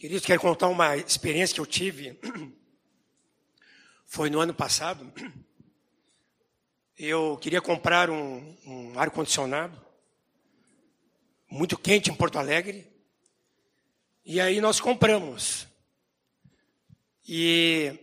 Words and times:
Queridos, 0.00 0.24
quero 0.24 0.40
contar 0.40 0.68
uma 0.68 0.96
experiência 0.96 1.54
que 1.54 1.60
eu 1.60 1.66
tive. 1.66 2.18
Foi 4.06 4.30
no 4.30 4.40
ano 4.40 4.54
passado. 4.54 5.12
Eu 6.98 7.36
queria 7.36 7.60
comprar 7.60 8.08
um, 8.08 8.56
um 8.64 8.98
ar-condicionado, 8.98 9.78
muito 11.50 11.76
quente 11.76 12.10
em 12.10 12.14
Porto 12.14 12.38
Alegre. 12.38 12.90
E 14.24 14.40
aí 14.40 14.58
nós 14.58 14.80
compramos. 14.80 15.68
E 17.28 17.94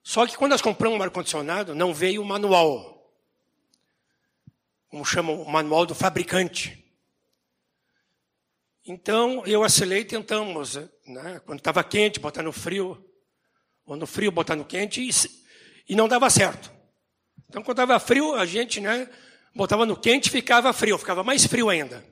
só 0.00 0.24
que 0.28 0.36
quando 0.36 0.52
nós 0.52 0.62
compramos 0.62 0.96
um 0.96 1.02
ar-condicionado, 1.02 1.74
não 1.74 1.92
veio 1.92 2.22
o 2.22 2.24
manual. 2.24 3.12
Como 4.88 5.04
chama 5.04 5.32
o 5.32 5.44
manual 5.50 5.84
do 5.84 5.94
fabricante. 5.96 6.81
Então, 8.84 9.46
eu 9.46 9.62
assinei 9.62 10.00
e 10.00 10.04
tentamos, 10.04 10.74
né, 11.06 11.40
quando 11.46 11.60
estava 11.60 11.84
quente, 11.84 12.18
botar 12.18 12.42
no 12.42 12.52
frio, 12.52 12.98
ou 13.86 13.96
no 13.96 14.08
frio, 14.08 14.32
botar 14.32 14.56
no 14.56 14.64
quente, 14.64 15.00
e, 15.00 15.10
e 15.88 15.94
não 15.94 16.08
dava 16.08 16.28
certo. 16.28 16.72
Então, 17.48 17.62
quando 17.62 17.80
estava 17.80 18.00
frio, 18.00 18.34
a 18.34 18.44
gente 18.44 18.80
né, 18.80 19.08
botava 19.54 19.86
no 19.86 19.96
quente 19.96 20.30
ficava 20.30 20.72
frio, 20.72 20.98
ficava 20.98 21.22
mais 21.22 21.46
frio 21.46 21.68
ainda. 21.68 22.04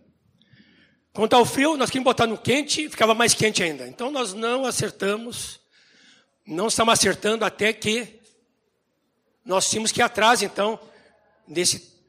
Quando 1.12 1.24
estava 1.24 1.44
frio, 1.44 1.76
nós 1.76 1.90
queríamos 1.90 2.04
botar 2.04 2.28
no 2.28 2.38
quente, 2.38 2.88
ficava 2.88 3.14
mais 3.14 3.34
quente 3.34 3.64
ainda. 3.64 3.88
Então, 3.88 4.12
nós 4.12 4.32
não 4.32 4.64
acertamos, 4.64 5.58
não 6.46 6.68
estamos 6.68 6.92
acertando 6.92 7.44
até 7.44 7.72
que 7.72 8.20
nós 9.44 9.68
tínhamos 9.68 9.90
que 9.90 10.00
ir 10.00 10.04
atrás, 10.04 10.40
então, 10.40 10.78
desse, 11.48 12.00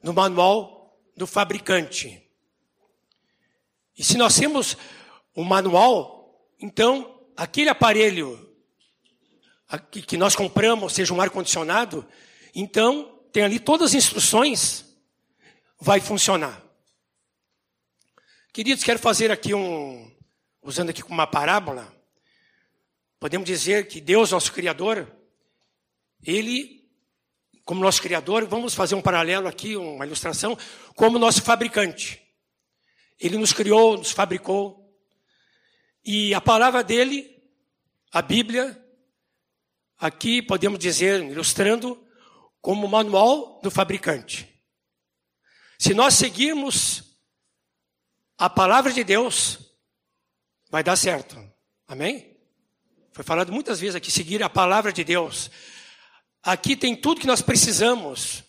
no 0.00 0.12
manual 0.12 0.96
do 1.16 1.26
fabricante. 1.26 2.23
E 3.96 4.02
se 4.02 4.16
nós 4.16 4.36
temos 4.36 4.76
um 5.36 5.44
manual, 5.44 6.48
então 6.60 7.20
aquele 7.36 7.68
aparelho 7.68 8.52
que 10.06 10.16
nós 10.16 10.36
compramos, 10.36 10.92
seja 10.92 11.12
um 11.12 11.20
ar-condicionado, 11.20 12.06
então 12.54 13.20
tem 13.32 13.42
ali 13.42 13.58
todas 13.58 13.90
as 13.90 13.94
instruções, 13.94 14.84
vai 15.80 16.00
funcionar. 16.00 16.62
Queridos, 18.52 18.84
quero 18.84 18.98
fazer 18.98 19.32
aqui 19.32 19.52
um, 19.52 20.10
usando 20.62 20.90
aqui 20.90 21.02
como 21.02 21.14
uma 21.14 21.26
parábola, 21.26 21.92
podemos 23.18 23.46
dizer 23.46 23.88
que 23.88 24.00
Deus, 24.00 24.30
nosso 24.30 24.52
Criador, 24.52 25.10
Ele, 26.22 26.88
como 27.64 27.80
nosso 27.80 28.00
Criador, 28.00 28.46
vamos 28.46 28.74
fazer 28.74 28.94
um 28.94 29.02
paralelo 29.02 29.48
aqui, 29.48 29.76
uma 29.76 30.06
ilustração, 30.06 30.56
como 30.94 31.18
nosso 31.18 31.42
fabricante. 31.42 32.23
Ele 33.18 33.38
nos 33.38 33.52
criou, 33.52 33.96
nos 33.96 34.10
fabricou. 34.10 34.84
E 36.04 36.34
a 36.34 36.40
palavra 36.40 36.82
dele, 36.82 37.42
a 38.12 38.20
Bíblia, 38.20 38.80
aqui 39.98 40.42
podemos 40.42 40.78
dizer, 40.78 41.22
ilustrando, 41.22 42.04
como 42.60 42.88
manual 42.88 43.60
do 43.62 43.70
fabricante. 43.70 44.50
Se 45.78 45.92
nós 45.92 46.14
seguirmos 46.14 47.18
a 48.38 48.48
palavra 48.48 48.92
de 48.92 49.04
Deus, 49.04 49.58
vai 50.70 50.82
dar 50.82 50.96
certo. 50.96 51.36
Amém? 51.86 52.34
Foi 53.12 53.22
falado 53.22 53.52
muitas 53.52 53.80
vezes 53.80 53.94
aqui, 53.94 54.10
seguir 54.10 54.42
a 54.42 54.48
palavra 54.48 54.92
de 54.92 55.04
Deus. 55.04 55.50
Aqui 56.42 56.76
tem 56.76 56.96
tudo 56.96 57.20
que 57.20 57.26
nós 57.26 57.42
precisamos. 57.42 58.42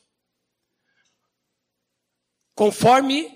Conforme 2.54 3.35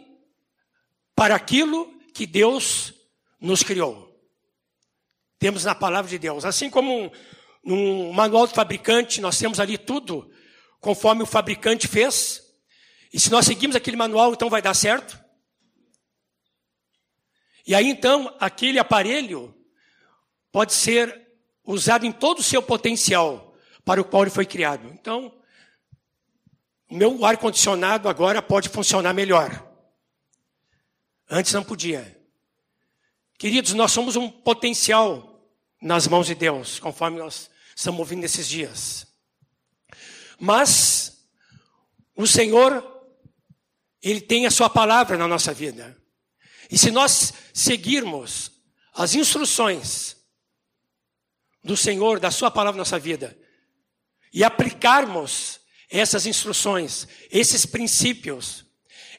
para 1.19 1.35
aquilo 1.35 1.85
que 2.13 2.25
Deus 2.25 2.93
nos 3.41 3.61
criou. 3.61 4.17
Temos 5.37 5.65
na 5.65 5.75
palavra 5.75 6.09
de 6.09 6.17
Deus. 6.17 6.45
Assim 6.45 6.69
como 6.69 6.97
um, 6.97 7.11
um 7.65 8.13
manual 8.13 8.47
do 8.47 8.53
fabricante, 8.53 9.19
nós 9.19 9.37
temos 9.37 9.59
ali 9.59 9.77
tudo 9.77 10.31
conforme 10.79 11.21
o 11.21 11.25
fabricante 11.25 11.89
fez. 11.89 12.41
E 13.11 13.19
se 13.19 13.29
nós 13.29 13.45
seguimos 13.45 13.75
aquele 13.75 13.97
manual, 13.97 14.31
então 14.31 14.49
vai 14.49 14.61
dar 14.61 14.73
certo. 14.73 15.19
E 17.67 17.75
aí 17.75 17.89
então, 17.89 18.33
aquele 18.39 18.79
aparelho 18.79 19.53
pode 20.53 20.73
ser 20.73 21.27
usado 21.65 22.05
em 22.05 22.13
todo 22.13 22.39
o 22.39 22.43
seu 22.43 22.61
potencial 22.61 23.53
para 23.83 23.99
o 23.99 24.05
qual 24.05 24.23
ele 24.23 24.31
foi 24.31 24.45
criado. 24.45 24.87
Então, 24.93 25.37
o 26.89 26.95
meu 26.95 27.25
ar-condicionado 27.25 28.07
agora 28.07 28.41
pode 28.41 28.69
funcionar 28.69 29.13
melhor. 29.13 29.68
Antes 31.29 31.53
não 31.53 31.63
podia. 31.63 32.17
Queridos, 33.37 33.73
nós 33.73 33.91
somos 33.91 34.15
um 34.15 34.29
potencial 34.29 35.47
nas 35.81 36.07
mãos 36.07 36.27
de 36.27 36.35
Deus, 36.35 36.79
conforme 36.79 37.19
nós 37.19 37.49
estamos 37.75 37.99
ouvindo 37.99 38.21
nesses 38.21 38.47
dias. 38.47 39.07
Mas 40.39 41.25
o 42.15 42.25
Senhor, 42.25 42.83
Ele 44.01 44.19
tem 44.19 44.45
a 44.45 44.51
Sua 44.51 44.69
palavra 44.69 45.17
na 45.17 45.27
nossa 45.27 45.53
vida. 45.53 45.95
E 46.69 46.77
se 46.77 46.91
nós 46.91 47.33
seguirmos 47.53 48.51
as 48.93 49.15
instruções 49.15 50.17
do 51.63 51.77
Senhor, 51.77 52.19
da 52.19 52.31
Sua 52.31 52.49
palavra 52.49 52.77
na 52.77 52.81
nossa 52.81 52.99
vida, 52.99 53.37
e 54.33 54.43
aplicarmos 54.43 55.59
essas 55.89 56.25
instruções, 56.25 57.07
esses 57.31 57.65
princípios, 57.65 58.65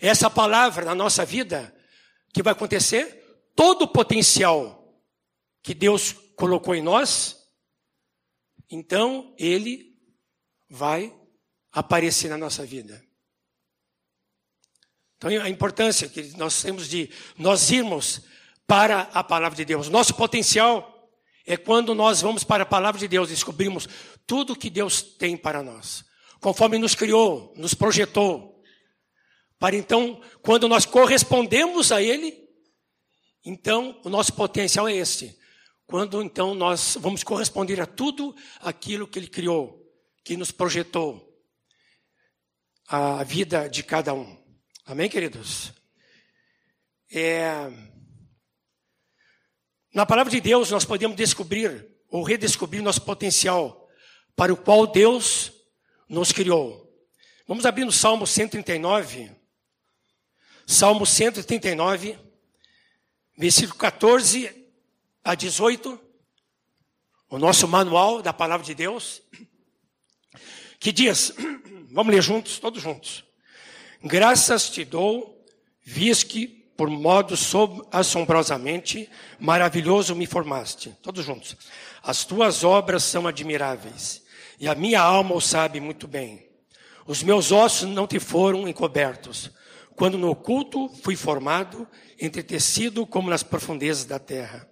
essa 0.00 0.28
palavra 0.28 0.84
na 0.84 0.94
nossa 0.94 1.24
vida, 1.24 1.74
que 2.32 2.42
vai 2.42 2.52
acontecer? 2.52 3.50
Todo 3.54 3.82
o 3.82 3.88
potencial 3.88 4.80
que 5.62 5.74
Deus 5.74 6.12
colocou 6.36 6.74
em 6.74 6.82
nós, 6.82 7.36
então 8.70 9.34
ele 9.38 9.96
vai 10.68 11.14
aparecer 11.72 12.28
na 12.28 12.38
nossa 12.38 12.64
vida. 12.64 13.04
Então 15.16 15.30
a 15.30 15.50
importância 15.50 16.08
que 16.08 16.22
nós 16.38 16.62
temos 16.62 16.88
de 16.88 17.10
nós 17.36 17.70
irmos 17.70 18.22
para 18.66 19.02
a 19.12 19.22
palavra 19.22 19.56
de 19.56 19.64
Deus. 19.64 19.88
Nosso 19.88 20.14
potencial 20.14 21.10
é 21.44 21.56
quando 21.56 21.94
nós 21.94 22.22
vamos 22.22 22.44
para 22.44 22.62
a 22.62 22.66
palavra 22.66 22.98
de 22.98 23.08
Deus, 23.08 23.28
descobrimos 23.28 23.88
tudo 24.26 24.56
que 24.56 24.70
Deus 24.70 25.02
tem 25.02 25.36
para 25.36 25.62
nós. 25.62 26.04
Conforme 26.40 26.78
nos 26.78 26.94
criou, 26.94 27.52
nos 27.56 27.74
projetou, 27.74 28.49
para 29.60 29.76
então, 29.76 30.18
quando 30.40 30.66
nós 30.66 30.86
correspondemos 30.86 31.92
a 31.92 32.02
Ele, 32.02 32.48
então 33.44 34.00
o 34.02 34.08
nosso 34.08 34.32
potencial 34.32 34.88
é 34.88 34.94
esse. 34.96 35.38
Quando 35.86 36.22
então 36.22 36.54
nós 36.54 36.96
vamos 36.98 37.22
corresponder 37.22 37.78
a 37.78 37.84
tudo 37.84 38.34
aquilo 38.60 39.06
que 39.06 39.18
Ele 39.18 39.26
criou, 39.26 39.86
que 40.24 40.34
nos 40.34 40.50
projetou, 40.50 41.28
a 42.88 43.22
vida 43.22 43.68
de 43.68 43.82
cada 43.82 44.14
um. 44.14 44.42
Amém, 44.86 45.10
queridos? 45.10 45.74
É... 47.12 47.70
Na 49.92 50.06
palavra 50.06 50.30
de 50.30 50.40
Deus 50.40 50.70
nós 50.70 50.86
podemos 50.86 51.18
descobrir 51.18 51.86
ou 52.08 52.22
redescobrir 52.22 52.82
nosso 52.82 53.02
potencial 53.02 53.86
para 54.34 54.54
o 54.54 54.56
qual 54.56 54.86
Deus 54.86 55.52
nos 56.08 56.32
criou. 56.32 56.90
Vamos 57.46 57.66
abrir 57.66 57.84
no 57.84 57.92
Salmo 57.92 58.26
139. 58.26 59.39
Salmo 60.70 61.04
139, 61.04 62.16
versículo 63.36 63.76
14 63.76 64.68
a 65.24 65.34
18, 65.34 65.98
o 67.28 67.38
nosso 67.38 67.66
manual 67.66 68.22
da 68.22 68.32
palavra 68.32 68.64
de 68.64 68.72
Deus, 68.72 69.20
que 70.78 70.92
diz, 70.92 71.34
vamos 71.90 72.14
ler 72.14 72.22
juntos, 72.22 72.60
todos 72.60 72.80
juntos. 72.80 73.24
Graças 74.00 74.70
te 74.70 74.84
dou, 74.84 75.44
vis 75.82 76.22
que 76.22 76.46
por 76.76 76.88
modo 76.88 77.34
assombrosamente 77.90 79.10
maravilhoso 79.40 80.14
me 80.14 80.24
formaste. 80.24 80.96
Todos 81.02 81.24
juntos. 81.24 81.56
As 82.00 82.24
tuas 82.24 82.62
obras 82.62 83.02
são 83.02 83.26
admiráveis, 83.26 84.22
e 84.60 84.68
a 84.68 84.76
minha 84.76 85.00
alma 85.00 85.34
o 85.34 85.40
sabe 85.40 85.80
muito 85.80 86.06
bem. 86.06 86.48
Os 87.08 87.24
meus 87.24 87.50
ossos 87.50 87.88
não 87.88 88.06
te 88.06 88.20
foram 88.20 88.68
encobertos 88.68 89.50
quando 90.00 90.16
no 90.16 90.30
oculto 90.30 90.88
fui 91.02 91.14
formado, 91.14 91.86
entretecido 92.18 93.06
como 93.06 93.28
nas 93.28 93.42
profundezas 93.42 94.06
da 94.06 94.18
terra. 94.18 94.66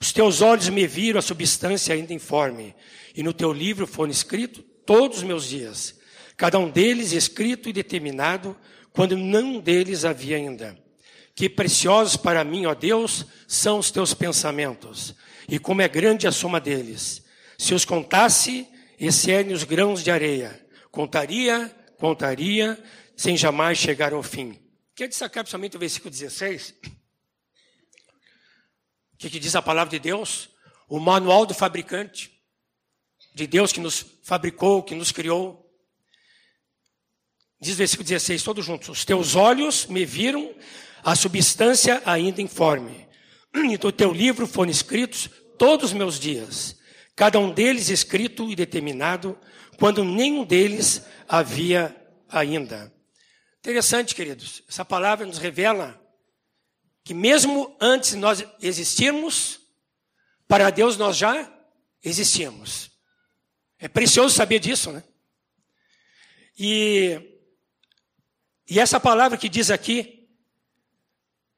Os 0.00 0.12
teus 0.12 0.40
olhos 0.40 0.68
me 0.68 0.86
viram 0.86 1.18
a 1.18 1.22
substância 1.22 1.92
ainda 1.92 2.14
informe, 2.14 2.76
e 3.12 3.20
no 3.20 3.32
teu 3.32 3.52
livro 3.52 3.88
foram 3.88 4.12
escritos 4.12 4.62
todos 4.86 5.18
os 5.18 5.24
meus 5.24 5.48
dias, 5.48 5.98
cada 6.36 6.60
um 6.60 6.70
deles 6.70 7.10
escrito 7.10 7.68
e 7.68 7.72
determinado, 7.72 8.56
quando 8.92 9.16
nenhum 9.16 9.58
deles 9.58 10.04
havia 10.04 10.36
ainda. 10.36 10.78
Que 11.34 11.48
preciosos 11.48 12.16
para 12.16 12.44
mim, 12.44 12.66
ó 12.66 12.72
Deus, 12.72 13.26
são 13.48 13.80
os 13.80 13.90
teus 13.90 14.14
pensamentos, 14.14 15.12
e 15.48 15.58
como 15.58 15.82
é 15.82 15.88
grande 15.88 16.24
a 16.28 16.30
soma 16.30 16.60
deles. 16.60 17.24
Se 17.58 17.74
os 17.74 17.84
contasse, 17.84 18.68
excedem 18.96 19.52
os 19.52 19.64
grãos 19.64 20.04
de 20.04 20.12
areia. 20.12 20.64
Contaria, 20.92 21.68
contaria, 21.98 22.80
sem 23.16 23.36
jamais 23.36 23.76
chegar 23.76 24.12
ao 24.12 24.22
fim. 24.22 24.56
Quer 24.98 25.06
destacar 25.06 25.44
principalmente 25.44 25.76
o 25.76 25.78
versículo 25.78 26.10
16? 26.10 26.74
O 29.12 29.16
que, 29.16 29.30
que 29.30 29.38
diz 29.38 29.54
a 29.54 29.62
palavra 29.62 29.92
de 29.92 30.00
Deus? 30.00 30.50
O 30.88 30.98
manual 30.98 31.46
do 31.46 31.54
fabricante, 31.54 32.32
de 33.32 33.46
Deus 33.46 33.72
que 33.72 33.78
nos 33.78 34.04
fabricou, 34.24 34.82
que 34.82 34.96
nos 34.96 35.12
criou. 35.12 35.72
Diz 37.60 37.74
o 37.74 37.76
versículo 37.76 38.08
16, 38.08 38.42
todos 38.42 38.66
juntos: 38.66 38.88
Os 38.88 39.04
teus 39.04 39.36
olhos 39.36 39.86
me 39.86 40.04
viram 40.04 40.52
a 41.04 41.14
substância 41.14 42.02
ainda 42.04 42.42
informe, 42.42 43.08
e 43.54 43.76
do 43.76 43.92
teu 43.92 44.12
livro 44.12 44.48
foram 44.48 44.72
escritos 44.72 45.30
todos 45.56 45.90
os 45.90 45.96
meus 45.96 46.18
dias, 46.18 46.76
cada 47.14 47.38
um 47.38 47.52
deles 47.52 47.88
escrito 47.88 48.50
e 48.50 48.56
determinado, 48.56 49.38
quando 49.78 50.02
nenhum 50.02 50.44
deles 50.44 51.06
havia 51.28 51.94
ainda. 52.28 52.97
Interessante, 53.60 54.14
queridos, 54.14 54.62
essa 54.68 54.84
palavra 54.84 55.26
nos 55.26 55.38
revela 55.38 56.00
que 57.02 57.12
mesmo 57.12 57.76
antes 57.80 58.10
de 58.10 58.16
nós 58.16 58.44
existirmos, 58.60 59.60
para 60.46 60.70
Deus 60.70 60.96
nós 60.96 61.16
já 61.16 61.50
existíamos. 62.02 62.90
É 63.78 63.88
precioso 63.88 64.34
saber 64.34 64.58
disso, 64.58 64.92
né? 64.92 65.02
E, 66.58 67.40
e 68.68 68.78
essa 68.78 68.98
palavra 68.98 69.38
que 69.38 69.48
diz 69.48 69.70
aqui, 69.70 70.28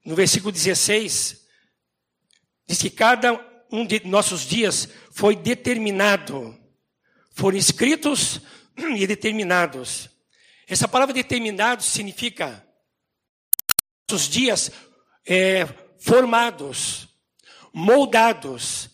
no 0.05 0.15
versículo 0.15 0.53
16, 0.53 1.47
diz 2.67 2.79
que 2.79 2.91
cada 2.91 3.35
um 3.73 3.87
de 3.87 4.07
nossos 4.07 4.43
dias 4.43 4.89
foi 5.11 5.35
determinado, 5.35 6.59
foram 7.31 7.57
escritos 7.57 8.41
e 8.97 9.07
determinados. 9.07 10.11
Essa 10.71 10.87
palavra 10.87 11.13
determinado 11.13 11.83
significa 11.83 12.65
nossos 14.09 14.29
dias 14.29 14.71
é, 15.27 15.67
formados, 15.99 17.09
moldados, 17.73 18.89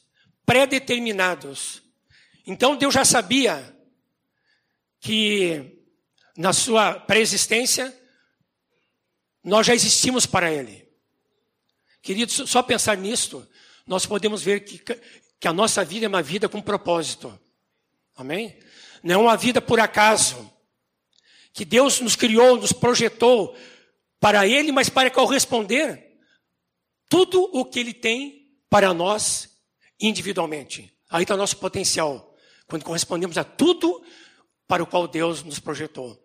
pré-determinados. 0.46 1.82
Então 2.46 2.76
Deus 2.76 2.94
já 2.94 3.04
sabia 3.04 3.76
que 5.00 5.84
na 6.34 6.54
sua 6.54 6.94
pré-existência 6.94 7.94
nós 9.44 9.66
já 9.66 9.74
existimos 9.74 10.24
para 10.24 10.50
Ele. 10.50 10.88
Queridos, 12.00 12.48
só 12.48 12.62
pensar 12.62 12.96
nisto, 12.96 13.46
nós 13.86 14.06
podemos 14.06 14.42
ver 14.42 14.60
que, 14.60 14.78
que 14.78 15.46
a 15.46 15.52
nossa 15.52 15.84
vida 15.84 16.06
é 16.06 16.08
uma 16.08 16.22
vida 16.22 16.48
com 16.48 16.62
propósito. 16.62 17.38
Amém? 18.16 18.58
Não 19.02 19.14
é 19.16 19.18
uma 19.18 19.36
vida 19.36 19.60
por 19.60 19.78
acaso 19.78 20.55
que 21.56 21.64
Deus 21.64 22.02
nos 22.02 22.14
criou, 22.14 22.58
nos 22.58 22.70
projetou 22.70 23.56
para 24.20 24.46
Ele, 24.46 24.70
mas 24.70 24.90
para 24.90 25.10
corresponder 25.10 26.18
tudo 27.08 27.44
o 27.44 27.64
que 27.64 27.80
Ele 27.80 27.94
tem 27.94 28.54
para 28.68 28.92
nós 28.92 29.58
individualmente. 29.98 30.94
Aí 31.08 31.22
está 31.22 31.34
o 31.34 31.38
nosso 31.38 31.56
potencial, 31.56 32.36
quando 32.66 32.84
correspondemos 32.84 33.38
a 33.38 33.42
tudo 33.42 34.04
para 34.68 34.82
o 34.82 34.86
qual 34.86 35.08
Deus 35.08 35.42
nos 35.42 35.58
projetou. 35.58 36.22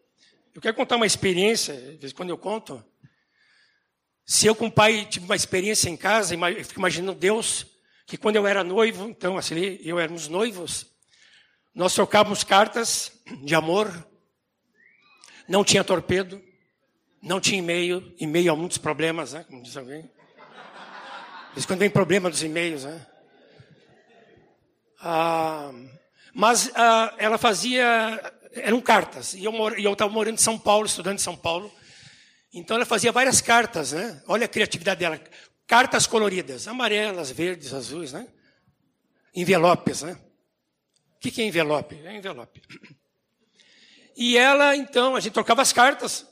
Eu 0.53 0.61
quero 0.61 0.75
contar 0.75 0.97
uma 0.97 1.05
experiência, 1.05 1.97
quando 2.13 2.31
eu 2.31 2.37
conto. 2.37 2.83
Se 4.25 4.47
eu 4.47 4.53
com 4.53 4.67
o 4.67 4.71
pai 4.71 5.05
tive 5.05 5.23
uma 5.23 5.35
experiência 5.37 5.89
em 5.89 5.95
casa, 5.95 6.35
eu 6.35 6.65
fico 6.65 6.79
imaginando 6.81 7.17
Deus, 7.17 7.65
que 8.05 8.17
quando 8.17 8.35
eu 8.35 8.45
era 8.45 8.65
noivo, 8.65 9.07
então 9.07 9.37
assim, 9.37 9.55
eu 9.81 9.97
éramos 9.97 10.27
noivos, 10.27 10.87
nós 11.73 11.95
trocávamos 11.95 12.43
cartas 12.43 13.13
de 13.45 13.55
amor, 13.55 14.10
não 15.51 15.65
tinha 15.65 15.83
torpedo, 15.83 16.41
não 17.21 17.41
tinha 17.41 17.59
e-mail, 17.59 18.15
e-mail 18.17 18.53
há 18.53 18.55
muitos 18.55 18.77
problemas, 18.77 19.33
né? 19.33 19.43
Como 19.49 19.61
diz 19.61 19.75
alguém. 19.75 20.09
Isso 21.57 21.67
quando 21.67 21.79
vem 21.79 21.89
problema 21.89 22.29
dos 22.29 22.41
e-mails, 22.41 22.85
né? 22.85 23.05
Ah, 25.01 25.73
mas 26.33 26.71
ah, 26.73 27.13
ela 27.17 27.37
fazia, 27.37 28.33
eram 28.53 28.79
cartas, 28.79 29.33
e 29.33 29.43
eu 29.43 29.91
estava 29.91 30.09
morando 30.09 30.35
em 30.35 30.41
São 30.41 30.57
Paulo, 30.57 30.85
estudando 30.85 31.15
em 31.15 31.21
São 31.21 31.35
Paulo, 31.35 31.69
então 32.53 32.77
ela 32.77 32.85
fazia 32.85 33.11
várias 33.11 33.41
cartas, 33.41 33.91
né? 33.91 34.23
Olha 34.27 34.45
a 34.45 34.49
criatividade 34.49 35.01
dela. 35.01 35.19
Cartas 35.67 36.07
coloridas, 36.07 36.65
amarelas, 36.65 37.29
verdes, 37.29 37.73
azuis, 37.73 38.13
né? 38.13 38.25
Envelopes, 39.35 40.03
né? 40.03 40.17
O 41.15 41.19
que 41.19 41.41
é 41.41 41.45
envelope? 41.45 41.99
É 42.05 42.15
envelope. 42.15 42.61
E 44.21 44.37
ela, 44.37 44.75
então, 44.75 45.15
a 45.15 45.19
gente 45.19 45.33
trocava 45.33 45.63
as 45.63 45.73
cartas. 45.73 46.27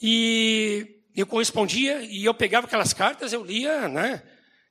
E 0.00 1.02
eu 1.14 1.26
correspondia, 1.26 2.00
e 2.00 2.24
eu 2.24 2.32
pegava 2.32 2.66
aquelas 2.66 2.94
cartas, 2.94 3.30
eu 3.30 3.44
lia, 3.44 3.86
né? 3.88 4.22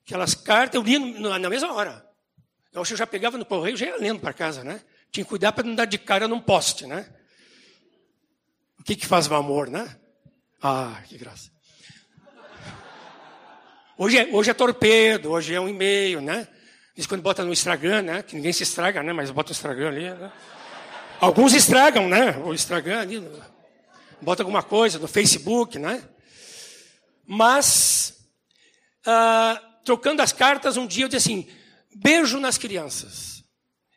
Aquelas 0.03 0.33
cartas, 0.33 0.73
eu 0.73 0.81
lia 0.81 0.97
na 1.37 1.47
mesma 1.47 1.71
hora. 1.71 2.03
Eu 2.73 2.81
acho 2.81 2.89
que 2.89 2.93
eu 2.93 2.97
já 2.97 3.05
pegava 3.05 3.37
no 3.37 3.45
correio, 3.45 3.77
já 3.77 3.85
ia 3.85 3.97
lendo 3.97 4.19
para 4.19 4.33
casa, 4.33 4.63
né? 4.63 4.81
Tinha 5.11 5.23
que 5.23 5.29
cuidar 5.29 5.51
para 5.51 5.63
não 5.63 5.75
dar 5.75 5.85
de 5.85 5.99
cara 5.99 6.27
num 6.27 6.39
poste, 6.39 6.87
né? 6.87 7.13
O 8.79 8.83
que 8.83 8.95
que 8.95 9.05
faz 9.05 9.27
o 9.27 9.35
amor, 9.35 9.69
né? 9.69 9.95
Ah, 10.59 11.03
que 11.07 11.19
graça. 11.19 11.51
Hoje 13.95 14.17
é, 14.17 14.27
hoje 14.33 14.49
é 14.49 14.55
torpedo, 14.55 15.29
hoje 15.29 15.53
é 15.53 15.61
um 15.61 15.69
e-mail, 15.69 16.19
né? 16.19 16.47
Diz 16.95 17.05
quando 17.05 17.21
bota 17.21 17.45
no 17.45 17.53
Instagram, 17.53 18.01
né? 18.01 18.23
Que 18.23 18.35
ninguém 18.35 18.53
se 18.53 18.63
estraga, 18.63 19.03
né? 19.03 19.13
Mas 19.13 19.29
bota 19.29 19.51
o 19.51 19.53
Instagram 19.53 19.89
ali, 19.89 20.09
né? 20.09 20.31
Alguns 21.19 21.53
estragam, 21.53 22.07
né? 22.07 22.37
O 22.37 22.53
Instagram 22.53 23.01
ali, 23.01 23.31
bota 24.21 24.41
alguma 24.41 24.63
coisa 24.63 24.97
no 24.97 25.07
Facebook, 25.07 25.77
né? 25.77 26.07
Mas, 27.25 28.25
ah, 29.05 29.61
trocando 29.83 30.21
as 30.21 30.31
cartas, 30.31 30.77
um 30.77 30.87
dia 30.87 31.03
eu 31.03 31.09
disse 31.09 31.29
assim: 31.29 31.49
beijo 31.93 32.39
nas 32.39 32.57
crianças. 32.57 33.43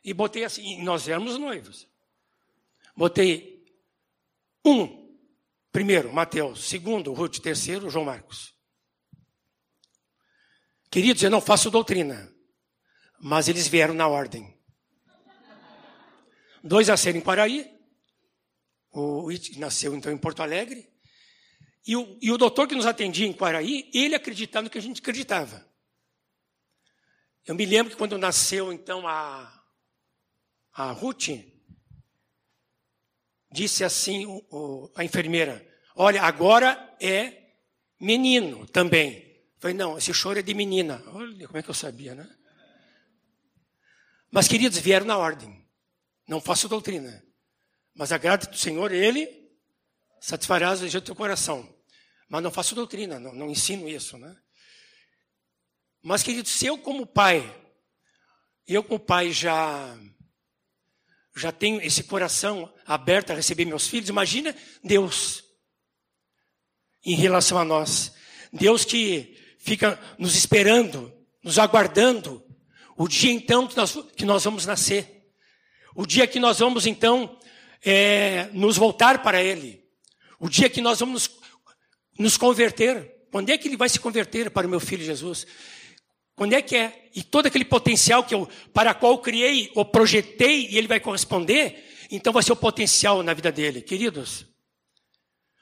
E 0.03 0.13
botei 0.13 0.43
assim, 0.43 0.83
nós 0.83 1.07
éramos 1.07 1.37
noivos. 1.37 1.87
Botei 2.93 3.63
um, 4.65 5.17
primeiro, 5.71 6.11
Mateus, 6.11 6.67
segundo, 6.67 7.13
Ruth, 7.13 7.39
terceiro, 7.39 7.89
João 7.89 8.03
Marcos. 8.03 8.53
Queridos, 10.91 11.23
eu 11.23 11.29
não 11.29 11.39
faço 11.39 11.71
doutrina, 11.71 12.29
mas 13.17 13.47
eles 13.47 13.67
vieram 13.67 13.93
na 13.93 14.07
ordem 14.09 14.52
dois 16.63 16.87
nasceram 16.87 17.19
em 17.19 17.21
Quaraí, 17.21 17.69
o 18.91 19.29
It 19.29 19.59
nasceu 19.59 19.93
então 19.93 20.11
em 20.11 20.17
Porto 20.17 20.41
Alegre, 20.41 20.89
e 21.85 21.95
o, 21.97 22.17
e 22.21 22.31
o 22.31 22.37
doutor 22.37 22.67
que 22.67 22.75
nos 22.75 22.85
atendia 22.85 23.27
em 23.27 23.33
Quaraí, 23.33 23.91
ele 23.93 24.15
acreditava 24.15 24.63
no 24.63 24.69
que 24.69 24.77
a 24.77 24.81
gente 24.81 25.01
acreditava. 25.01 25.69
Eu 27.45 27.55
me 27.55 27.65
lembro 27.65 27.91
que 27.91 27.97
quando 27.97 28.17
nasceu 28.17 28.71
então 28.71 29.05
a, 29.05 29.63
a 30.71 30.91
Ruth, 30.91 31.29
disse 33.51 33.83
assim 33.83 34.25
o, 34.25 34.37
o, 34.49 34.91
a 34.95 35.03
enfermeira: 35.03 35.67
Olha, 35.93 36.23
agora 36.23 36.95
é 37.01 37.51
menino 37.99 38.65
também. 38.67 39.33
Falei, 39.59 39.75
não, 39.75 39.97
esse 39.97 40.13
choro 40.13 40.39
é 40.39 40.41
de 40.41 40.53
menina. 40.53 41.01
Olha 41.07 41.47
como 41.47 41.57
é 41.57 41.63
que 41.63 41.69
eu 41.69 41.73
sabia, 41.73 42.15
né? 42.15 42.29
Mas, 44.29 44.47
queridos, 44.47 44.77
vieram 44.79 45.05
na 45.05 45.17
ordem. 45.17 45.62
Não 46.27 46.41
faço 46.41 46.67
doutrina. 46.69 47.23
Mas 47.93 48.11
a 48.11 48.17
graça 48.17 48.49
do 48.49 48.57
Senhor, 48.57 48.91
Ele 48.91 49.27
satisfará 50.19 50.69
as 50.69 50.79
desejos 50.79 51.01
do 51.01 51.05
teu 51.05 51.15
coração. 51.15 51.67
Mas 52.29 52.41
não 52.41 52.51
faço 52.51 52.75
doutrina, 52.75 53.19
não, 53.19 53.33
não 53.33 53.49
ensino 53.49 53.87
isso, 53.87 54.17
né? 54.17 54.35
Mas, 56.01 56.23
querido, 56.23 56.47
se 56.47 56.65
eu 56.65 56.77
como 56.77 57.05
pai, 57.05 57.41
eu 58.67 58.83
como 58.83 58.99
pai 58.99 59.31
já 59.31 59.97
já 61.35 61.51
tenho 61.51 61.81
esse 61.81 62.03
coração 62.03 62.71
aberto 62.85 63.31
a 63.31 63.35
receber 63.35 63.65
meus 63.65 63.87
filhos, 63.87 64.09
imagina 64.09 64.55
Deus 64.83 65.43
em 67.03 67.15
relação 67.15 67.57
a 67.57 67.65
nós. 67.65 68.13
Deus 68.51 68.85
que 68.85 69.35
fica 69.59 69.99
nos 70.17 70.35
esperando, 70.35 71.11
nos 71.43 71.57
aguardando, 71.57 72.43
o 72.95 73.07
dia 73.07 73.31
então 73.31 73.67
que 73.67 73.75
nós, 73.75 73.97
que 74.15 74.25
nós 74.25 74.43
vamos 74.43 74.65
nascer. 74.65 75.22
O 75.95 76.05
dia 76.05 76.25
que 76.25 76.39
nós 76.39 76.59
vamos, 76.59 76.85
então, 76.85 77.37
é, 77.83 78.49
nos 78.53 78.77
voltar 78.77 79.21
para 79.21 79.41
Ele. 79.41 79.83
O 80.39 80.49
dia 80.49 80.69
que 80.69 80.81
nós 80.81 80.99
vamos 80.99 81.29
nos, 81.29 81.39
nos 82.19 82.37
converter. 82.37 83.11
Quando 83.31 83.49
é 83.49 83.57
que 83.57 83.67
Ele 83.67 83.77
vai 83.77 83.89
se 83.89 83.99
converter 83.99 84.49
para 84.49 84.67
o 84.67 84.69
meu 84.69 84.79
filho 84.79 85.03
Jesus? 85.03 85.45
Quando 86.35 86.53
é 86.53 86.61
que 86.61 86.75
é? 86.75 87.09
E 87.13 87.23
todo 87.23 87.45
aquele 87.45 87.65
potencial 87.65 88.23
que 88.23 88.33
eu, 88.33 88.47
para 88.73 88.93
qual 88.93 89.13
eu 89.13 89.17
criei, 89.19 89.71
ou 89.75 89.85
projetei, 89.85 90.67
e 90.69 90.77
Ele 90.77 90.87
vai 90.87 90.99
corresponder, 90.99 91.83
então 92.09 92.33
vai 92.33 92.41
ser 92.41 92.53
o 92.53 92.57
potencial 92.57 93.21
na 93.21 93.33
vida 93.33 93.51
dele. 93.51 93.81
Queridos, 93.81 94.45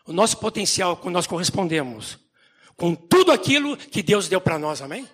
o 0.05 0.13
nosso 0.13 0.37
potencial, 0.37 0.97
quando 0.97 1.13
nós 1.13 1.27
correspondemos 1.27 2.17
com 2.75 2.95
tudo 2.95 3.31
aquilo 3.31 3.77
que 3.77 4.01
Deus 4.01 4.27
deu 4.27 4.41
para 4.41 4.57
nós, 4.57 4.81
amém? 4.81 5.07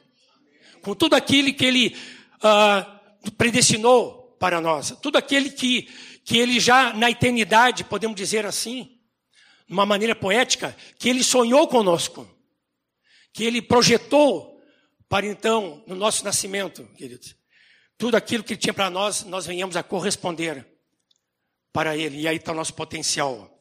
Com 0.82 0.96
tudo 0.96 1.16
aquilo 1.16 1.54
que 1.54 1.66
Ele 1.66 1.98
uh, 2.38 3.32
predestinou, 3.32 4.27
para 4.40 4.62
nós. 4.62 4.92
Tudo 5.02 5.18
aquele 5.18 5.50
que, 5.50 5.84
que 6.24 6.38
ele 6.38 6.60
já 6.60 6.94
na 6.94 7.10
eternidade, 7.10 7.84
podemos 7.84 8.16
dizer 8.16 8.46
assim, 8.46 9.00
de 9.68 9.74
uma 9.74 9.86
maneira 9.86 10.16
poética, 10.16 10.76
que 10.98 11.10
ele 11.10 11.24
sonhou 11.24 11.68
conosco, 11.68 12.28
que 13.34 13.44
ele 13.44 13.62
projetou 13.62 14.58
para 15.10 15.26
então, 15.26 15.84
no 15.88 15.96
nosso 15.96 16.24
nascimento, 16.26 16.84
queridos, 16.98 17.36
tudo 17.98 18.16
aquilo 18.16 18.44
que 18.44 18.54
Ele 18.54 18.60
tinha 18.60 18.74
para 18.74 18.90
nós, 18.90 19.24
nós 19.24 19.46
venhamos 19.46 19.76
a 19.76 19.84
corresponder 19.84 20.66
para 21.74 21.98
Ele. 21.98 22.22
E 22.22 22.28
aí 22.28 22.38
está 22.38 22.52
o 22.52 22.56
nosso 22.56 22.74
potencial. 22.74 23.54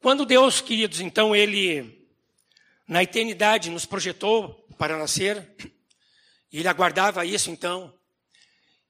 Quando 0.00 0.26
Deus, 0.26 0.60
queridos, 0.60 1.00
então, 1.00 1.34
Ele, 1.34 2.08
na 2.88 3.02
eternidade, 3.02 3.70
nos 3.70 3.86
projetou 3.86 4.66
para 4.78 4.98
nascer, 4.98 5.54
e 6.52 6.58
Ele 6.58 6.68
aguardava 6.68 7.24
isso, 7.24 7.50
então, 7.50 7.92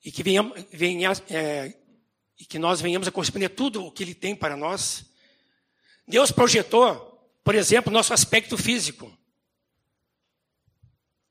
e 0.04 0.12
que, 0.12 0.22
venhamos, 0.22 0.64
venha, 0.70 1.12
é, 1.30 1.75
e 2.38 2.44
que 2.44 2.58
nós 2.58 2.80
venhamos 2.80 3.08
a 3.08 3.12
corresponder 3.12 3.48
tudo 3.48 3.84
o 3.84 3.90
que 3.90 4.02
Ele 4.02 4.14
tem 4.14 4.36
para 4.36 4.56
nós. 4.56 5.06
Deus 6.06 6.30
projetou, 6.30 7.28
por 7.42 7.54
exemplo, 7.54 7.92
nosso 7.92 8.14
aspecto 8.14 8.56
físico. 8.56 9.12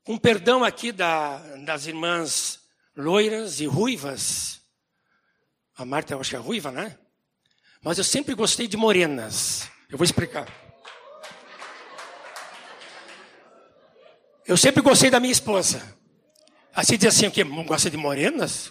Com 0.04 0.18
perdão 0.18 0.62
aqui 0.62 0.92
da, 0.92 1.38
das 1.64 1.86
irmãs 1.86 2.60
loiras 2.94 3.60
e 3.60 3.66
ruivas. 3.66 4.60
A 5.76 5.84
Marta, 5.84 6.14
eu 6.14 6.20
acho 6.20 6.30
que 6.30 6.36
é 6.36 6.38
ruiva, 6.38 6.70
né? 6.70 6.98
Mas 7.82 7.98
eu 7.98 8.04
sempre 8.04 8.34
gostei 8.34 8.66
de 8.66 8.76
morenas. 8.76 9.70
Eu 9.88 9.96
vou 9.96 10.04
explicar. 10.04 10.46
Eu 14.46 14.56
sempre 14.56 14.82
gostei 14.82 15.10
da 15.10 15.18
minha 15.18 15.32
esposa. 15.32 15.95
Assim 16.76 16.98
diz 16.98 17.06
assim, 17.06 17.26
o 17.26 17.30
quê? 17.30 17.42
Gosta 17.42 17.88
de 17.88 17.96
morenas? 17.96 18.70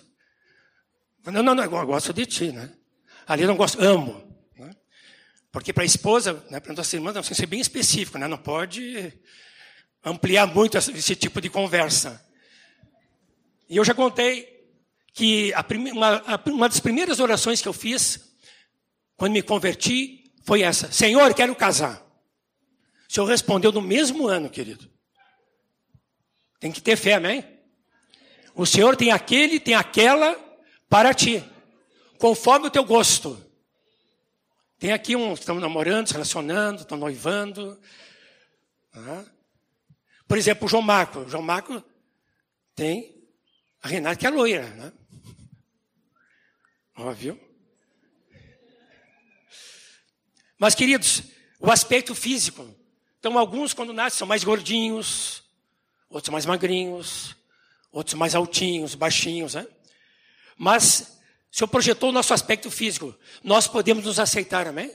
Não, 1.25 1.41
não, 1.41 1.55
não, 1.55 1.63
eu 1.63 1.87
gosto 1.87 2.13
de 2.13 2.23
ti, 2.27 2.51
né? 2.51 2.71
Ali 3.25 3.41
eu 3.41 3.47
não 3.47 3.55
gosto, 3.55 3.81
amo. 3.81 4.23
Né? 4.55 4.69
Porque 5.51 5.73
para 5.73 5.81
a 5.81 5.87
esposa, 5.87 6.45
né, 6.51 6.59
para 6.59 6.71
nossa 6.71 6.95
irmã, 6.95 7.11
tem 7.11 7.23
que 7.23 7.33
ser 7.33 7.47
bem 7.47 7.59
específico, 7.59 8.19
né? 8.19 8.27
Não 8.27 8.37
pode 8.37 9.11
ampliar 10.03 10.45
muito 10.45 10.77
esse 10.77 11.15
tipo 11.15 11.41
de 11.41 11.49
conversa. 11.49 12.23
E 13.67 13.75
eu 13.75 13.83
já 13.83 13.95
contei 13.95 14.69
que 15.11 15.51
uma, 15.91 16.17
a, 16.27 16.49
uma 16.51 16.69
das 16.69 16.79
primeiras 16.79 17.19
orações 17.19 17.59
que 17.59 17.67
eu 17.67 17.73
fiz, 17.73 18.37
quando 19.17 19.33
me 19.33 19.41
converti, 19.41 20.31
foi 20.43 20.61
essa: 20.61 20.91
Senhor, 20.91 21.33
quero 21.33 21.55
casar. 21.55 22.05
O 23.09 23.11
Senhor 23.11 23.25
respondeu 23.25 23.71
no 23.71 23.81
mesmo 23.81 24.27
ano, 24.27 24.47
querido. 24.47 24.87
Tem 26.59 26.71
que 26.71 26.83
ter 26.83 26.95
fé, 26.95 27.15
amém? 27.15 27.54
O 28.55 28.65
Senhor 28.65 28.95
tem 28.95 29.11
aquele, 29.11 29.59
tem 29.59 29.75
aquela 29.75 30.33
para 30.89 31.13
ti, 31.13 31.43
conforme 32.17 32.67
o 32.67 32.71
teu 32.71 32.85
gosto. 32.85 33.37
Tem 34.79 34.93
aqui 34.93 35.13
uns 35.13 35.39
que 35.39 35.39
estão 35.41 35.59
namorando, 35.59 36.07
se 36.07 36.13
relacionando, 36.13 36.81
estão 36.81 36.97
noivando. 36.97 37.77
Por 40.25 40.37
exemplo, 40.37 40.65
o 40.65 40.69
João 40.69 40.81
Marco. 40.81 41.19
O 41.19 41.29
João 41.29 41.43
Marco 41.43 41.83
tem 42.73 43.13
a 43.81 43.89
Renata 43.89 44.15
que 44.15 44.25
é 44.25 44.29
loira, 44.29 44.69
né? 44.69 44.93
Óbvio. 46.97 47.39
Mas, 50.57 50.73
queridos, 50.73 51.23
o 51.59 51.69
aspecto 51.69 52.15
físico. 52.15 52.73
Então, 53.19 53.37
alguns, 53.37 53.73
quando 53.73 53.91
nascem, 53.91 54.19
são 54.19 54.27
mais 54.27 54.45
gordinhos, 54.45 55.43
outros 56.09 56.31
mais 56.31 56.45
magrinhos, 56.45 57.35
outros 57.95 58.13
mais 58.13 58.35
altinhos, 58.35 58.93
baixinhos, 58.93 59.55
né? 59.55 59.65
Mas, 60.57 61.17
o 61.49 61.55
Senhor 61.55 61.67
projetou 61.69 62.09
o 62.09 62.11
nosso 62.11 62.33
aspecto 62.33 62.69
físico. 62.69 63.15
Nós 63.41 63.69
podemos 63.69 64.03
nos 64.03 64.19
aceitar, 64.19 64.67
amém? 64.67 64.91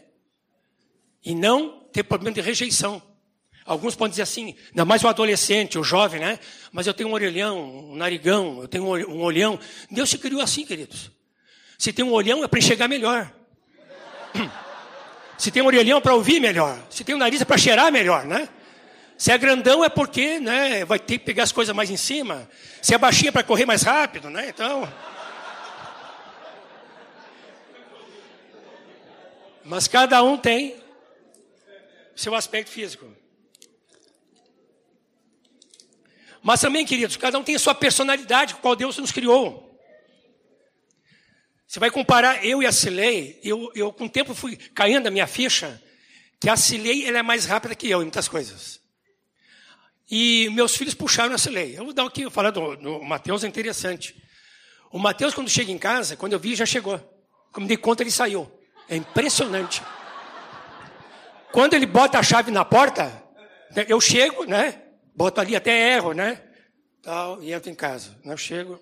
E 1.25 1.35
não 1.35 1.81
ter 1.93 2.03
problema 2.03 2.35
de 2.35 2.43
rejeição. 2.43 3.03
Alguns 3.65 3.95
podem 3.95 4.11
dizer 4.11 4.23
assim, 4.23 4.55
ainda 4.69 4.85
mais 4.85 5.03
o 5.03 5.09
adolescente, 5.09 5.79
o 5.79 5.83
jovem, 5.83 6.21
né? 6.21 6.39
Mas 6.71 6.87
eu 6.87 6.93
tenho 6.93 7.09
um 7.09 7.13
orelhão, 7.15 7.91
um 7.91 7.97
narigão, 7.97 8.61
eu 8.61 8.69
tenho 8.69 8.85
um 8.85 9.23
olhão. 9.23 9.59
Deus 9.91 10.11
se 10.11 10.19
criou 10.19 10.43
assim, 10.43 10.67
queridos. 10.67 11.11
Se 11.79 11.95
tem 11.95 12.05
um 12.05 12.13
olhão 12.13 12.45
é 12.45 12.49
para 12.49 12.59
enxergar 12.59 12.87
melhor. 12.87 13.33
Se 15.39 15.51
tem 15.51 15.63
um 15.63 15.67
orelhão 15.67 16.03
para 16.03 16.15
ouvir 16.15 16.39
melhor. 16.39 16.79
Se 16.91 17.03
tem 17.03 17.15
um 17.15 17.19
nariz 17.19 17.41
é 17.41 17.47
para 17.47 17.57
cheirar 17.57 17.91
melhor, 17.91 18.27
né? 18.27 18.47
Se 19.21 19.31
é 19.31 19.37
grandão 19.37 19.85
é 19.85 19.91
porque, 19.91 20.41
né, 20.41 20.83
vai 20.83 20.99
ter 20.99 21.19
que 21.19 21.27
pegar 21.27 21.43
as 21.43 21.53
coisas 21.53 21.77
mais 21.77 21.91
em 21.91 21.97
cima. 21.99 22.49
Se 22.81 22.95
é 22.95 22.97
baixinho 22.97 23.29
é 23.29 23.33
para 23.33 23.43
correr 23.43 23.67
mais 23.67 23.83
rápido, 23.83 24.31
né? 24.31 24.49
Então. 24.49 24.91
Mas 29.63 29.87
cada 29.87 30.23
um 30.23 30.39
tem 30.39 30.83
seu 32.17 32.35
aspecto 32.35 32.71
físico. 32.71 33.15
Mas 36.43 36.63
também, 36.63 36.87
queridos, 36.87 37.19
cada 37.19 37.39
um 37.39 37.45
tem 37.45 37.57
a 37.57 37.59
sua 37.59 37.75
personalidade, 37.75 38.55
com 38.55 38.63
qual 38.63 38.75
Deus 38.75 38.97
nos 38.97 39.13
criou. 39.13 39.79
Você 41.69 41.79
vai 41.79 41.91
comparar 41.91 42.43
eu 42.43 42.63
e 42.63 42.67
a 42.67 42.73
Cilei, 42.73 43.39
eu, 43.45 43.71
eu 43.75 43.93
com 43.93 44.07
o 44.07 44.11
tempo 44.11 44.35
fui 44.35 44.57
caindo 44.57 45.09
a 45.09 45.11
minha 45.11 45.27
ficha, 45.27 45.79
que 46.41 46.49
a 46.49 46.57
Cilei 46.57 47.07
ela 47.07 47.19
é 47.19 47.23
mais 47.23 47.45
rápida 47.45 47.75
que 47.75 47.91
eu 47.91 48.01
em 48.01 48.05
muitas 48.05 48.27
coisas. 48.27 48.80
E 50.11 50.51
meus 50.51 50.77
filhos 50.77 50.95
puxaram 50.95 51.35
a 51.35 51.39
Cilei. 51.39 51.79
Eu 51.79 51.85
vou 51.85 51.93
dar 51.93 52.05
aqui, 52.05 52.29
falar 52.31 52.51
do, 52.51 52.75
do 52.77 53.03
Mateus, 53.03 53.45
é 53.45 53.47
interessante. 53.47 54.21
O 54.91 54.99
Mateus, 54.99 55.33
quando 55.33 55.49
chega 55.49 55.71
em 55.71 55.79
casa, 55.79 56.17
quando 56.17 56.33
eu 56.33 56.39
vi, 56.39 56.57
já 56.57 56.67
chegou. 56.67 56.99
Como 57.53 57.65
me 57.65 57.69
dei 57.69 57.77
conta, 57.77 58.03
ele 58.03 58.11
saiu. 58.11 58.51
É 58.89 58.97
impressionante. 58.97 59.83
Quando 61.53 61.75
ele 61.75 61.87
bota 61.87 62.19
a 62.19 62.23
chave 62.23 62.51
na 62.51 62.65
porta, 62.65 63.23
eu 63.89 64.01
chego, 64.01 64.45
né? 64.45 64.83
Boto 65.15 65.41
ali 65.41 65.55
até 65.55 65.95
erro, 65.95 66.13
né? 66.13 66.43
Tal, 67.03 67.43
e 67.43 67.53
entro 67.53 67.71
em 67.71 67.75
casa. 67.75 68.19
Eu 68.25 68.37
chego, 68.37 68.81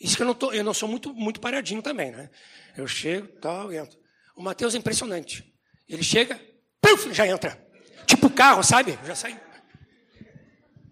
isso 0.00 0.16
que 0.16 0.22
eu 0.22 0.26
não, 0.26 0.34
tô, 0.34 0.52
eu 0.52 0.64
não 0.64 0.74
sou 0.74 0.88
muito, 0.88 1.14
muito 1.14 1.40
paradinho 1.40 1.80
também, 1.80 2.10
né? 2.10 2.28
Eu 2.76 2.86
chego, 2.86 3.28
tal, 3.40 3.72
entro. 3.72 3.96
O 4.36 4.42
Mateus 4.42 4.74
é 4.74 4.78
impressionante. 4.78 5.44
Ele 5.88 6.02
chega, 6.02 6.40
puf, 6.80 7.12
já 7.12 7.26
entra. 7.26 7.58
Tipo 8.06 8.30
carro, 8.30 8.62
sabe? 8.62 8.98
Já 9.04 9.14
sai. 9.14 9.40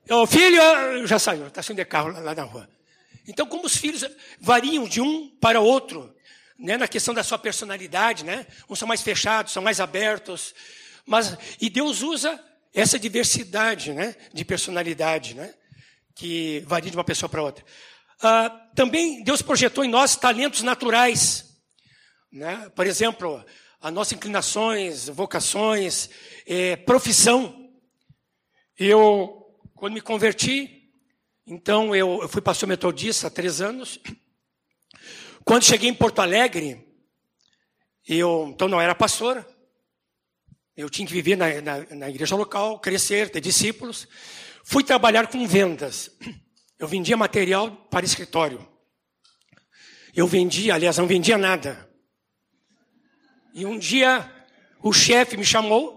O 0.08 0.26
filho 0.26 1.06
já 1.06 1.18
saiu, 1.18 1.48
está 1.48 1.62
saindo 1.62 1.78
de 1.78 1.84
carro 1.84 2.10
lá, 2.12 2.20
lá 2.20 2.34
na 2.34 2.44
rua. 2.44 2.68
Então, 3.26 3.46
como 3.46 3.66
os 3.66 3.76
filhos 3.76 4.04
variam 4.40 4.88
de 4.88 5.00
um 5.00 5.28
para 5.40 5.60
outro, 5.60 6.14
né, 6.58 6.76
na 6.76 6.86
questão 6.86 7.12
da 7.12 7.24
sua 7.24 7.38
personalidade, 7.38 8.24
né? 8.24 8.46
Uns 8.68 8.78
são 8.78 8.86
mais 8.86 9.02
fechados, 9.02 9.52
são 9.52 9.62
mais 9.62 9.80
abertos. 9.80 10.54
Mas, 11.04 11.36
e 11.60 11.68
Deus 11.68 12.02
usa 12.02 12.42
essa 12.72 12.98
diversidade 12.98 13.92
né, 13.92 14.14
de 14.32 14.44
personalidade, 14.44 15.34
né? 15.34 15.52
Que 16.14 16.62
varia 16.66 16.90
de 16.90 16.96
uma 16.96 17.04
pessoa 17.04 17.28
para 17.28 17.42
outra. 17.42 17.64
Ah, 18.22 18.48
também 18.74 19.22
Deus 19.22 19.42
projetou 19.42 19.84
em 19.84 19.88
nós 19.88 20.16
talentos 20.16 20.62
naturais. 20.62 21.44
Né? 22.32 22.70
Por 22.74 22.86
exemplo, 22.86 23.44
as 23.80 23.92
nossas 23.92 24.12
inclinações, 24.12 25.08
vocações, 25.08 26.08
é, 26.46 26.76
profissão. 26.76 27.70
Eu, 28.78 29.35
quando 29.76 29.92
me 29.92 30.00
converti, 30.00 30.90
então 31.46 31.94
eu, 31.94 32.22
eu 32.22 32.28
fui 32.28 32.40
pastor 32.40 32.66
metodista 32.66 33.26
há 33.26 33.30
três 33.30 33.60
anos. 33.60 34.00
Quando 35.44 35.64
cheguei 35.64 35.90
em 35.90 35.94
Porto 35.94 36.20
Alegre, 36.20 36.82
eu 38.08 38.48
então 38.48 38.68
não 38.68 38.80
era 38.80 38.94
pastor. 38.94 39.46
Eu 40.74 40.88
tinha 40.88 41.06
que 41.06 41.12
viver 41.12 41.36
na, 41.36 41.60
na, 41.60 41.94
na 41.94 42.08
igreja 42.08 42.34
local, 42.34 42.80
crescer, 42.80 43.30
ter 43.30 43.40
discípulos. 43.40 44.08
Fui 44.64 44.82
trabalhar 44.82 45.28
com 45.28 45.46
vendas. 45.46 46.10
Eu 46.78 46.88
vendia 46.88 47.16
material 47.16 47.70
para 47.90 48.04
escritório. 48.04 48.66
Eu 50.14 50.26
vendia, 50.26 50.74
aliás, 50.74 50.96
não 50.96 51.06
vendia 51.06 51.36
nada. 51.36 51.88
E 53.54 53.64
um 53.64 53.78
dia 53.78 54.30
o 54.82 54.92
chefe 54.92 55.36
me 55.36 55.44
chamou 55.44 55.95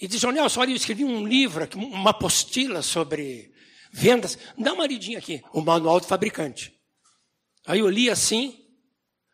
e 0.00 0.06
disse: 0.06 0.26
Nelson, 0.26 0.60
olha, 0.60 0.70
eu 0.70 0.76
escrevi 0.76 1.04
um 1.04 1.26
livro, 1.26 1.68
uma 1.74 2.10
apostila 2.10 2.82
sobre 2.82 3.52
vendas. 3.90 4.38
Dá 4.56 4.72
uma 4.72 4.86
lidinha 4.86 5.18
aqui, 5.18 5.42
o 5.52 5.60
manual 5.60 6.00
do 6.00 6.06
fabricante. 6.06 6.74
Aí 7.66 7.80
eu 7.80 7.88
li 7.88 8.08
assim, 8.08 8.64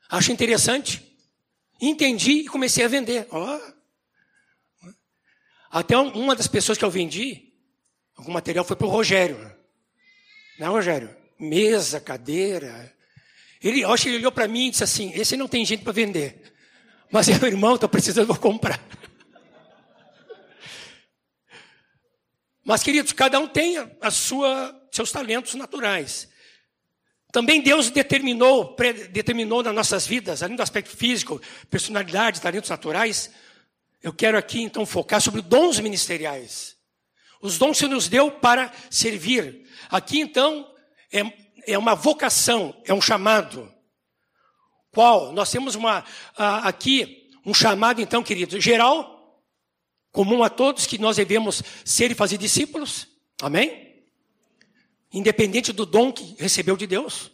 acho 0.09 0.33
interessante, 0.33 1.17
entendi 1.81 2.33
e 2.33 2.47
comecei 2.47 2.85
a 2.85 2.89
vender. 2.89 3.29
Oh. 3.31 3.75
Até 5.71 5.97
uma 5.97 6.35
das 6.35 6.47
pessoas 6.47 6.79
que 6.79 6.85
eu 6.85 6.91
vendi, 6.91 7.53
algum 8.17 8.33
material 8.33 8.65
foi 8.65 8.77
para 8.77 8.87
o 8.87 8.91
Rogério. 8.91 9.37
Né, 10.59 10.67
Rogério? 10.67 11.15
Mesa, 11.39 12.01
cadeira. 12.01 12.95
Ele, 13.61 13.81
eu 13.81 13.93
acho 13.93 14.05
que 14.05 14.09
ele 14.11 14.19
olhou 14.19 14.33
para 14.33 14.47
mim 14.47 14.69
e 14.69 14.71
disse 14.71 14.85
assim: 14.85 15.13
esse 15.15 15.37
não 15.37 15.49
tem 15.49 15.65
gente 15.65 15.83
para 15.83 15.93
vender. 15.93 16.55
Mas 17.11 17.29
meu 17.29 17.47
irmão, 17.47 17.75
estou 17.75 17.89
precisando, 17.89 18.27
vou 18.27 18.37
comprar. 18.37 18.81
Mas, 22.65 22.83
queridos, 22.83 23.13
cada 23.13 23.39
um 23.39 23.47
tem 23.47 23.77
a 24.01 24.11
sua, 24.11 24.75
seus 24.91 25.13
talentos 25.13 25.55
naturais. 25.55 26.29
Também 27.31 27.61
Deus 27.61 27.91
determinou, 27.91 28.75
determinou 29.11 29.63
nas 29.63 29.75
nossas 29.75 30.07
vidas, 30.07 30.43
além 30.43 30.57
do 30.57 30.63
aspecto 30.63 30.97
físico, 30.97 31.41
personalidade, 31.69 32.41
talentos 32.41 32.71
naturais. 32.71 33.31
Eu 34.03 34.13
quero 34.13 34.39
aqui 34.39 34.63
então 34.63 34.87
focar 34.87 35.21
sobre 35.21 35.43
dons 35.43 35.79
ministeriais. 35.81 36.77
Os 37.43 37.59
dons 37.59 37.79
que 37.79 37.87
nos 37.87 38.09
deu 38.09 38.31
para 38.31 38.73
servir. 38.89 39.69
Aqui 39.91 40.21
então 40.21 40.73
é, 41.13 41.23
é 41.67 41.77
uma 41.77 41.95
vocação, 41.95 42.81
é 42.87 42.95
um 42.95 43.01
chamado. 43.03 43.71
Qual? 44.91 45.33
Nós 45.33 45.51
temos 45.51 45.75
uma 45.75 46.05
aqui 46.37 47.31
um 47.45 47.53
chamado 47.53 48.01
então, 48.01 48.23
queridos, 48.23 48.63
geral, 48.63 49.14
comum 50.15 50.45
a 50.45 50.49
todos 50.49 50.87
que 50.87 50.97
nós 50.97 51.17
devemos 51.17 51.61
ser 51.85 52.13
e 52.13 52.15
fazer 52.15 52.39
discípulos. 52.39 53.09
Amém? 53.43 54.05
Independente 55.13 55.73
do 55.73 55.85
dom 55.85 56.13
que 56.13 56.37
recebeu 56.39 56.77
de 56.77 56.87
Deus. 56.87 57.33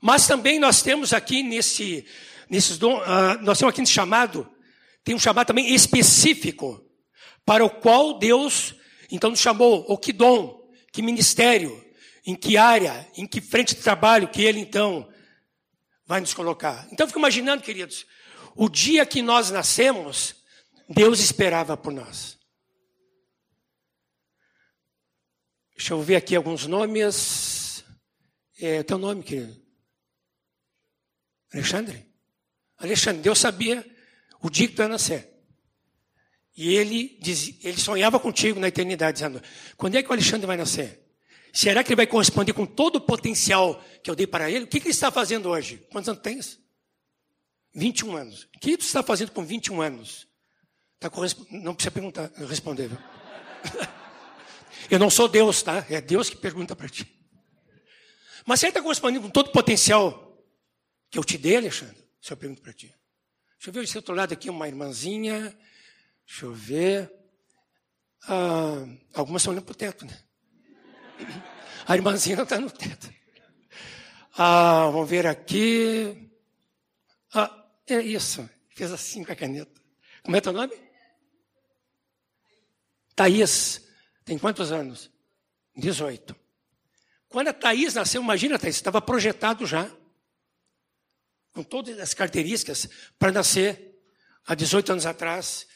Mas 0.00 0.28
também 0.28 0.60
nós 0.60 0.80
temos 0.80 1.12
aqui 1.12 1.42
nesse, 1.42 2.06
nesses 2.48 2.78
dom, 2.78 2.98
uh, 2.98 3.42
nós 3.42 3.58
temos 3.58 3.72
aqui 3.72 3.80
nesse 3.80 3.92
chamado, 3.92 4.48
tem 5.02 5.12
um 5.12 5.18
chamado 5.18 5.48
também 5.48 5.74
específico, 5.74 6.80
para 7.44 7.64
o 7.64 7.70
qual 7.70 8.16
Deus, 8.16 8.76
então, 9.10 9.30
nos 9.30 9.40
chamou, 9.40 9.84
o 9.88 9.98
que 9.98 10.12
dom, 10.12 10.64
que 10.92 11.02
ministério, 11.02 11.84
em 12.24 12.36
que 12.36 12.56
área, 12.56 13.08
em 13.16 13.26
que 13.26 13.40
frente 13.40 13.74
de 13.74 13.82
trabalho 13.82 14.28
que 14.28 14.40
Ele, 14.40 14.60
então, 14.60 15.08
vai 16.06 16.20
nos 16.20 16.32
colocar. 16.32 16.86
Então, 16.92 17.02
eu 17.02 17.08
fico 17.08 17.18
imaginando, 17.18 17.64
queridos, 17.64 18.06
o 18.54 18.68
dia 18.68 19.04
que 19.04 19.20
nós 19.20 19.50
nascemos, 19.50 20.41
Deus 20.88 21.20
esperava 21.20 21.76
por 21.76 21.92
nós. 21.92 22.38
Deixa 25.76 25.94
eu 25.94 26.02
ver 26.02 26.16
aqui 26.16 26.36
alguns 26.36 26.66
nomes. 26.66 27.84
É, 28.58 28.82
teu 28.82 28.98
nome, 28.98 29.22
querido? 29.22 29.60
Alexandre? 31.52 32.06
Alexandre, 32.78 33.22
Deus 33.22 33.38
sabia 33.38 33.84
o 34.40 34.48
dia 34.48 34.68
que 34.68 34.74
tu 34.74 34.82
ia 34.82 34.88
nascer. 34.88 35.28
E 36.56 36.74
ele, 36.74 37.18
diz, 37.20 37.64
ele 37.64 37.78
sonhava 37.78 38.20
contigo 38.20 38.60
na 38.60 38.68
eternidade, 38.68 39.18
dizendo: 39.18 39.42
quando 39.76 39.96
é 39.96 40.02
que 40.02 40.08
o 40.08 40.12
Alexandre 40.12 40.46
vai 40.46 40.56
nascer? 40.56 41.02
Será 41.52 41.82
que 41.82 41.90
ele 41.90 41.96
vai 41.96 42.06
corresponder 42.06 42.52
com 42.52 42.64
todo 42.64 42.96
o 42.96 43.00
potencial 43.00 43.82
que 44.02 44.10
eu 44.10 44.14
dei 44.14 44.26
para 44.26 44.50
ele? 44.50 44.64
O 44.64 44.68
que, 44.68 44.80
que 44.80 44.86
ele 44.86 44.94
está 44.94 45.10
fazendo 45.10 45.48
hoje? 45.48 45.78
Quantos 45.90 46.08
anos 46.08 46.22
tens? 46.22 46.58
21 47.74 48.16
anos. 48.16 48.48
O 48.54 48.58
que 48.58 48.76
tu 48.76 48.84
está 48.84 49.02
fazendo 49.02 49.32
com 49.32 49.44
21 49.44 49.82
anos? 49.82 50.26
Tá 51.02 51.10
não 51.50 51.74
precisa 51.74 51.90
perguntar, 51.90 52.30
responder. 52.48 52.86
Viu? 52.86 52.98
Eu 54.88 55.00
não 55.00 55.10
sou 55.10 55.26
Deus, 55.26 55.60
tá? 55.60 55.84
É 55.90 56.00
Deus 56.00 56.30
que 56.30 56.36
pergunta 56.36 56.76
para 56.76 56.88
ti. 56.88 57.12
Mas 58.46 58.60
você 58.60 58.68
está 58.68 58.80
correspondendo 58.80 59.24
com 59.24 59.30
todo 59.30 59.48
o 59.48 59.52
potencial 59.52 60.38
que 61.10 61.18
eu 61.18 61.24
te 61.24 61.38
dei, 61.38 61.56
Alexandre? 61.56 61.96
Se 62.20 62.32
eu 62.32 62.36
pergunto 62.36 62.62
para 62.62 62.72
ti. 62.72 62.94
Deixa 63.56 63.70
eu 63.70 63.72
ver 63.72 63.84
esse 63.84 63.96
outro 63.96 64.14
lado 64.14 64.32
aqui, 64.32 64.48
uma 64.48 64.68
irmãzinha. 64.68 65.56
Deixa 66.26 66.46
eu 66.46 66.52
ver. 66.52 67.12
Ah, 68.28 68.84
algumas 69.14 69.42
estão 69.42 69.52
olhando 69.52 69.64
para 69.64 69.72
o 69.72 69.76
teto, 69.76 70.04
né? 70.04 70.18
A 71.86 71.96
irmãzinha 71.96 72.36
não 72.36 72.44
está 72.44 72.60
no 72.60 72.70
teto. 72.70 73.12
Ah, 74.36 74.88
vamos 74.92 75.10
ver 75.10 75.26
aqui. 75.26 76.30
Ah, 77.34 77.66
é 77.88 78.00
isso. 78.00 78.48
Fez 78.70 78.92
assim 78.92 79.24
com 79.24 79.32
a 79.32 79.36
caneta. 79.36 79.80
Como 80.22 80.36
é 80.36 80.40
teu 80.40 80.52
nome? 80.52 80.81
Thaís. 83.22 83.80
Tem 84.24 84.36
quantos 84.36 84.72
anos? 84.72 85.10
18. 85.76 86.34
Quando 87.28 87.48
a 87.48 87.52
Thaís 87.52 87.94
nasceu, 87.94 88.20
imagina, 88.20 88.58
Thaís, 88.58 88.76
estava 88.76 89.00
projetado 89.00 89.64
já 89.64 89.90
com 91.52 91.62
todas 91.62 91.98
as 92.00 92.14
características 92.14 92.88
para 93.18 93.30
nascer 93.30 94.00
há 94.44 94.54
18 94.54 94.92
anos 94.92 95.06
atrás. 95.06 95.68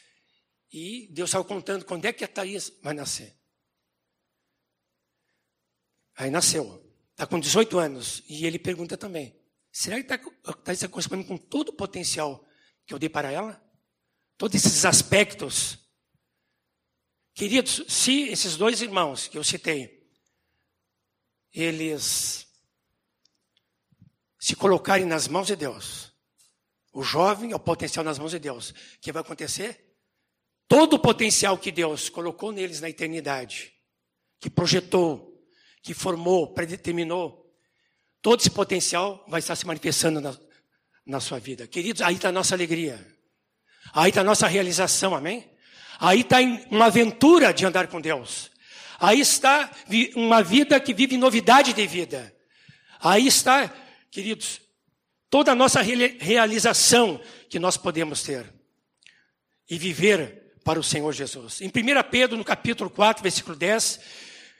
E 0.71 1.07
Deus 1.11 1.29
estava 1.29 1.45
contando 1.45 1.85
quando 1.85 2.05
é 2.05 2.11
que 2.11 2.25
a 2.25 2.27
Thaís 2.27 2.73
vai 2.83 2.93
nascer. 2.93 3.33
Aí 6.15 6.29
nasceu. 6.29 6.83
Está 7.11 7.25
com 7.25 7.39
18 7.39 7.79
anos. 7.79 8.23
E 8.27 8.45
ele 8.45 8.59
pergunta 8.59 8.97
também: 8.97 9.39
será 9.71 9.95
que 9.97 10.03
tá, 10.03 10.15
a 10.45 10.53
Thaís 10.53 10.79
está 10.79 10.89
correspondendo 10.89 11.29
com 11.29 11.37
todo 11.37 11.69
o 11.69 11.73
potencial 11.73 12.45
que 12.85 12.93
eu 12.93 12.99
dei 12.99 13.09
para 13.09 13.31
ela? 13.31 13.61
Todos 14.37 14.55
esses 14.55 14.83
aspectos. 14.83 15.86
Queridos, 17.37 17.83
se 17.87 18.29
esses 18.29 18.57
dois 18.57 18.81
irmãos 18.81 19.27
que 19.27 19.37
eu 19.37 19.43
citei, 19.43 20.03
eles 21.53 22.47
se 24.39 24.55
colocarem 24.55 25.05
nas 25.05 25.27
mãos 25.27 25.45
de 25.45 25.55
Deus, 25.55 26.11
o 26.91 27.03
jovem 27.03 27.51
é 27.51 27.55
o 27.55 27.59
potencial 27.59 28.03
nas 28.03 28.17
mãos 28.17 28.31
de 28.31 28.39
Deus, 28.39 28.71
o 28.71 28.73
que 28.99 29.11
vai 29.11 29.21
acontecer? 29.21 29.85
Todo 30.67 30.95
o 30.95 30.99
potencial 30.99 31.59
que 31.59 31.71
Deus 31.71 32.09
colocou 32.09 32.51
neles 32.51 32.81
na 32.81 32.89
eternidade, 32.89 33.71
que 34.39 34.49
projetou, 34.49 35.39
que 35.83 35.93
formou, 35.93 36.55
predeterminou, 36.55 37.55
todo 38.19 38.39
esse 38.39 38.49
potencial 38.49 39.23
vai 39.27 39.41
estar 39.41 39.55
se 39.55 39.67
manifestando 39.67 40.19
na, 40.19 40.35
na 41.05 41.19
sua 41.19 41.37
vida. 41.37 41.67
Queridos, 41.67 42.01
aí 42.01 42.15
está 42.15 42.29
a 42.29 42.31
nossa 42.31 42.55
alegria. 42.55 43.15
Aí 43.93 44.09
está 44.09 44.21
a 44.21 44.23
nossa 44.23 44.47
realização, 44.47 45.13
amém? 45.13 45.55
Aí 45.99 46.21
está 46.21 46.37
uma 46.69 46.85
aventura 46.85 47.53
de 47.53 47.65
andar 47.65 47.87
com 47.87 47.99
Deus. 47.99 48.51
Aí 48.99 49.19
está 49.19 49.69
uma 50.15 50.41
vida 50.41 50.79
que 50.79 50.93
vive 50.93 51.17
novidade 51.17 51.73
de 51.73 51.85
vida. 51.87 52.33
Aí 52.99 53.27
está 53.27 53.71
Queridos, 54.17 54.61
toda 55.29 55.51
a 55.51 55.55
nossa 55.55 55.79
realização 55.81 57.21
que 57.49 57.59
nós 57.59 57.77
podemos 57.77 58.23
ter 58.23 58.51
e 59.69 59.77
viver 59.77 60.55
para 60.63 60.79
o 60.79 60.83
Senhor 60.83 61.11
Jesus. 61.13 61.61
Em 61.61 61.67
1 61.67 61.71
Pedro, 62.09 62.35
no 62.37 62.43
capítulo 62.43 62.89
4, 62.89 63.21
versículo 63.21 63.55
10, 63.55 63.99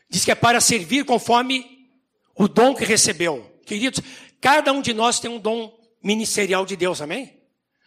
diz 0.10 0.24
que 0.24 0.32
é 0.32 0.36
para 0.36 0.62
servir 0.62 1.06
conforme 1.06 1.90
o 2.36 2.48
dom 2.48 2.76
que 2.76 2.86
recebeu. 2.86 3.60
Queridos, 3.66 4.00
cada 4.40 4.72
um 4.72 4.80
de 4.80 4.94
nós 4.94 5.20
tem 5.20 5.32
um 5.32 5.40
dom 5.40 5.76
ministerial 6.04 6.66
de 6.66 6.76
Deus, 6.76 7.02
amém? 7.02 7.42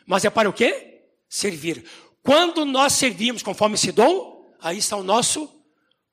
Mas 0.07 0.25
é 0.25 0.31
para 0.31 0.49
o 0.49 0.53
quê? 0.53 1.05
Servir. 1.29 1.85
Quando 2.23 2.65
nós 2.65 2.93
servimos 2.95 3.43
conforme 3.43 3.75
esse 3.75 3.93
dom, 3.93 4.47
aí 4.61 4.79
está 4.79 4.97
o 4.97 5.03
nosso 5.03 5.51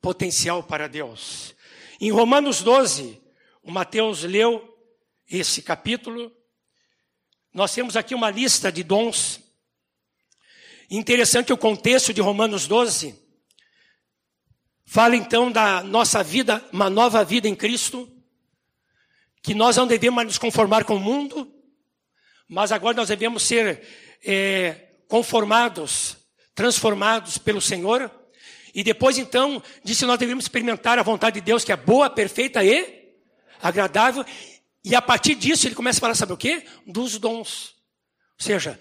potencial 0.02 0.63
para 0.63 0.88
Deus. 0.88 1.56
Em 2.00 2.12
Romanos 2.12 2.62
12, 2.62 3.22
o 3.62 3.72
Mateus 3.72 4.24
leu 4.24 4.74
esse 5.30 5.62
capítulo, 5.62 6.32
nós 7.54 7.74
temos 7.74 7.98
aqui 7.98 8.15
uma 8.15 8.30
lista 8.30 8.72
de 8.72 8.84
dons. 8.84 9.41
Interessante 10.89 11.52
o 11.52 11.58
contexto 11.58 12.13
de 12.13 12.22
Romanos 12.22 12.67
12. 12.67 13.20
Fala 14.86 15.15
então 15.15 15.52
da 15.52 15.84
nossa 15.84 16.24
vida, 16.24 16.63
uma 16.72 16.89
nova 16.89 17.26
vida 17.26 17.48
em 17.48 17.56
Cristo, 17.56 18.10
que 19.41 19.54
nós 19.54 19.76
não 19.76 19.88
devemos 19.88 20.24
nos 20.24 20.38
conformar 20.38 20.86
com 20.86 20.96
o 20.96 21.00
mundo, 21.00 21.52
mas 22.48 22.72
agora 22.72 22.96
nós 22.96 23.10
devemos 23.10 23.43
ser 23.43 23.86
é, 24.24 24.87
conformados, 25.08 26.17
transformados 26.54 27.38
pelo 27.38 27.62
Senhor. 27.62 28.12
E 28.74 28.84
depois 28.84 29.17
então, 29.17 29.62
disse 29.84 30.06
nós 30.06 30.20
devemos 30.20 30.46
experimentar 30.46 31.00
a 31.00 31.04
vontade 31.04 31.36
de 31.36 31.46
Deus, 31.46 31.63
que 31.63 31.72
é 31.72 31.76
boa, 31.76 32.10
perfeita 32.10 32.63
e 32.63 33.13
agradável. 33.62 34.26
E 34.84 34.96
a 34.96 35.02
partir 35.02 35.36
disso 35.36 35.67
ele 35.67 35.76
começa 35.76 36.00
a 36.00 36.02
falar, 36.02 36.15
sabe 36.15 36.34
o 36.34 36.38
quê? 36.38 36.65
Dos 36.86 37.17
dons. 37.17 37.76
Ou 38.39 38.46
seja, 38.46 38.80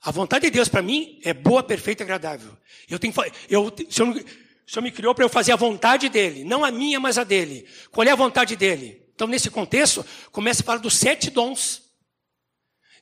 a 0.00 0.10
vontade 0.10 0.46
de 0.46 0.50
Deus 0.50 0.68
para 0.68 0.82
mim 0.82 1.20
é 1.24 1.34
boa, 1.34 1.62
perfeita 1.62 2.02
e 2.02 2.04
agradável. 2.04 2.56
Eu 2.88 2.98
tenho, 2.98 3.12
eu, 3.48 3.66
o, 3.66 3.92
Senhor, 3.92 4.16
o 4.16 4.70
Senhor 4.70 4.82
me 4.82 4.90
criou 4.90 5.14
para 5.14 5.24
eu 5.24 5.28
fazer 5.28 5.52
a 5.52 5.56
vontade 5.56 6.08
dele, 6.08 6.44
não 6.44 6.64
a 6.64 6.70
minha, 6.70 6.98
mas 6.98 7.18
a 7.18 7.24
dele. 7.24 7.66
Qual 7.90 8.06
é 8.06 8.10
a 8.10 8.16
vontade 8.16 8.56
dele? 8.56 9.06
Então, 9.14 9.26
nesse 9.26 9.50
contexto, 9.50 10.06
começa 10.30 10.62
a 10.62 10.64
falar 10.64 10.78
dos 10.78 10.96
sete 10.96 11.30
dons. 11.30 11.82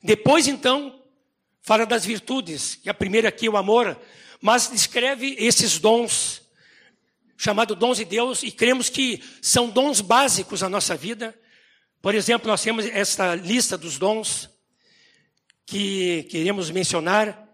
Depois, 0.03 0.49
então, 0.49 1.03
fala 1.67 1.85
das 1.85 2.07
virtudes, 2.07 2.79
e 2.83 2.89
a 2.89 2.95
primeira 2.95 3.29
aqui 3.29 3.47
é 3.47 3.51
o 3.51 3.57
amor, 3.59 4.01
mas 4.41 4.71
descreve 4.71 5.35
esses 5.39 5.79
dons, 5.79 6.41
chamado 7.37 7.75
dons 7.75 7.99
de 7.99 8.07
Deus, 8.07 8.43
e 8.43 8.51
cremos 8.51 8.89
que 8.89 9.23
são 9.43 9.69
dons 9.69 10.01
básicos 10.01 10.63
na 10.63 10.69
nossa 10.71 10.97
vida, 10.97 11.39
por 12.07 12.15
exemplo, 12.15 12.47
nós 12.47 12.63
temos 12.63 12.87
esta 12.87 13.35
lista 13.35 13.77
dos 13.77 13.99
dons 13.99 14.49
que 15.67 16.23
queremos 16.31 16.71
mencionar. 16.71 17.49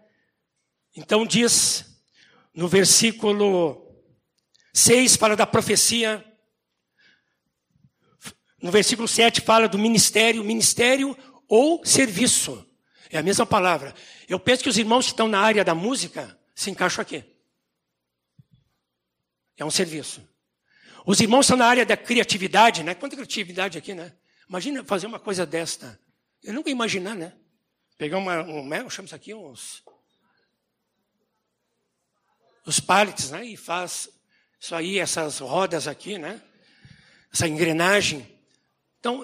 Então 0.95 1.25
diz 1.25 1.85
no 2.53 2.67
versículo 2.67 3.83
6 4.71 5.15
fala 5.15 5.35
da 5.35 5.47
profecia. 5.47 6.23
No 8.61 8.69
versículo 8.69 9.07
7 9.07 9.41
fala 9.41 9.67
do 9.67 9.79
ministério, 9.79 10.43
ministério 10.43 11.17
ou 11.47 11.83
serviço. 11.83 12.63
É 13.13 13.19
a 13.19 13.21
mesma 13.21 13.45
palavra. 13.45 13.93
Eu 14.27 14.39
penso 14.39 14.63
que 14.63 14.69
os 14.69 14.75
irmãos 14.75 15.05
que 15.05 15.11
estão 15.11 15.27
na 15.27 15.39
área 15.39 15.63
da 15.63 15.75
música 15.75 16.35
se 16.55 16.71
encaixam 16.71 16.99
aqui. 16.99 17.23
É 19.55 19.63
um 19.63 19.69
serviço. 19.69 20.27
Os 21.05 21.19
irmãos 21.19 21.45
estão 21.45 21.55
na 21.55 21.67
área 21.67 21.85
da 21.85 21.95
criatividade, 21.95 22.81
né? 22.81 22.95
Quanta 22.95 23.15
criatividade 23.15 23.77
aqui, 23.77 23.93
né? 23.93 24.11
Imagina 24.49 24.83
fazer 24.83 25.05
uma 25.05 25.19
coisa 25.19 25.45
desta. 25.45 25.99
Eu 26.41 26.55
nunca 26.55 26.69
ia 26.69 26.73
imaginar, 26.73 27.15
né? 27.15 27.33
Pegar 27.99 28.17
uma, 28.17 28.41
um, 28.41 28.67
né? 28.67 28.83
chama 28.89 29.05
isso 29.05 29.13
aqui 29.13 29.31
uns. 29.31 29.83
Os 32.65 32.79
pallets, 32.79 33.29
né? 33.29 33.45
E 33.45 33.55
faz 33.55 34.09
Isso 34.59 34.73
aí, 34.73 34.97
essas 34.97 35.37
rodas 35.37 35.87
aqui, 35.87 36.17
né? 36.17 36.41
Essa 37.31 37.47
engrenagem. 37.47 38.27
Então, 38.99 39.23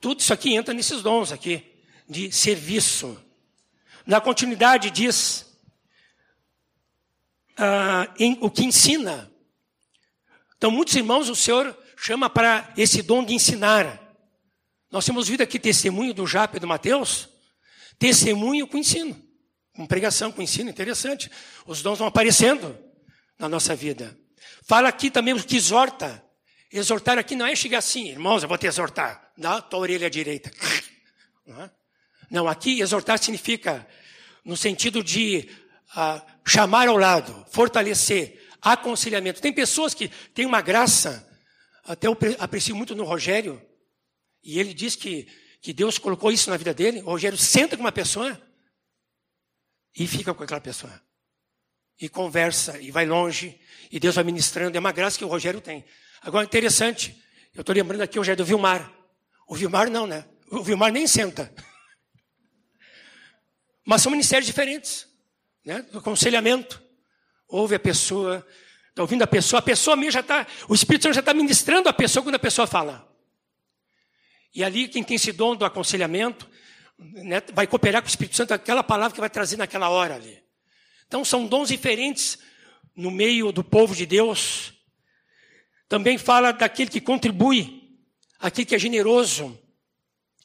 tudo 0.00 0.18
isso 0.18 0.32
aqui 0.32 0.54
entra 0.54 0.74
nesses 0.74 1.02
dons 1.02 1.30
aqui 1.30 1.71
de 2.12 2.30
serviço. 2.30 3.20
Na 4.06 4.20
continuidade 4.20 4.90
diz 4.90 5.46
ah, 7.56 8.12
em, 8.18 8.38
o 8.40 8.50
que 8.50 8.64
ensina. 8.64 9.30
Então, 10.56 10.70
muitos 10.70 10.94
irmãos, 10.94 11.28
o 11.28 11.34
Senhor 11.34 11.76
chama 11.96 12.30
para 12.30 12.72
esse 12.76 13.02
dom 13.02 13.24
de 13.24 13.34
ensinar. 13.34 14.00
Nós 14.90 15.04
temos 15.04 15.26
visto 15.26 15.40
aqui 15.40 15.58
testemunho 15.58 16.14
do 16.14 16.26
Japa 16.26 16.56
e 16.56 16.60
do 16.60 16.68
Mateus, 16.68 17.28
testemunho 17.98 18.66
com 18.66 18.76
ensino, 18.76 19.20
com 19.74 19.86
pregação, 19.86 20.30
com 20.30 20.42
ensino, 20.42 20.70
interessante. 20.70 21.30
Os 21.66 21.82
dons 21.82 21.98
vão 21.98 22.08
aparecendo 22.08 22.78
na 23.38 23.48
nossa 23.48 23.74
vida. 23.74 24.16
Fala 24.64 24.88
aqui 24.88 25.10
também 25.10 25.34
o 25.34 25.42
que 25.42 25.56
exorta. 25.56 26.22
Exortar 26.70 27.18
aqui 27.18 27.34
não 27.34 27.46
é 27.46 27.54
chegar 27.56 27.78
assim, 27.78 28.08
irmãos, 28.10 28.42
eu 28.42 28.48
vou 28.48 28.56
te 28.56 28.66
exortar. 28.66 29.32
Dá 29.36 29.56
a 29.56 29.62
tua 29.62 29.80
orelha 29.80 30.08
direita. 30.08 30.50
Não, 31.46 31.60
é? 31.60 31.70
Não, 32.32 32.48
aqui 32.48 32.80
exortar 32.80 33.18
significa 33.18 33.86
no 34.42 34.56
sentido 34.56 35.04
de 35.04 35.50
uh, 35.94 36.22
chamar 36.46 36.88
ao 36.88 36.96
lado, 36.96 37.44
fortalecer, 37.50 38.42
aconselhamento. 38.62 39.42
Tem 39.42 39.52
pessoas 39.52 39.92
que 39.92 40.08
têm 40.08 40.46
uma 40.46 40.62
graça, 40.62 41.28
até 41.84 42.06
eu 42.06 42.16
aprecio 42.38 42.74
muito 42.74 42.94
no 42.94 43.04
Rogério, 43.04 43.60
e 44.42 44.58
ele 44.58 44.72
diz 44.72 44.96
que, 44.96 45.28
que 45.60 45.74
Deus 45.74 45.98
colocou 45.98 46.32
isso 46.32 46.48
na 46.48 46.56
vida 46.56 46.72
dele. 46.72 47.02
O 47.02 47.10
Rogério 47.10 47.36
senta 47.36 47.76
com 47.76 47.82
uma 47.82 47.92
pessoa 47.92 48.40
e 49.94 50.06
fica 50.06 50.32
com 50.32 50.42
aquela 50.42 50.60
pessoa. 50.60 51.02
E 52.00 52.08
conversa, 52.08 52.80
e 52.80 52.90
vai 52.90 53.04
longe, 53.04 53.60
e 53.90 54.00
Deus 54.00 54.14
vai 54.14 54.24
ministrando. 54.24 54.74
É 54.74 54.80
uma 54.80 54.90
graça 54.90 55.18
que 55.18 55.24
o 55.24 55.28
Rogério 55.28 55.60
tem. 55.60 55.84
Agora, 56.22 56.46
interessante, 56.46 57.14
eu 57.54 57.60
estou 57.60 57.74
lembrando 57.74 58.00
aqui 58.00 58.18
o 58.18 58.22
Rogério 58.22 58.42
do 58.42 58.46
Vilmar. 58.46 58.90
O 59.46 59.54
Vilmar 59.54 59.90
não, 59.90 60.06
né? 60.06 60.24
O 60.50 60.62
Vilmar 60.62 60.90
nem 60.90 61.06
senta. 61.06 61.52
Mas 63.84 64.02
são 64.02 64.10
ministérios 64.10 64.46
diferentes 64.46 65.06
né? 65.64 65.82
do 65.82 65.98
aconselhamento. 65.98 66.82
Ouve 67.48 67.74
a 67.74 67.80
pessoa, 67.80 68.46
está 68.88 69.02
ouvindo 69.02 69.22
a 69.22 69.26
pessoa, 69.26 69.60
a 69.60 69.62
pessoa 69.62 69.96
mesmo 69.96 70.12
já 70.12 70.20
está, 70.20 70.46
o 70.68 70.74
Espírito 70.74 71.02
Santo 71.04 71.14
já 71.14 71.20
está 71.20 71.34
ministrando 71.34 71.88
a 71.88 71.92
pessoa 71.92 72.22
quando 72.22 72.36
a 72.36 72.38
pessoa 72.38 72.66
fala. 72.66 73.08
E 74.54 74.62
ali, 74.62 74.88
quem 74.88 75.02
tem 75.02 75.16
esse 75.16 75.32
dom 75.32 75.56
do 75.56 75.64
aconselhamento, 75.64 76.48
né, 76.98 77.42
vai 77.52 77.66
cooperar 77.66 78.02
com 78.02 78.06
o 78.06 78.10
Espírito 78.10 78.36
Santo 78.36 78.52
aquela 78.52 78.82
palavra 78.82 79.14
que 79.14 79.20
vai 79.20 79.30
trazer 79.30 79.56
naquela 79.56 79.88
hora 79.88 80.14
ali. 80.14 80.42
Então, 81.06 81.24
são 81.24 81.46
dons 81.46 81.68
diferentes 81.68 82.38
no 82.94 83.10
meio 83.10 83.50
do 83.50 83.64
povo 83.64 83.94
de 83.94 84.06
Deus. 84.06 84.72
Também 85.88 86.16
fala 86.16 86.52
daquele 86.52 86.90
que 86.90 87.00
contribui, 87.00 87.98
aquele 88.38 88.66
que 88.66 88.74
é 88.74 88.78
generoso, 88.78 89.58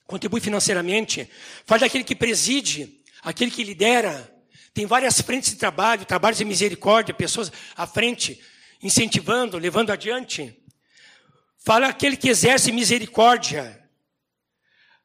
contribui 0.06 0.40
financeiramente. 0.40 1.30
Fala 1.66 1.82
daquele 1.82 2.04
que 2.04 2.16
preside, 2.16 2.97
aquele 3.28 3.52
que 3.52 3.62
lidera, 3.62 4.34
tem 4.74 4.86
várias 4.86 5.20
frentes 5.20 5.50
de 5.50 5.58
trabalho, 5.58 6.06
trabalhos 6.06 6.38
de 6.38 6.46
misericórdia, 6.46 7.14
pessoas 7.14 7.52
à 7.76 7.86
frente, 7.86 8.42
incentivando, 8.82 9.58
levando 9.58 9.92
adiante. 9.92 10.58
Fala 11.58 11.88
aquele 11.88 12.16
que 12.16 12.30
exerce 12.30 12.72
misericórdia, 12.72 13.84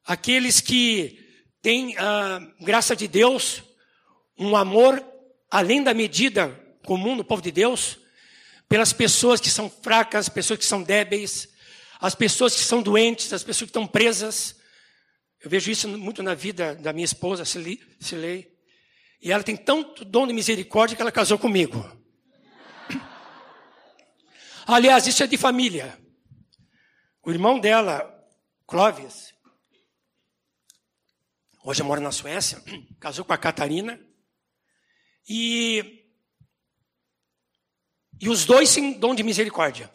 aqueles 0.04 0.60
que 0.60 1.18
têm, 1.60 1.98
a 1.98 2.36
ah, 2.36 2.40
graça 2.60 2.94
de 2.94 3.08
Deus, 3.08 3.64
um 4.38 4.54
amor 4.54 5.04
além 5.50 5.82
da 5.82 5.92
medida 5.92 6.48
comum 6.86 7.16
no 7.16 7.24
povo 7.24 7.42
de 7.42 7.50
Deus, 7.50 7.98
pelas 8.68 8.92
pessoas 8.92 9.40
que 9.40 9.50
são 9.50 9.68
fracas, 9.68 10.26
as 10.26 10.28
pessoas 10.28 10.60
que 10.60 10.64
são 10.64 10.80
débeis, 10.80 11.48
as 12.00 12.14
pessoas 12.14 12.54
que 12.54 12.62
são 12.62 12.80
doentes, 12.82 13.32
as 13.32 13.42
pessoas 13.42 13.68
que 13.68 13.70
estão 13.70 13.86
presas. 13.86 14.61
Eu 15.42 15.50
vejo 15.50 15.72
isso 15.72 15.88
muito 15.88 16.22
na 16.22 16.34
vida 16.34 16.76
da 16.76 16.92
minha 16.92 17.04
esposa, 17.04 17.44
Silei. 17.44 18.56
E 19.20 19.32
ela 19.32 19.42
tem 19.42 19.56
tanto 19.56 20.04
dom 20.04 20.24
de 20.24 20.32
misericórdia 20.32 20.94
que 20.94 21.02
ela 21.02 21.10
casou 21.10 21.36
comigo. 21.36 21.84
Aliás, 24.64 25.04
isso 25.08 25.20
é 25.24 25.26
de 25.26 25.36
família. 25.36 25.98
O 27.24 27.30
irmão 27.32 27.58
dela, 27.58 28.08
Clóvis, 28.68 29.34
hoje 31.64 31.82
mora 31.82 32.00
na 32.00 32.12
Suécia, 32.12 32.62
casou 33.00 33.24
com 33.24 33.32
a 33.32 33.38
Catarina. 33.38 34.00
E, 35.28 36.04
e 38.20 38.28
os 38.28 38.44
dois 38.44 38.72
têm 38.72 38.92
dom 38.92 39.12
de 39.12 39.24
misericórdia. 39.24 39.92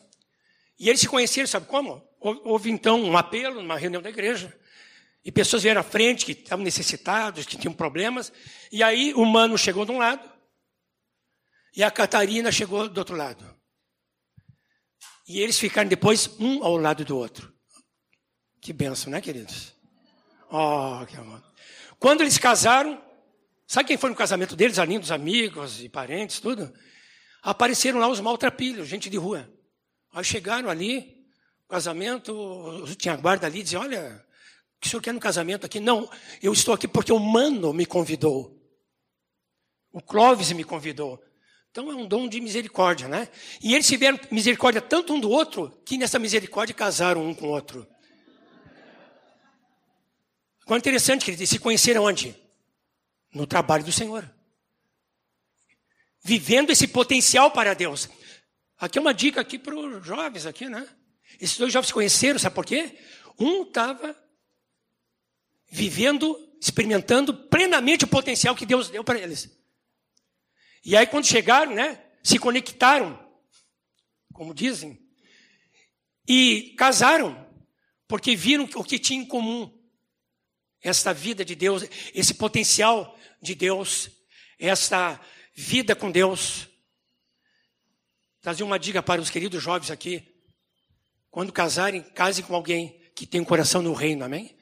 E 0.77 0.89
eles 0.89 0.99
se 0.99 1.07
conheceram, 1.07 1.47
sabe 1.47 1.67
como? 1.67 2.05
Houve 2.19 2.69
então 2.69 3.01
um 3.01 3.17
apelo 3.17 3.61
numa 3.61 3.77
reunião 3.77 4.01
da 4.01 4.09
igreja. 4.09 4.53
E 5.27 5.31
pessoas 5.31 5.61
vieram 5.61 5.81
à 5.81 5.83
frente 5.83 6.25
que 6.25 6.31
estavam 6.31 6.63
necessitados, 6.63 7.45
que 7.45 7.57
tinham 7.57 7.73
problemas. 7.73 8.31
E 8.71 8.81
aí 8.81 9.13
o 9.13 9.25
mano 9.25 9.57
chegou 9.57 9.83
de 9.83 9.91
um 9.91 9.97
lado 9.97 10.23
e 11.75 11.83
a 11.83 11.91
Catarina 11.91 12.49
chegou 12.49 12.87
do 12.87 12.97
outro 12.97 13.13
lado. 13.13 13.43
E 15.27 15.41
eles 15.41 15.59
ficaram 15.59 15.89
depois 15.89 16.29
um 16.39 16.63
ao 16.63 16.77
lado 16.77 17.03
do 17.03 17.17
outro. 17.17 17.53
Que 18.61 18.71
benção, 18.71 19.11
né, 19.11 19.19
queridos? 19.19 19.75
Oh, 20.49 21.05
que 21.05 21.17
amor. 21.17 21.43
Quando 21.99 22.21
eles 22.21 22.37
casaram, 22.37 23.03
sabe 23.67 23.87
quem 23.87 23.97
foi 23.97 24.09
no 24.09 24.15
casamento 24.15 24.55
deles, 24.55 24.79
além 24.79 24.97
dos 24.97 25.11
amigos 25.11 25.83
e 25.83 25.89
parentes, 25.89 26.39
tudo? 26.39 26.73
Apareceram 27.43 27.99
lá 27.99 28.07
os 28.07 28.21
maltrapilhos, 28.21 28.87
gente 28.87 29.09
de 29.09 29.17
rua. 29.17 29.45
Aí 30.13 30.23
chegaram 30.23 30.69
ali, 30.69 31.27
casamento, 31.67 32.85
tinha 32.97 33.17
guarda 33.17 33.45
ali, 33.45 33.61
dizia, 33.61 33.81
olha, 33.81 34.25
o 34.77 34.79
que 34.79 34.87
o 34.87 34.89
senhor 34.89 35.01
quer 35.01 35.13
no 35.13 35.19
casamento 35.19 35.65
aqui? 35.65 35.79
Não, 35.79 36.09
eu 36.41 36.53
estou 36.53 36.73
aqui 36.73 36.87
porque 36.87 37.11
o 37.11 37.19
Mano 37.19 37.73
me 37.73 37.85
convidou. 37.85 38.55
O 39.91 40.01
Clóvis 40.01 40.51
me 40.51 40.63
convidou. 40.63 41.21
Então 41.71 41.91
é 41.91 41.95
um 41.95 42.07
dom 42.07 42.27
de 42.27 42.39
misericórdia, 42.39 43.07
né? 43.07 43.27
E 43.61 43.73
eles 43.73 43.87
tiveram 43.87 44.19
misericórdia 44.31 44.81
tanto 44.81 45.13
um 45.13 45.19
do 45.19 45.29
outro, 45.29 45.81
que 45.85 45.97
nessa 45.97 46.19
misericórdia 46.19 46.75
casaram 46.75 47.25
um 47.25 47.33
com 47.33 47.47
o 47.47 47.49
outro. 47.49 47.87
Agora 50.63 50.79
interessante 50.79 51.25
que 51.25 51.31
eles 51.31 51.49
se 51.49 51.59
conheceram 51.59 52.03
onde? 52.03 52.35
No 53.33 53.47
trabalho 53.47 53.83
do 53.83 53.91
Senhor. 53.91 54.29
Vivendo 56.23 56.71
esse 56.71 56.87
potencial 56.87 57.49
para 57.51 57.73
Deus. 57.73 58.09
Aqui 58.77 58.97
é 58.97 59.01
uma 59.01 59.13
dica 59.13 59.41
aqui 59.41 59.57
para 59.57 59.75
os 59.75 60.05
jovens 60.05 60.45
aqui, 60.45 60.67
né? 60.67 60.87
Esses 61.39 61.57
dois 61.57 61.73
jovens 61.73 61.87
se 61.87 61.93
conheceram, 61.93 62.37
sabe 62.37 62.53
por 62.53 62.65
quê? 62.65 62.97
Um 63.39 63.63
estava 63.63 64.15
vivendo, 65.69 66.37
experimentando 66.61 67.33
plenamente 67.33 68.05
o 68.05 68.07
potencial 68.07 68.55
que 68.55 68.65
Deus 68.65 68.89
deu 68.89 69.03
para 69.03 69.19
eles. 69.19 69.49
E 70.83 70.95
aí, 70.95 71.05
quando 71.05 71.25
chegaram, 71.25 71.73
né, 71.73 72.01
se 72.23 72.39
conectaram, 72.39 73.19
como 74.33 74.53
dizem, 74.53 74.99
e 76.27 76.75
casaram, 76.77 77.45
porque 78.07 78.35
viram 78.35 78.67
o 78.75 78.83
que 78.83 78.99
tinha 78.99 79.21
em 79.21 79.25
comum. 79.25 79.73
Esta 80.81 81.13
vida 81.13 81.43
de 81.43 81.55
Deus, 81.55 81.83
esse 82.13 82.33
potencial 82.33 83.17
de 83.41 83.55
Deus, 83.55 84.09
esta 84.59 85.19
vida 85.53 85.95
com 85.95 86.11
Deus. 86.11 86.67
Trazer 88.41 88.63
uma 88.63 88.77
dica 88.77 89.01
para 89.01 89.21
os 89.21 89.29
queridos 89.29 89.61
jovens 89.61 89.91
aqui. 89.91 90.25
Quando 91.29 91.51
casarem, 91.51 92.01
casem 92.01 92.45
com 92.45 92.55
alguém 92.55 93.01
que 93.15 93.25
tem 93.25 93.41
um 93.41 93.45
coração 93.45 93.81
no 93.81 93.93
reino, 93.93 94.23
amém? 94.23 94.56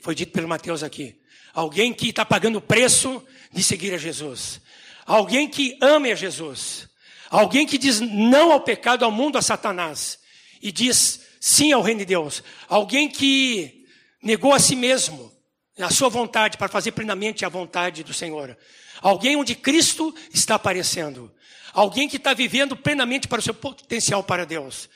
Foi 0.00 0.14
dito 0.14 0.32
pelo 0.32 0.48
Mateus 0.48 0.82
aqui. 0.82 1.16
Alguém 1.52 1.92
que 1.92 2.08
está 2.08 2.24
pagando 2.24 2.56
o 2.56 2.62
preço 2.62 3.22
de 3.52 3.62
seguir 3.62 3.92
a 3.92 3.98
Jesus. 3.98 4.60
Alguém 5.04 5.48
que 5.48 5.76
ame 5.80 6.12
a 6.12 6.14
Jesus. 6.14 6.88
Alguém 7.28 7.66
que 7.66 7.78
diz 7.78 8.00
não 8.00 8.52
ao 8.52 8.60
pecado, 8.60 9.04
ao 9.04 9.10
mundo, 9.10 9.36
a 9.36 9.42
Satanás. 9.42 10.18
E 10.62 10.72
diz 10.72 11.20
sim 11.40 11.72
ao 11.72 11.82
reino 11.82 12.00
de 12.00 12.06
Deus. 12.06 12.42
Alguém 12.68 13.08
que 13.08 13.84
negou 14.22 14.52
a 14.52 14.58
si 14.58 14.76
mesmo, 14.76 15.32
a 15.78 15.90
sua 15.90 16.08
vontade, 16.08 16.56
para 16.56 16.68
fazer 16.68 16.92
plenamente 16.92 17.44
a 17.44 17.48
vontade 17.48 18.02
do 18.02 18.12
Senhor. 18.12 18.56
Alguém 19.00 19.36
onde 19.36 19.54
Cristo 19.54 20.14
está 20.32 20.54
aparecendo. 20.54 21.32
Alguém 21.72 22.08
que 22.08 22.16
está 22.16 22.34
vivendo 22.34 22.76
plenamente 22.76 23.28
para 23.28 23.38
o 23.38 23.42
seu 23.42 23.54
potencial 23.54 24.22
para 24.22 24.44
Deus. 24.44 24.88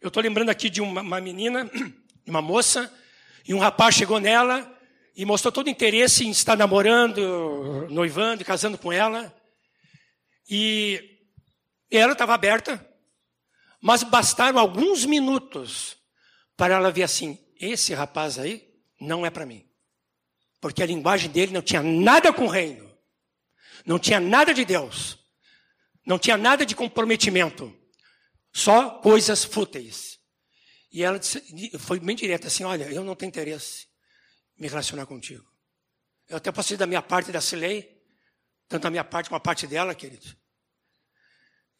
Eu 0.00 0.08
estou 0.08 0.22
lembrando 0.22 0.48
aqui 0.48 0.70
de 0.70 0.80
uma, 0.80 1.02
uma 1.02 1.20
menina, 1.20 1.70
uma 2.26 2.40
moça, 2.40 2.92
e 3.50 3.54
um 3.54 3.58
rapaz 3.58 3.96
chegou 3.96 4.20
nela 4.20 4.72
e 5.12 5.24
mostrou 5.24 5.50
todo 5.50 5.66
o 5.66 5.70
interesse 5.70 6.24
em 6.24 6.30
estar 6.30 6.56
namorando, 6.56 7.88
noivando, 7.90 8.44
casando 8.44 8.78
com 8.78 8.92
ela. 8.92 9.36
E 10.48 11.18
ela 11.90 12.12
estava 12.12 12.32
aberta, 12.32 12.88
mas 13.82 14.04
bastaram 14.04 14.56
alguns 14.56 15.04
minutos 15.04 15.96
para 16.56 16.76
ela 16.76 16.92
ver 16.92 17.02
assim: 17.02 17.44
esse 17.60 17.92
rapaz 17.92 18.38
aí 18.38 18.72
não 19.00 19.26
é 19.26 19.30
para 19.30 19.44
mim. 19.44 19.68
Porque 20.60 20.80
a 20.80 20.86
linguagem 20.86 21.28
dele 21.28 21.52
não 21.52 21.60
tinha 21.60 21.82
nada 21.82 22.32
com 22.32 22.44
o 22.44 22.48
reino, 22.48 22.88
não 23.84 23.98
tinha 23.98 24.20
nada 24.20 24.54
de 24.54 24.64
Deus, 24.64 25.18
não 26.06 26.20
tinha 26.20 26.36
nada 26.36 26.64
de 26.64 26.76
comprometimento. 26.76 27.76
Só 28.52 28.90
coisas 29.00 29.42
fúteis. 29.42 30.19
E 30.92 31.04
ela 31.04 31.18
disse, 31.18 31.40
foi 31.78 32.00
bem 32.00 32.16
direta 32.16 32.48
assim: 32.48 32.64
Olha, 32.64 32.84
eu 32.90 33.04
não 33.04 33.14
tenho 33.14 33.28
interesse 33.28 33.86
em 34.58 34.62
me 34.62 34.68
relacionar 34.68 35.06
contigo. 35.06 35.48
Eu 36.28 36.36
até 36.36 36.50
posso 36.50 36.76
da 36.76 36.86
minha 36.86 37.02
parte 37.02 37.32
da 37.32 37.40
Cilei, 37.40 38.00
tanto 38.68 38.86
a 38.86 38.90
minha 38.90 39.04
parte 39.04 39.28
como 39.28 39.36
a 39.36 39.40
parte 39.40 39.66
dela, 39.66 39.94
querido. 39.94 40.36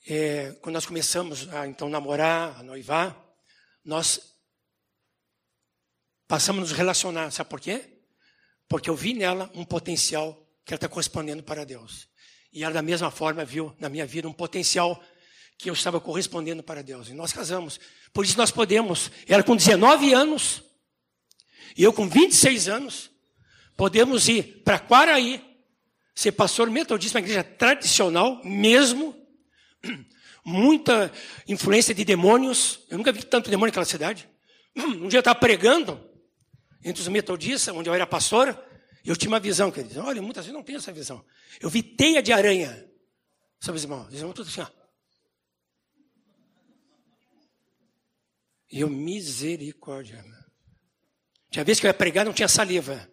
É, 0.06 0.52
quando 0.62 0.74
nós 0.74 0.86
começamos 0.86 1.48
a 1.50 1.66
então 1.66 1.88
namorar, 1.88 2.58
a 2.58 2.62
noivar, 2.62 3.16
nós 3.84 4.36
passamos 6.26 6.60
a 6.60 6.62
nos 6.62 6.72
relacionar. 6.72 7.30
Sabe 7.30 7.50
por 7.50 7.60
quê? 7.60 8.02
Porque 8.68 8.88
eu 8.88 8.96
vi 8.96 9.14
nela 9.14 9.50
um 9.54 9.64
potencial 9.64 10.34
que 10.64 10.72
ela 10.72 10.78
está 10.78 10.88
correspondendo 10.88 11.42
para 11.42 11.64
Deus. 11.64 12.08
E 12.52 12.64
ela, 12.64 12.74
da 12.74 12.82
mesma 12.82 13.10
forma, 13.10 13.44
viu 13.44 13.74
na 13.78 13.88
minha 13.88 14.06
vida 14.06 14.28
um 14.28 14.32
potencial 14.32 15.02
que 15.60 15.68
eu 15.68 15.74
estava 15.74 16.00
correspondendo 16.00 16.62
para 16.62 16.82
Deus. 16.82 17.08
E 17.08 17.14
nós 17.14 17.32
casamos. 17.32 17.78
Por 18.14 18.24
isso 18.24 18.36
nós 18.38 18.50
podemos, 18.50 19.10
ela 19.28 19.42
com 19.42 19.54
19 19.54 20.12
anos, 20.14 20.62
e 21.76 21.82
eu 21.82 21.92
com 21.92 22.08
26 22.08 22.68
anos, 22.68 23.10
podemos 23.76 24.28
ir 24.28 24.62
para 24.64 24.78
Quaraí, 24.78 25.44
ser 26.14 26.32
pastor 26.32 26.70
metodista, 26.70 27.18
uma 27.18 27.22
igreja 27.22 27.44
tradicional, 27.44 28.40
mesmo, 28.42 29.14
muita 30.44 31.12
influência 31.46 31.94
de 31.94 32.04
demônios. 32.04 32.80
Eu 32.88 32.96
nunca 32.96 33.12
vi 33.12 33.22
tanto 33.22 33.50
demônio 33.50 33.70
naquela 33.70 33.84
cidade. 33.84 34.28
Um 34.76 35.08
dia 35.08 35.18
eu 35.18 35.20
estava 35.20 35.38
pregando 35.38 36.00
entre 36.82 37.02
os 37.02 37.08
metodistas, 37.08 37.74
onde 37.74 37.90
eu 37.90 37.94
era 37.94 38.06
pastor, 38.06 38.58
eu 39.04 39.14
tinha 39.14 39.28
uma 39.28 39.40
visão, 39.40 39.70
queridos. 39.70 39.98
Olha, 39.98 40.22
muitas 40.22 40.46
vezes 40.46 40.54
não 40.54 40.62
tenho 40.62 40.78
essa 40.78 40.92
visão. 40.92 41.22
Eu 41.60 41.68
vi 41.68 41.82
teia 41.82 42.22
de 42.22 42.32
aranha. 42.32 42.86
Sabe, 43.60 43.78
irmãos? 43.78 44.08
Os 44.08 44.14
irmãos 44.14 44.32
tudo 44.32 44.48
assim, 44.48 44.62
ó. 44.62 44.79
E 48.70 48.80
eu, 48.80 48.88
misericórdia. 48.88 50.24
Tinha 51.50 51.64
vez 51.64 51.80
que 51.80 51.86
eu 51.86 51.88
ia 51.88 51.94
pregar, 51.94 52.24
não 52.24 52.32
tinha 52.32 52.48
saliva. 52.48 53.10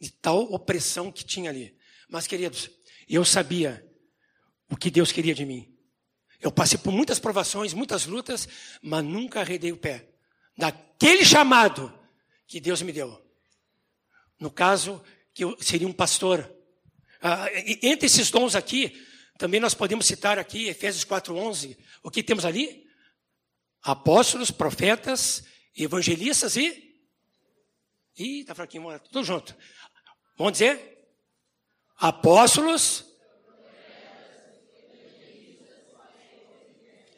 De 0.00 0.10
tal 0.10 0.40
opressão 0.52 1.12
que 1.12 1.24
tinha 1.24 1.50
ali. 1.50 1.76
Mas, 2.08 2.26
queridos, 2.26 2.70
eu 3.08 3.24
sabia 3.24 3.86
o 4.68 4.76
que 4.76 4.90
Deus 4.90 5.12
queria 5.12 5.34
de 5.34 5.44
mim. 5.44 5.72
Eu 6.40 6.50
passei 6.50 6.78
por 6.78 6.92
muitas 6.92 7.18
provações, 7.18 7.72
muitas 7.72 8.06
lutas, 8.06 8.48
mas 8.82 9.04
nunca 9.04 9.40
arredei 9.40 9.72
o 9.72 9.76
pé. 9.76 10.08
Daquele 10.56 11.24
chamado 11.24 11.92
que 12.46 12.60
Deus 12.60 12.82
me 12.82 12.92
deu. 12.92 13.22
No 14.38 14.50
caso, 14.50 15.02
que 15.34 15.44
eu 15.44 15.56
seria 15.60 15.88
um 15.88 15.92
pastor. 15.92 16.50
Ah, 17.20 17.46
entre 17.82 18.06
esses 18.06 18.30
dons 18.30 18.54
aqui, 18.54 19.06
também 19.38 19.60
nós 19.60 19.74
podemos 19.74 20.06
citar 20.06 20.38
aqui 20.38 20.68
Efésios 20.68 21.04
4:11. 21.04 21.76
O 22.02 22.10
que 22.10 22.22
temos 22.22 22.44
ali? 22.44 22.85
Apóstolos, 23.86 24.50
profetas, 24.50 25.44
evangelistas 25.76 26.56
e 26.56 26.84
Ih, 28.18 28.44
tá 28.44 28.54
fraquinho, 28.54 28.98
tudo 28.98 29.22
junto. 29.22 29.54
Vamos 30.36 30.54
dizer? 30.54 31.06
Apóstolos. 31.98 33.04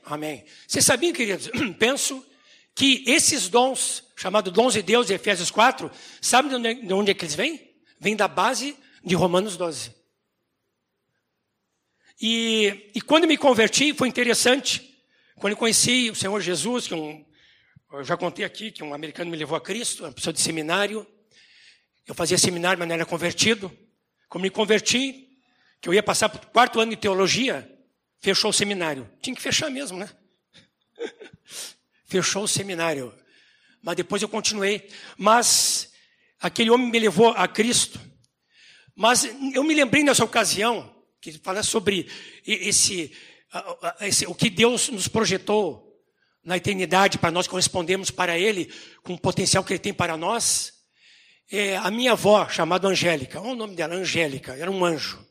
Amém. 0.05 0.45
Vocês 0.67 0.85
sabiam, 0.85 1.13
queridos? 1.13 1.49
Penso 1.79 2.27
que 2.75 3.05
esses 3.07 3.49
dons, 3.49 4.05
chamados 4.17 4.53
dons 4.53 4.75
de 4.75 4.83
Deus, 4.83 5.09
Efésios 5.09 5.51
4, 5.51 5.91
sabe 6.21 6.49
de 6.49 6.57
onde, 6.57 6.75
de 6.75 6.93
onde 6.93 7.11
é 7.13 7.15
que 7.15 7.25
eles 7.25 7.35
vêm? 7.35 7.75
Vêm 8.01 8.17
da 8.17 8.27
base 8.27 8.77
de 9.05 9.15
Romanos 9.15 9.57
12. 9.57 9.95
E, 12.21 12.91
e 12.95 13.01
quando 13.01 13.29
me 13.29 13.37
converti, 13.37 13.95
foi 13.95 14.09
interessante. 14.09 14.88
Quando 15.39 15.53
eu 15.53 15.57
conheci 15.57 16.11
o 16.11 16.17
Senhor 16.17 16.41
Jesus, 16.41 16.89
que 16.89 16.95
um, 16.95 17.25
eu 17.93 18.03
já 18.03 18.17
contei 18.17 18.45
aqui 18.45 18.73
que 18.73 18.83
um 18.83 18.93
americano 18.93 19.31
me 19.31 19.37
levou 19.37 19.57
a 19.57 19.61
Cristo, 19.61 20.03
uma 20.03 20.13
pessoa 20.13 20.33
de 20.33 20.41
seminário. 20.41 21.07
Eu 22.05 22.15
fazia 22.15 22.37
seminário, 22.37 22.77
mas 22.77 22.89
não 22.89 22.95
era 22.97 23.07
convertido. 23.07 23.71
Como 24.29 24.43
me 24.43 24.51
converti, 24.51 25.29
que 25.81 25.89
eu 25.89 25.95
ia 25.95 26.03
passar 26.03 26.29
para 26.29 26.43
o 26.43 26.51
quarto 26.51 26.81
ano 26.81 26.91
de 26.91 26.97
teologia, 26.97 27.71
fechou 28.21 28.51
o 28.51 28.53
seminário. 28.53 29.09
Tinha 29.23 29.37
que 29.37 29.41
fechar 29.41 29.71
mesmo, 29.71 29.97
né? 29.97 30.11
fechou 32.05 32.43
o 32.43 32.49
seminário. 32.49 33.15
Mas 33.81 33.95
depois 33.95 34.21
eu 34.21 34.29
continuei. 34.29 34.91
Mas 35.17 35.93
aquele 36.41 36.71
homem 36.71 36.91
me 36.91 36.99
levou 36.99 37.29
a 37.29 37.47
Cristo. 37.47 38.01
Mas 38.97 39.25
eu 39.55 39.63
me 39.63 39.73
lembrei 39.73 40.03
nessa 40.03 40.25
ocasião, 40.25 40.93
que 41.21 41.31
fala 41.39 41.63
sobre 41.63 42.11
esse, 42.45 43.17
o 44.27 44.35
que 44.35 44.51
Deus 44.51 44.89
nos 44.89 45.09
projetou 45.09 45.87
na 46.45 46.57
eternidade 46.57 47.19
para 47.19 47.31
nós 47.31 47.47
correspondermos 47.47 48.11
para 48.11 48.39
Ele 48.39 48.73
com 49.03 49.15
o 49.15 49.21
potencial 49.21 49.65
que 49.65 49.73
Ele 49.73 49.79
tem 49.79 49.95
para 49.95 50.17
nós. 50.17 50.73
É, 51.51 51.77
a 51.77 51.91
minha 51.91 52.13
avó, 52.13 52.49
chamada 52.49 52.89
Angélica, 52.89 53.41
olha 53.41 53.53
o 53.53 53.57
nome 53.57 53.75
dela, 53.75 53.95
Angélica, 53.95 54.55
era 54.55 54.71
um 54.71 54.85
anjo. 54.85 55.27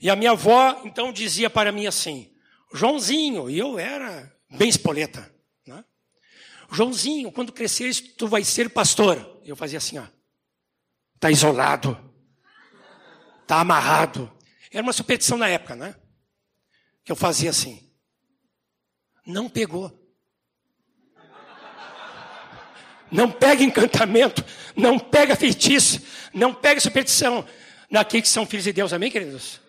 E 0.00 0.10
a 0.10 0.16
minha 0.16 0.32
avó, 0.32 0.82
então, 0.84 1.12
dizia 1.12 1.48
para 1.48 1.72
mim 1.72 1.86
assim, 1.86 2.30
Joãozinho, 2.74 3.48
e 3.48 3.58
eu 3.58 3.78
era 3.78 4.30
bem 4.50 4.68
espoleta. 4.68 5.32
Joãozinho, 6.72 7.30
quando 7.30 7.52
cresceres, 7.52 8.00
tu 8.00 8.26
vai 8.26 8.42
ser 8.42 8.70
pastor. 8.70 9.40
Eu 9.44 9.54
fazia 9.54 9.76
assim, 9.76 9.98
ó. 9.98 10.06
Está 11.14 11.30
isolado. 11.30 11.96
Está 13.42 13.60
amarrado. 13.60 14.32
Era 14.70 14.82
uma 14.82 14.94
superstição 14.94 15.36
na 15.36 15.48
época, 15.48 15.76
né? 15.76 15.94
Que 17.04 17.12
eu 17.12 17.16
fazia 17.16 17.50
assim. 17.50 17.90
Não 19.26 19.48
pegou. 19.48 19.98
Não 23.10 23.30
pega 23.30 23.62
encantamento, 23.62 24.42
não 24.74 24.98
pega 24.98 25.36
feitiço, 25.36 26.00
não 26.32 26.54
pega 26.54 26.80
superstição 26.80 27.46
naqueles 27.90 28.28
que 28.28 28.32
são 28.32 28.46
filhos 28.46 28.64
de 28.64 28.72
Deus, 28.72 28.90
amém, 28.94 29.10
queridos? 29.10 29.60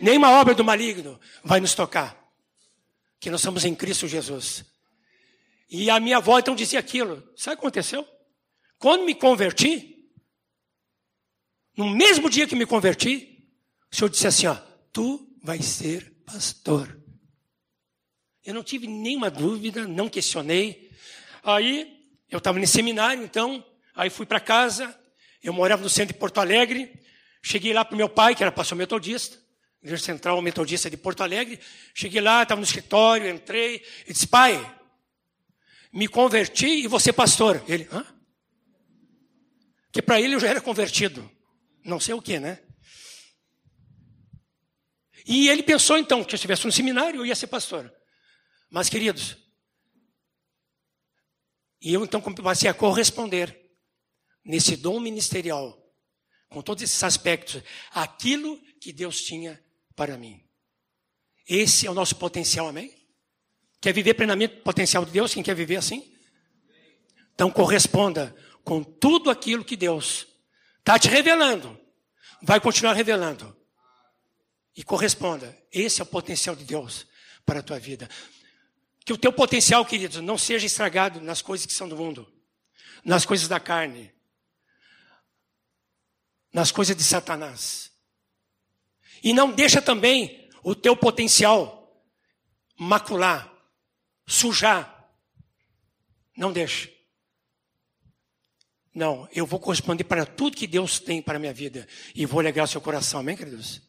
Nenhuma 0.00 0.32
obra 0.32 0.52
do 0.52 0.64
maligno 0.64 1.18
vai 1.44 1.60
nos 1.60 1.74
tocar, 1.74 2.18
que 3.20 3.30
nós 3.30 3.40
somos 3.40 3.64
em 3.64 3.72
Cristo 3.72 4.08
Jesus. 4.08 4.64
E 5.70 5.88
a 5.88 6.00
minha 6.00 6.16
avó 6.16 6.40
então 6.40 6.56
dizia 6.56 6.80
aquilo. 6.80 7.22
Sabe 7.36 7.54
o 7.54 7.58
que 7.58 7.66
aconteceu? 7.66 8.06
Quando 8.78 9.04
me 9.04 9.14
converti, 9.14 10.10
no 11.76 11.88
mesmo 11.88 12.28
dia 12.28 12.48
que 12.48 12.56
me 12.56 12.66
converti, 12.66 13.48
o 13.92 13.94
Senhor 13.94 14.08
disse 14.08 14.26
assim: 14.26 14.46
ó, 14.48 14.56
tu 14.92 15.36
vais 15.42 15.64
ser 15.64 16.12
pastor. 16.32 17.00
Eu 18.44 18.54
não 18.54 18.62
tive 18.62 18.86
nenhuma 18.86 19.30
dúvida, 19.30 19.86
não 19.86 20.08
questionei. 20.08 20.90
Aí 21.42 22.06
eu 22.30 22.38
estava 22.38 22.58
nesse 22.58 22.74
seminário, 22.74 23.22
então, 23.22 23.64
aí 23.94 24.10
fui 24.10 24.26
para 24.26 24.38
casa. 24.38 24.94
Eu 25.42 25.52
morava 25.52 25.82
no 25.82 25.88
centro 25.88 26.14
de 26.14 26.20
Porto 26.20 26.38
Alegre. 26.38 26.92
Cheguei 27.42 27.72
lá 27.72 27.84
para 27.84 27.96
meu 27.96 28.08
pai, 28.08 28.34
que 28.34 28.42
era 28.42 28.52
pastor 28.52 28.76
metodista, 28.76 29.38
Igreja 29.82 30.02
Central 30.02 30.40
Metodista 30.42 30.90
de 30.90 30.96
Porto 30.96 31.22
Alegre. 31.22 31.58
Cheguei 31.94 32.20
lá, 32.20 32.42
estava 32.42 32.60
no 32.60 32.66
escritório, 32.66 33.30
entrei 33.30 33.82
e 34.06 34.12
disse: 34.12 34.26
Pai, 34.26 34.76
me 35.92 36.08
converti 36.08 36.84
e 36.84 36.86
você 36.86 37.12
pastor. 37.12 37.62
Ele, 37.66 37.88
hã? 37.90 38.04
Que 39.90 40.02
para 40.02 40.20
ele 40.20 40.34
eu 40.34 40.40
já 40.40 40.48
era 40.48 40.60
convertido. 40.60 41.30
Não 41.84 41.98
sei 41.98 42.14
o 42.14 42.20
que, 42.20 42.38
né? 42.38 42.60
E 45.28 45.50
ele 45.50 45.62
pensou 45.62 45.98
então 45.98 46.24
que 46.24 46.34
eu 46.34 46.36
estivesse 46.36 46.64
no 46.64 46.72
seminário 46.72 47.20
eu 47.20 47.26
ia 47.26 47.36
ser 47.36 47.48
pastor. 47.48 47.92
Mas, 48.70 48.88
queridos, 48.88 49.36
e 51.82 51.92
eu 51.92 52.02
então 52.02 52.18
passei 52.20 52.68
a 52.68 52.74
corresponder 52.74 53.56
nesse 54.42 54.74
dom 54.74 54.98
ministerial, 54.98 55.78
com 56.48 56.62
todos 56.62 56.82
esses 56.82 57.02
aspectos, 57.04 57.62
aquilo 57.90 58.58
que 58.80 58.90
Deus 58.90 59.20
tinha 59.20 59.62
para 59.94 60.16
mim. 60.16 60.42
Esse 61.46 61.86
é 61.86 61.90
o 61.90 61.94
nosso 61.94 62.16
potencial, 62.16 62.66
amém? 62.66 62.96
Quer 63.82 63.92
viver 63.92 64.14
plenamente 64.14 64.54
o 64.54 64.62
potencial 64.62 65.04
de 65.04 65.10
Deus? 65.10 65.34
Quem 65.34 65.42
quer 65.42 65.54
viver 65.54 65.76
assim? 65.76 66.10
Então 67.34 67.50
corresponda 67.50 68.34
com 68.64 68.82
tudo 68.82 69.28
aquilo 69.28 69.64
que 69.64 69.76
Deus 69.76 70.26
está 70.78 70.98
te 70.98 71.08
revelando. 71.08 71.78
Vai 72.42 72.60
continuar 72.60 72.94
revelando. 72.94 73.57
E 74.78 74.84
corresponda. 74.84 75.58
Esse 75.72 76.00
é 76.00 76.04
o 76.04 76.06
potencial 76.06 76.54
de 76.54 76.62
Deus 76.62 77.04
para 77.44 77.58
a 77.58 77.62
tua 77.64 77.80
vida. 77.80 78.08
Que 79.04 79.12
o 79.12 79.18
teu 79.18 79.32
potencial, 79.32 79.84
queridos, 79.84 80.18
não 80.18 80.38
seja 80.38 80.66
estragado 80.66 81.20
nas 81.20 81.42
coisas 81.42 81.66
que 81.66 81.72
são 81.72 81.88
do 81.88 81.96
mundo, 81.96 82.32
nas 83.04 83.26
coisas 83.26 83.48
da 83.48 83.58
carne, 83.58 84.14
nas 86.52 86.70
coisas 86.70 86.94
de 86.94 87.02
Satanás. 87.02 87.90
E 89.20 89.32
não 89.32 89.50
deixa 89.50 89.82
também 89.82 90.48
o 90.62 90.76
teu 90.76 90.96
potencial 90.96 92.00
macular 92.76 93.52
sujar. 94.28 95.10
Não 96.36 96.52
deixe. 96.52 96.96
Não, 98.94 99.28
eu 99.32 99.44
vou 99.44 99.58
corresponder 99.58 100.04
para 100.04 100.24
tudo 100.24 100.56
que 100.56 100.68
Deus 100.68 101.00
tem 101.00 101.20
para 101.20 101.34
a 101.34 101.40
minha 101.40 101.52
vida. 101.52 101.88
E 102.14 102.24
vou 102.24 102.38
alegrar 102.38 102.68
seu 102.68 102.80
coração, 102.80 103.18
amém, 103.18 103.36
queridos? 103.36 103.87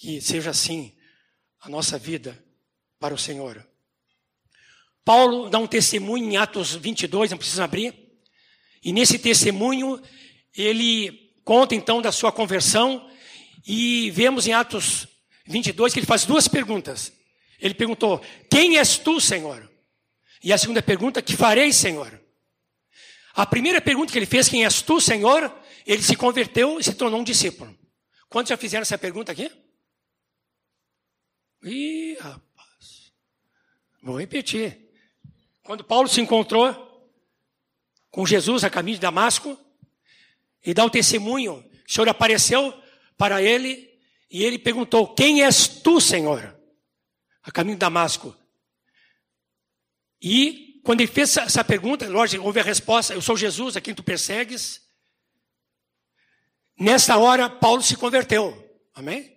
Que 0.00 0.18
seja 0.18 0.48
assim 0.48 0.96
a 1.60 1.68
nossa 1.68 1.98
vida 1.98 2.42
para 2.98 3.12
o 3.12 3.18
Senhor. 3.18 3.68
Paulo 5.04 5.50
dá 5.50 5.58
um 5.58 5.66
testemunho 5.66 6.24
em 6.24 6.38
Atos 6.38 6.74
22, 6.74 7.30
não 7.30 7.36
precisa 7.36 7.64
abrir. 7.64 7.94
E 8.82 8.94
nesse 8.94 9.18
testemunho, 9.18 10.00
ele 10.56 11.34
conta 11.44 11.74
então 11.74 12.00
da 12.00 12.10
sua 12.10 12.32
conversão. 12.32 13.10
E 13.66 14.10
vemos 14.12 14.46
em 14.46 14.54
Atos 14.54 15.06
22 15.46 15.92
que 15.92 16.00
ele 16.00 16.06
faz 16.06 16.24
duas 16.24 16.48
perguntas. 16.48 17.12
Ele 17.60 17.74
perguntou: 17.74 18.22
Quem 18.50 18.78
és 18.78 18.96
tu, 18.96 19.20
Senhor? 19.20 19.70
E 20.42 20.50
a 20.50 20.56
segunda 20.56 20.80
pergunta: 20.80 21.20
Que 21.20 21.36
farei, 21.36 21.74
Senhor? 21.74 22.18
A 23.34 23.44
primeira 23.44 23.82
pergunta 23.82 24.10
que 24.10 24.18
ele 24.18 24.24
fez: 24.24 24.48
Quem 24.48 24.64
és 24.64 24.80
tu, 24.80 24.98
Senhor? 24.98 25.54
Ele 25.86 26.02
se 26.02 26.16
converteu 26.16 26.80
e 26.80 26.84
se 26.84 26.94
tornou 26.94 27.20
um 27.20 27.24
discípulo. 27.24 27.78
Quantos 28.30 28.48
já 28.48 28.56
fizeram 28.56 28.80
essa 28.80 28.96
pergunta 28.96 29.30
aqui? 29.30 29.50
Ih, 31.62 32.16
rapaz. 32.20 33.12
Vou 34.02 34.18
repetir. 34.18 34.90
Quando 35.62 35.84
Paulo 35.84 36.08
se 36.08 36.20
encontrou 36.20 36.88
com 38.10 38.26
Jesus 38.26 38.64
a 38.64 38.70
caminho 38.70 38.96
de 38.96 39.02
Damasco 39.02 39.58
e 40.64 40.72
dá 40.72 40.84
o 40.84 40.90
testemunho, 40.90 41.64
o 41.86 41.90
Senhor 41.90 42.08
apareceu 42.08 42.72
para 43.16 43.42
ele 43.42 43.90
e 44.30 44.42
ele 44.42 44.58
perguntou: 44.58 45.14
Quem 45.14 45.44
és 45.44 45.68
tu, 45.68 46.00
Senhor? 46.00 46.56
A 47.42 47.50
caminho 47.50 47.76
de 47.76 47.80
Damasco. 47.80 48.34
E 50.20 50.80
quando 50.82 51.02
ele 51.02 51.10
fez 51.10 51.36
essa 51.36 51.62
pergunta, 51.62 52.08
lógico, 52.08 52.44
houve 52.44 52.60
a 52.60 52.64
resposta: 52.64 53.12
Eu 53.12 53.20
sou 53.22 53.36
Jesus, 53.36 53.76
a 53.76 53.80
quem 53.80 53.94
tu 53.94 54.02
persegues. 54.02 54.88
Nessa 56.78 57.18
hora, 57.18 57.50
Paulo 57.50 57.82
se 57.82 57.96
converteu. 57.96 58.56
Amém? 58.94 59.36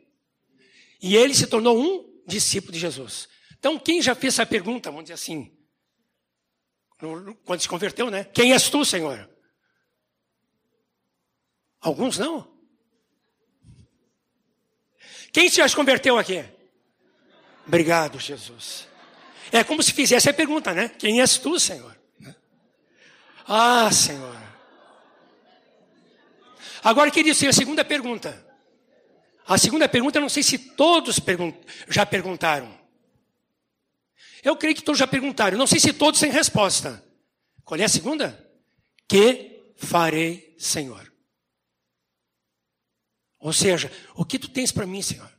E 1.02 1.18
ele 1.18 1.34
se 1.34 1.48
tornou 1.48 1.78
um 1.78 2.13
discípulo 2.26 2.72
de 2.74 2.80
Jesus. 2.80 3.28
Então, 3.58 3.80
quem 3.80 4.02
já 4.02 4.14
fez 4.14 4.34
essa 4.34 4.46
pergunta, 4.46 4.90
vamos 4.90 5.06
dizer 5.06 5.14
assim, 5.14 5.56
quando 7.46 7.62
se 7.62 7.68
converteu, 7.68 8.10
né? 8.10 8.24
Quem 8.26 8.54
és 8.54 8.70
tu, 8.70 8.84
Senhor? 8.86 9.30
Alguns 11.80 12.18
não. 12.18 12.52
Quem 15.32 15.50
já 15.50 15.68
se 15.68 15.76
converteu 15.76 16.18
aqui? 16.18 16.46
Obrigado, 17.66 18.20
Jesus. 18.20 18.88
É 19.52 19.64
como 19.64 19.82
se 19.82 19.92
fizesse 19.92 20.30
a 20.30 20.34
pergunta, 20.34 20.74
né? 20.74 20.90
Quem 20.90 21.22
és 21.22 21.38
tu, 21.38 21.60
Senhor? 21.60 21.98
Ah, 23.48 23.92
Senhor. 23.92 24.38
Agora, 26.84 27.12
querido, 27.12 27.48
a 27.48 27.54
segunda 27.54 27.84
pergunta. 27.84 28.43
A 29.46 29.58
segunda 29.58 29.90
pergunta, 29.90 30.18
eu 30.18 30.22
não 30.22 30.30
sei 30.30 30.44
se 30.44 30.58
todos 30.58 31.20
já 31.90 32.06
perguntaram. 32.06 32.78
Eu 34.44 34.56
creio 34.56 34.76
que 34.76 34.84
todos 34.84 35.00
já 35.00 35.08
perguntaram. 35.08 35.58
Não 35.58 35.68
sei 35.68 35.80
se 35.80 35.94
todos 35.94 36.20
têm 36.20 36.32
resposta. 36.32 37.04
Qual 37.64 37.80
é 37.80 37.84
a 37.84 37.90
segunda? 37.90 38.52
Que 39.08 39.74
farei, 39.78 40.56
Senhor? 40.58 41.12
Ou 43.40 43.52
seja, 43.52 43.92
o 44.16 44.26
que 44.26 44.40
tu 44.40 44.48
tens 44.48 44.72
para 44.72 44.86
mim, 44.86 45.02
Senhor? 45.02 45.32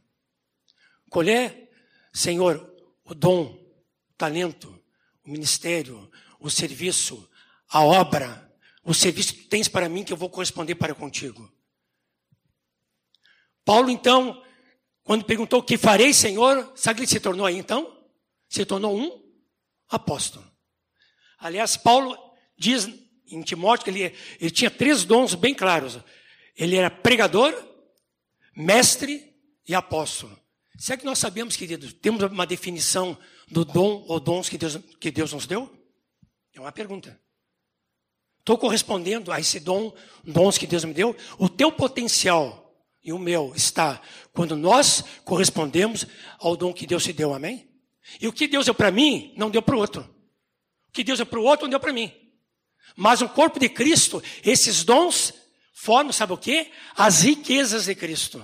Qual 1.09 1.27
é, 1.27 1.69
Senhor, 2.13 2.71
o 3.05 3.15
dom, 3.15 3.45
o 3.45 4.13
talento, 4.17 4.83
o 5.25 5.31
ministério, 5.31 6.11
o 6.39 6.51
serviço, 6.51 7.29
a 7.69 7.83
obra, 7.83 8.53
o 8.85 8.93
serviço 8.93 9.35
que 9.35 9.45
tens 9.45 9.69
para 9.69 9.89
mim 9.89 10.05
que 10.05 10.13
eu 10.13 10.17
vou 10.17 10.29
corresponder 10.29 10.75
para 10.75 10.95
contigo. 10.95 11.51
Paulo, 13.65 13.91
então, 13.91 14.43
quando 15.03 15.25
perguntou 15.25 15.61
o 15.61 15.63
que 15.63 15.79
farei, 15.79 16.13
Senhor, 16.13 16.73
sabe 16.75 16.97
que 16.97 17.05
ele 17.05 17.11
se 17.11 17.21
tornou 17.21 17.47
aí 17.47 17.57
então? 17.57 17.97
Se 18.49 18.65
tornou 18.65 18.97
um 18.97 19.23
apóstolo. 19.89 20.45
Aliás, 21.39 21.77
Paulo 21.77 22.17
diz 22.57 22.89
em 23.27 23.43
Timóteo 23.43 23.85
que 23.85 23.91
ele, 23.91 24.15
ele 24.41 24.51
tinha 24.51 24.71
três 24.71 25.05
dons 25.05 25.35
bem 25.35 25.55
claros. 25.55 25.99
Ele 26.57 26.77
era 26.77 26.91
pregador, 26.91 27.55
mestre 28.57 29.35
e 29.67 29.75
apóstolo. 29.75 30.39
Será 30.79 30.99
que 30.99 31.05
nós 31.05 31.19
sabemos, 31.19 31.57
queridos, 31.57 31.93
temos 31.93 32.23
uma 32.23 32.47
definição 32.47 33.17
do 33.49 33.65
dom 33.65 34.05
ou 34.09 34.19
dons 34.19 34.49
que 34.49 34.59
Deus, 34.59 34.79
que 35.01 35.11
Deus 35.11 35.33
nos 35.33 35.47
deu? 35.47 35.71
É 36.53 36.61
uma 36.61 36.73
pergunta. 36.73 37.21
Estou 38.41 38.59
correspondendo 38.59 39.33
a 39.33 39.41
esse 39.41 39.59
dom, 39.59 39.95
dons 40.23 40.59
que 40.59 40.67
Deus 40.67 40.85
me 40.85 40.93
deu? 40.93 41.17
O 41.39 41.49
teu 41.49 41.73
potencial 41.73 42.64
e 43.05 43.13
o 43.13 43.19
meu 43.19 43.53
está 43.55 44.01
quando 44.33 44.57
nós 44.57 45.05
correspondemos 45.25 46.07
ao 46.39 46.57
dom 46.57 46.73
que 46.73 46.87
Deus 46.87 47.05
te 47.05 47.13
deu, 47.13 47.35
amém? 47.35 47.69
E 48.21 48.27
o 48.27 48.33
que 48.33 48.49
Deus 48.49 48.65
deu 48.65 48.75
para 48.75 48.91
mim, 48.91 49.35
não 49.37 49.51
deu 49.51 49.63
para 49.63 49.77
o 49.77 49.79
outro. 49.79 50.03
O 50.89 50.93
que 50.93 51.05
Deus 51.05 51.19
deu 51.19 51.27
para 51.27 51.39
o 51.39 51.45
outro, 51.45 51.67
não 51.67 51.71
deu 51.71 51.81
para 51.81 51.93
mim. 51.93 52.13
Mas 52.97 53.21
o 53.21 53.29
corpo 53.29 53.59
de 53.59 53.69
Cristo, 53.69 54.23
esses 54.43 54.85
dons 54.85 55.35
formam, 55.75 56.13
sabe 56.13 56.33
o 56.33 56.39
quê? 56.39 56.71
As 56.97 57.23
riquezas 57.23 57.87
de 57.87 57.95
Cristo. 57.95 58.43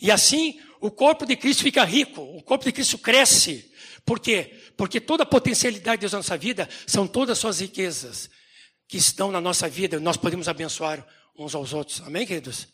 E 0.00 0.10
assim, 0.10 0.58
o 0.80 0.90
corpo 0.90 1.26
de 1.26 1.36
Cristo 1.36 1.62
fica 1.62 1.84
rico, 1.84 2.22
o 2.22 2.42
corpo 2.42 2.64
de 2.64 2.72
Cristo 2.72 2.98
cresce. 2.98 3.72
Por 4.04 4.18
quê? 4.18 4.58
Porque 4.76 5.00
toda 5.00 5.24
a 5.24 5.26
potencialidade 5.26 5.98
de 5.98 6.00
Deus 6.00 6.12
na 6.12 6.18
nossa 6.18 6.36
vida 6.36 6.68
são 6.86 7.06
todas 7.06 7.32
as 7.32 7.38
suas 7.38 7.60
riquezas 7.60 8.30
que 8.88 8.96
estão 8.96 9.30
na 9.30 9.40
nossa 9.40 9.68
vida, 9.68 10.00
nós 10.00 10.16
podemos 10.16 10.48
abençoar 10.48 11.06
uns 11.36 11.54
aos 11.54 11.72
outros. 11.72 12.00
Amém, 12.02 12.26
queridos? 12.26 12.68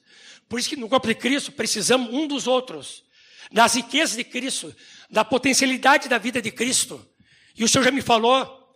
Por 0.49 0.59
isso 0.59 0.69
que 0.69 0.77
no 0.77 0.89
corpo 0.89 1.07
de 1.07 1.15
Cristo 1.15 1.53
precisamos 1.53 2.13
um 2.13 2.27
dos 2.27 2.47
outros, 2.47 3.05
das 3.53 3.75
riquezas 3.75 4.17
de 4.17 4.25
Cristo, 4.25 4.75
da 5.11 5.25
potencialidade 5.25 6.09
da 6.09 6.19
vida 6.19 6.41
de 6.41 6.51
Cristo. 6.51 7.07
E 7.55 7.65
o 7.65 7.69
Senhor 7.69 7.85
já 7.85 7.91
me 7.91 8.03
falou, 8.03 8.75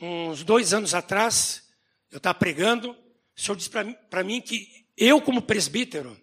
uns 0.00 0.42
dois 0.42 0.72
anos 0.72 0.94
atrás, 0.94 1.68
eu 2.10 2.18
estava 2.18 2.38
pregando, 2.38 2.90
o 2.90 3.40
Senhor 3.40 3.56
disse 3.56 3.70
para 3.70 4.24
mim 4.24 4.40
que 4.40 4.86
eu, 4.96 5.20
como 5.20 5.42
presbítero, 5.42 6.18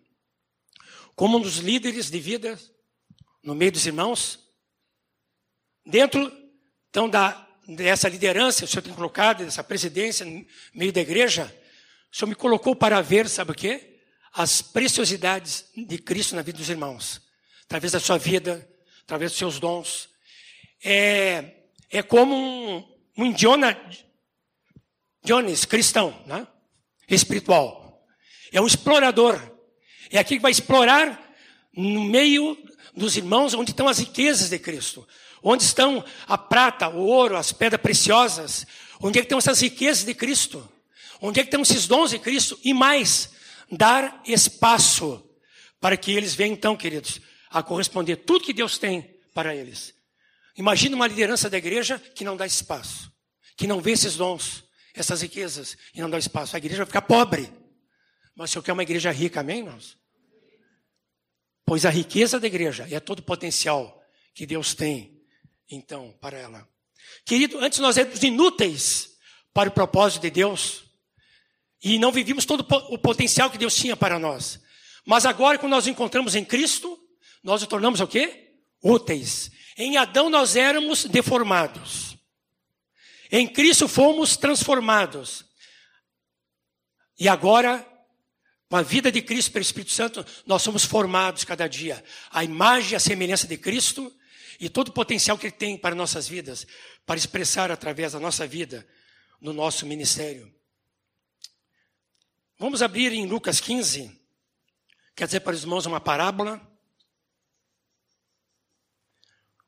como 1.15 1.37
um 1.37 1.41
dos 1.41 1.57
líderes 1.57 2.09
de 2.09 2.19
vida 2.19 2.59
no 3.43 3.55
meio 3.55 3.71
dos 3.71 3.85
irmãos, 3.85 4.39
dentro 5.85 6.31
então 6.89 7.09
da 7.09 7.47
dessa 7.67 8.07
liderança, 8.07 8.63
o 8.63 8.67
Senhor 8.67 8.81
tem 8.81 8.93
colocado, 8.93 9.43
dessa 9.43 9.63
presidência 9.63 10.25
no 10.25 10.45
meio 10.73 10.93
da 10.93 11.01
igreja, 11.01 11.53
o 12.11 12.15
Senhor 12.15 12.29
me 12.29 12.35
colocou 12.35 12.75
para 12.75 13.01
ver, 13.01 13.27
sabe 13.27 13.51
o 13.51 13.55
quê? 13.55 13.96
As 14.37 14.61
preciosidades 14.61 15.65
de 15.75 15.97
Cristo 15.97 16.35
na 16.35 16.43
vida 16.43 16.59
dos 16.59 16.69
irmãos, 16.69 17.19
através 17.63 17.93
da 17.93 17.99
sua 17.99 18.19
vida, 18.19 18.69
através 19.01 19.31
dos 19.31 19.39
seus 19.39 19.59
dons. 19.59 20.09
É, 20.83 21.55
é 21.89 22.03
como 22.03 22.35
um, 22.35 22.97
um 23.17 23.25
Indiana, 23.25 23.75
Jones 25.25 25.65
cristão, 25.65 26.23
né? 26.27 26.45
espiritual. 27.09 28.05
É 28.51 28.61
um 28.61 28.67
explorador. 28.67 29.41
É 30.11 30.19
aquele 30.19 30.37
que 30.37 30.43
vai 30.43 30.51
explorar 30.51 31.33
no 31.75 32.03
meio 32.03 32.55
dos 32.95 33.17
irmãos 33.17 33.55
onde 33.55 33.71
estão 33.71 33.87
as 33.87 33.97
riquezas 33.97 34.51
de 34.51 34.59
Cristo. 34.59 35.07
Onde 35.41 35.63
estão 35.63 36.05
a 36.27 36.37
prata, 36.37 36.89
o 36.89 37.05
ouro, 37.07 37.37
as 37.37 37.51
pedras 37.51 37.81
preciosas? 37.81 38.67
Onde 38.99 39.17
é 39.17 39.21
que 39.21 39.25
estão 39.25 39.39
essas 39.39 39.61
riquezas 39.61 40.03
de 40.03 40.13
Cristo? 40.13 40.71
Onde 41.19 41.39
é 41.39 41.43
que 41.43 41.47
estão 41.47 41.63
esses 41.63 41.87
dons 41.87 42.11
de 42.11 42.19
Cristo? 42.19 42.59
E 42.63 42.71
mais, 42.71 43.31
dar 43.71 44.21
espaço 44.25 45.23
para 45.79 45.97
que 45.97 46.11
eles 46.11 46.33
venham, 46.33 46.53
então, 46.53 46.75
queridos, 46.75 47.19
a 47.49 47.61
corresponder 47.61 48.17
tudo 48.17 48.45
que 48.45 48.53
Deus 48.53 48.77
tem 48.77 49.19
para 49.33 49.55
eles. 49.55 49.93
Imagina 50.55 50.95
uma 50.95 51.07
liderança 51.07 51.49
da 51.49 51.57
igreja 51.57 51.99
que 51.99 52.23
não 52.23 52.35
dá 52.35 52.45
espaço, 52.45 53.11
que 53.55 53.67
não 53.67 53.79
vê 53.79 53.91
esses 53.91 54.15
dons, 54.15 54.63
essas 54.93 55.21
riquezas, 55.21 55.77
e 55.93 56.01
não 56.01 56.09
dá 56.09 56.17
espaço. 56.17 56.55
A 56.55 56.59
igreja 56.59 56.77
vai 56.77 56.87
ficar 56.87 57.03
pobre. 57.03 57.51
Mas 58.35 58.51
se 58.51 58.57
eu 58.57 58.63
quero 58.63 58.73
uma 58.73 58.83
igreja 58.83 59.11
rica, 59.11 59.41
amém, 59.41 59.59
irmãos? 59.59 59.97
Pois 61.65 61.85
a 61.85 61.89
riqueza 61.89 62.39
da 62.39 62.47
igreja 62.47 62.87
é 62.89 62.99
todo 62.99 63.19
o 63.19 63.23
potencial 63.23 64.01
que 64.33 64.45
Deus 64.45 64.73
tem 64.73 65.21
então, 65.69 66.17
para 66.21 66.37
ela. 66.37 66.67
Querido, 67.25 67.59
antes 67.59 67.79
nós 67.79 67.97
éramos 67.97 68.21
inúteis 68.23 69.17
para 69.53 69.69
o 69.69 69.71
propósito 69.71 70.21
de 70.21 70.29
Deus 70.29 70.86
e 71.83 71.99
não 71.99 72.11
vivíamos 72.11 72.45
todo 72.45 72.65
o 72.89 72.97
potencial 72.97 73.49
que 73.49 73.57
Deus 73.57 73.75
tinha 73.75 73.95
para 73.95 74.17
nós. 74.17 74.59
Mas 75.05 75.25
agora, 75.25 75.57
quando 75.57 75.71
nós 75.71 75.85
nos 75.85 75.91
encontramos 75.91 76.35
em 76.35 76.43
Cristo, 76.43 76.99
nós 77.43 77.61
nos 77.61 77.69
tornamos 77.69 77.99
o 77.99 78.07
quê? 78.07 78.55
Úteis. 78.83 79.51
Em 79.77 79.97
Adão 79.97 80.29
nós 80.29 80.55
éramos 80.55 81.05
deformados. 81.05 82.17
Em 83.31 83.47
Cristo 83.47 83.87
fomos 83.87 84.35
transformados. 84.35 85.45
E 87.19 87.27
agora, 87.27 87.85
com 88.69 88.75
a 88.75 88.81
vida 88.81 89.11
de 89.11 89.21
Cristo 89.21 89.51
pelo 89.51 89.61
Espírito 89.61 89.91
Santo, 89.91 90.25
nós 90.45 90.61
somos 90.61 90.83
formados 90.83 91.43
cada 91.43 91.67
dia. 91.67 92.03
A 92.31 92.43
imagem 92.43 92.93
e 92.93 92.95
a 92.95 92.99
semelhança 92.99 93.47
de 93.47 93.57
Cristo 93.57 94.13
e 94.59 94.69
todo 94.69 94.89
o 94.89 94.93
potencial 94.93 95.37
que 95.37 95.47
Ele 95.47 95.55
tem 95.55 95.77
para 95.77 95.95
nossas 95.95 96.27
vidas, 96.27 96.65
para 97.05 97.17
expressar 97.17 97.71
através 97.71 98.13
da 98.13 98.19
nossa 98.19 98.47
vida 98.47 98.87
no 99.39 99.53
nosso 99.53 99.85
ministério. 99.85 100.56
Vamos 102.59 102.81
abrir 102.81 103.13
em 103.13 103.27
Lucas 103.27 103.61
15, 103.61 104.19
quer 105.15 105.27
dizer 105.27 105.41
para 105.41 105.53
os 105.53 105.61
irmãos 105.61 105.85
uma 105.85 106.01
parábola. 106.01 106.59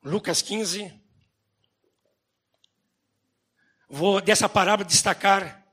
Lucas 0.02 0.42
15. 0.42 0.92
vou 3.88 4.20
dessa 4.20 4.50
parábola 4.50 4.90
destacar 4.90 5.64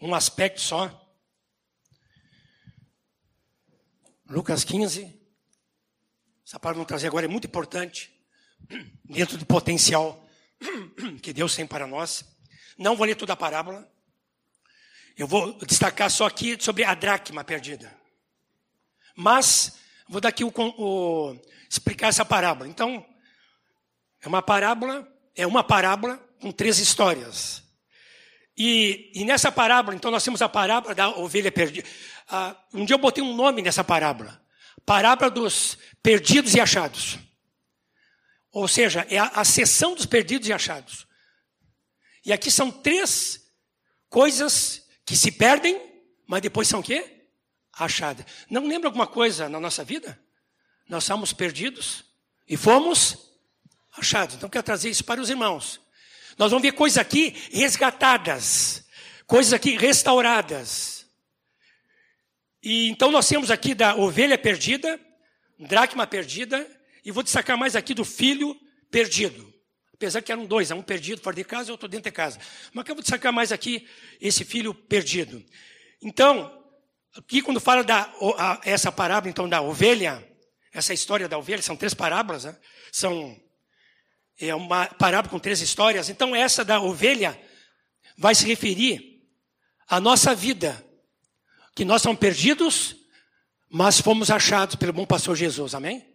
um 0.00 0.16
aspecto 0.16 0.60
só. 0.60 0.90
Lucas 4.28 4.64
15. 4.64 5.16
Essa 6.44 6.58
palavra 6.58 6.80
não 6.80 6.84
trazer 6.84 7.06
agora 7.06 7.26
é 7.26 7.28
muito 7.28 7.46
importante, 7.46 8.12
dentro 9.04 9.38
do 9.38 9.46
potencial 9.46 10.28
que 11.22 11.32
Deus 11.32 11.54
tem 11.54 11.68
para 11.68 11.86
nós. 11.86 12.24
Não 12.76 12.96
vou 12.96 13.06
ler 13.06 13.14
toda 13.14 13.34
a 13.34 13.36
parábola. 13.36 13.88
Eu 15.18 15.26
vou 15.26 15.52
destacar 15.66 16.08
só 16.12 16.26
aqui 16.26 16.56
sobre 16.60 16.84
a 16.84 16.94
dracma 16.94 17.42
perdida. 17.42 17.92
Mas, 19.16 19.76
vou 20.08 20.20
dar 20.20 20.28
aqui 20.28 20.44
o, 20.44 20.52
o, 20.56 21.36
explicar 21.68 22.06
essa 22.06 22.24
parábola. 22.24 22.70
Então, 22.70 23.04
é 24.22 24.28
uma 24.28 24.40
parábola, 24.40 25.12
é 25.34 25.44
uma 25.44 25.64
parábola 25.64 26.24
com 26.40 26.52
três 26.52 26.78
histórias. 26.78 27.64
E, 28.56 29.10
e 29.12 29.24
nessa 29.24 29.50
parábola, 29.50 29.96
então, 29.96 30.12
nós 30.12 30.22
temos 30.22 30.40
a 30.40 30.48
parábola 30.48 30.94
da 30.94 31.08
ovelha 31.08 31.50
perdida. 31.50 31.88
Ah, 32.28 32.56
um 32.72 32.84
dia 32.84 32.94
eu 32.94 33.00
botei 33.00 33.22
um 33.22 33.34
nome 33.34 33.60
nessa 33.60 33.82
parábola. 33.82 34.40
Parábola 34.86 35.32
dos 35.32 35.76
perdidos 36.00 36.54
e 36.54 36.60
achados. 36.60 37.18
Ou 38.52 38.68
seja, 38.68 39.04
é 39.10 39.18
a, 39.18 39.26
a 39.26 39.44
sessão 39.44 39.96
dos 39.96 40.06
perdidos 40.06 40.48
e 40.48 40.52
achados. 40.52 41.08
E 42.24 42.32
aqui 42.32 42.52
são 42.52 42.70
três 42.70 43.44
coisas 44.08 44.86
que 45.08 45.16
se 45.16 45.32
perdem, 45.32 45.80
mas 46.26 46.42
depois 46.42 46.68
são 46.68 46.80
o 46.80 46.82
quê? 46.82 47.22
Achadas. 47.72 48.26
Não 48.50 48.66
lembra 48.66 48.88
alguma 48.88 49.06
coisa 49.06 49.48
na 49.48 49.58
nossa 49.58 49.82
vida? 49.82 50.20
Nós 50.86 51.04
estamos 51.04 51.32
perdidos 51.32 52.04
e 52.46 52.58
fomos 52.58 53.16
achados. 53.96 54.34
Então, 54.34 54.50
quero 54.50 54.62
trazer 54.62 54.90
isso 54.90 55.02
para 55.02 55.18
os 55.18 55.30
irmãos. 55.30 55.80
Nós 56.36 56.50
vamos 56.50 56.62
ver 56.62 56.72
coisas 56.72 56.98
aqui 56.98 57.34
resgatadas, 57.50 58.86
coisas 59.26 59.54
aqui 59.54 59.78
restauradas. 59.78 61.06
E 62.62 62.90
então 62.90 63.10
nós 63.10 63.26
temos 63.26 63.50
aqui 63.50 63.74
da 63.74 63.96
ovelha 63.96 64.36
perdida, 64.36 65.00
dracma 65.58 66.06
perdida, 66.06 66.68
e 67.02 67.10
vou 67.10 67.22
destacar 67.22 67.56
mais 67.56 67.74
aqui 67.74 67.94
do 67.94 68.04
filho 68.04 68.54
perdido. 68.90 69.54
Apesar 69.98 70.22
que 70.22 70.30
eram 70.30 70.46
dois, 70.46 70.70
um 70.70 70.80
perdido 70.80 71.20
fora 71.20 71.34
de 71.34 71.42
casa 71.42 71.70
e 71.70 71.72
outro 71.72 71.88
dentro 71.88 72.08
de 72.08 72.14
casa. 72.14 72.38
Mas 72.72 72.84
que 72.84 72.90
eu 72.92 72.94
vou 72.94 73.02
destacar 73.02 73.32
mais 73.32 73.50
aqui 73.50 73.84
esse 74.20 74.44
filho 74.44 74.72
perdido. 74.72 75.44
Então, 76.00 76.56
aqui 77.16 77.42
quando 77.42 77.58
fala 77.58 77.82
da 77.82 78.02
a, 78.38 78.60
essa 78.62 78.92
parábola 78.92 79.28
então 79.28 79.48
da 79.48 79.60
ovelha, 79.60 80.24
essa 80.72 80.94
história 80.94 81.28
da 81.28 81.36
ovelha, 81.36 81.60
são 81.62 81.76
três 81.76 81.94
parábolas, 81.94 82.44
né? 82.44 82.56
são 82.92 83.36
é 84.40 84.54
uma 84.54 84.86
parábola 84.86 85.32
com 85.32 85.38
três 85.40 85.60
histórias. 85.60 86.08
Então 86.08 86.32
essa 86.32 86.64
da 86.64 86.80
ovelha 86.80 87.36
vai 88.16 88.36
se 88.36 88.46
referir 88.46 89.20
à 89.88 90.00
nossa 90.00 90.32
vida, 90.32 90.80
que 91.74 91.84
nós 91.84 92.02
somos 92.02 92.20
perdidos, 92.20 92.94
mas 93.68 94.00
fomos 94.00 94.30
achados 94.30 94.76
pelo 94.76 94.92
bom 94.92 95.04
pastor 95.04 95.34
Jesus. 95.34 95.74
Amém? 95.74 96.07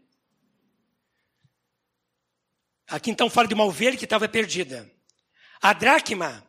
Aqui 2.88 3.12
então 3.12 3.30
fala 3.30 3.48
de 3.48 3.54
uma 3.54 3.66
ovelha 3.66 3.98
que 3.98 4.04
estava 4.04 4.28
perdida. 4.28 4.92
A 5.62 5.74
dracma, 5.74 6.46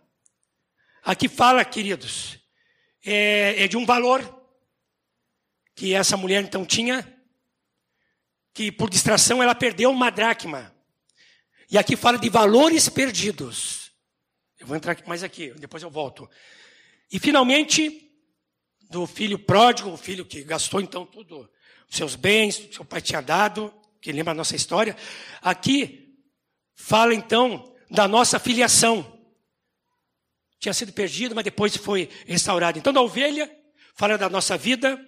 aqui 1.03 1.29
fala, 1.29 1.65
queridos, 1.65 2.39
é, 3.05 3.65
é 3.65 3.69
de 3.69 3.77
um 3.77 3.87
valor 3.87 4.43
que 5.75 5.95
essa 5.95 6.17
mulher 6.17 6.43
então 6.43 6.65
tinha, 6.65 7.11
que 8.53 8.71
por 8.71 8.89
distração 8.89 9.43
ela 9.43 9.55
perdeu 9.55 9.91
uma 9.91 10.11
dracma. 10.11 10.75
E 11.71 11.79
aqui 11.79 11.97
fala 11.97 12.19
de 12.19 12.29
valores 12.29 12.89
perdidos. 12.89 13.93
Eu 14.59 14.67
vou 14.67 14.77
entrar 14.77 14.97
mais 15.07 15.23
aqui, 15.23 15.53
depois 15.59 15.83
eu 15.83 15.91
volto. 15.91 16.29
E 17.11 17.19
finalmente, 17.19 18.11
do 18.91 19.07
filho 19.07 19.39
pródigo, 19.39 19.91
o 19.91 19.97
filho 19.97 20.25
que 20.25 20.43
gastou 20.43 20.81
então 20.81 21.05
tudo, 21.05 21.49
os 21.89 21.97
seus 21.97 22.15
bens, 22.15 22.59
que 22.59 22.75
seu 22.75 22.85
pai 22.85 23.01
tinha 23.01 23.21
dado, 23.21 23.73
que 24.01 24.13
lembra 24.13 24.33
a 24.33 24.37
nossa 24.37 24.55
história. 24.55 24.97
Aqui 25.43 26.04
Fala 26.75 27.15
então 27.15 27.75
da 27.91 28.09
nossa 28.09 28.39
filiação. 28.39 29.13
Tinha 30.59 30.73
sido 30.73 30.93
perdido, 30.93 31.35
mas 31.35 31.45
depois 31.45 31.77
foi 31.77 32.09
restaurado. 32.27 32.79
Então, 32.79 32.93
da 32.93 33.01
ovelha, 33.01 33.51
fala 33.95 34.17
da 34.17 34.29
nossa 34.29 34.57
vida, 34.57 34.99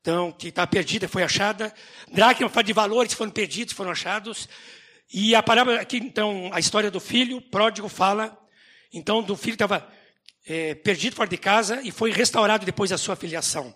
então, 0.00 0.30
que 0.32 0.48
está 0.48 0.66
perdida, 0.66 1.08
foi 1.08 1.22
achada. 1.22 1.74
Dracma 2.12 2.48
fala 2.48 2.64
de 2.64 2.72
valores 2.72 3.12
foram 3.14 3.30
perdidos, 3.30 3.74
foram 3.74 3.90
achados. 3.90 4.48
E 5.12 5.34
a 5.34 5.42
parábola 5.42 5.80
aqui, 5.80 5.96
então, 5.96 6.50
a 6.52 6.60
história 6.60 6.90
do 6.90 7.00
filho 7.00 7.40
pródigo 7.40 7.88
fala, 7.88 8.38
então, 8.92 9.22
do 9.22 9.36
filho 9.36 9.56
que 9.56 9.64
estava 9.64 9.90
é, 10.46 10.74
perdido 10.74 11.16
fora 11.16 11.28
de 11.28 11.36
casa 11.36 11.80
e 11.82 11.90
foi 11.90 12.10
restaurado 12.10 12.64
depois 12.64 12.90
da 12.90 12.98
sua 12.98 13.16
filiação. 13.16 13.74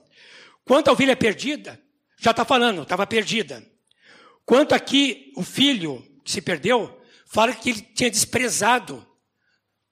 Quanto 0.64 0.88
à 0.88 0.92
ovelha 0.92 1.16
perdida, 1.16 1.80
já 2.18 2.30
está 2.30 2.44
falando, 2.44 2.82
estava 2.82 3.06
perdida. 3.06 3.66
Quanto 4.44 4.74
aqui, 4.74 5.32
o 5.36 5.42
filho 5.42 6.06
se 6.24 6.40
perdeu, 6.40 7.00
fala 7.26 7.54
que 7.54 7.70
ele 7.70 7.80
tinha 7.80 8.10
desprezado 8.10 9.06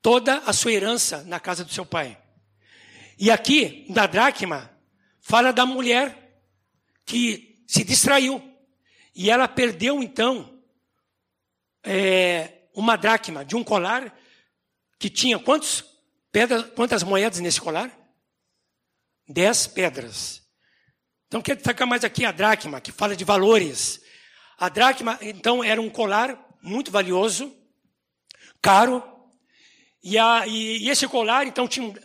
toda 0.02 0.38
a 0.38 0.52
sua 0.52 0.72
herança 0.72 1.22
na 1.24 1.38
casa 1.40 1.64
do 1.64 1.72
seu 1.72 1.84
pai. 1.84 2.20
E 3.18 3.30
aqui, 3.30 3.86
na 3.88 4.06
dracma, 4.06 4.70
fala 5.20 5.52
da 5.52 5.66
mulher 5.66 6.42
que 7.04 7.64
se 7.66 7.84
distraiu. 7.84 8.42
E 9.14 9.30
ela 9.30 9.46
perdeu, 9.46 10.02
então, 10.02 10.62
é, 11.82 12.62
uma 12.74 12.96
dracma 12.96 13.44
de 13.44 13.56
um 13.56 13.64
colar 13.64 14.16
que 14.98 15.10
tinha 15.10 15.38
quantos 15.38 15.84
pedras, 16.32 16.70
quantas 16.74 17.02
moedas 17.02 17.40
nesse 17.40 17.60
colar? 17.60 17.90
Dez 19.28 19.66
pedras. 19.66 20.42
Então, 21.26 21.40
quero 21.40 21.58
destacar 21.58 21.86
mais 21.86 22.04
aqui 22.04 22.24
a 22.24 22.32
dracma, 22.32 22.80
que 22.80 22.90
fala 22.90 23.14
de 23.14 23.24
valores. 23.24 24.02
A 24.60 24.68
dracma, 24.68 25.18
então, 25.22 25.64
era 25.64 25.80
um 25.80 25.88
colar 25.88 26.38
muito 26.60 26.90
valioso, 26.90 27.50
caro, 28.60 29.02
e, 30.02 30.18
a, 30.18 30.46
e, 30.46 30.84
e 30.84 30.90
esse 30.90 31.08
colar, 31.08 31.46
então, 31.46 31.66
tinha 31.66 31.98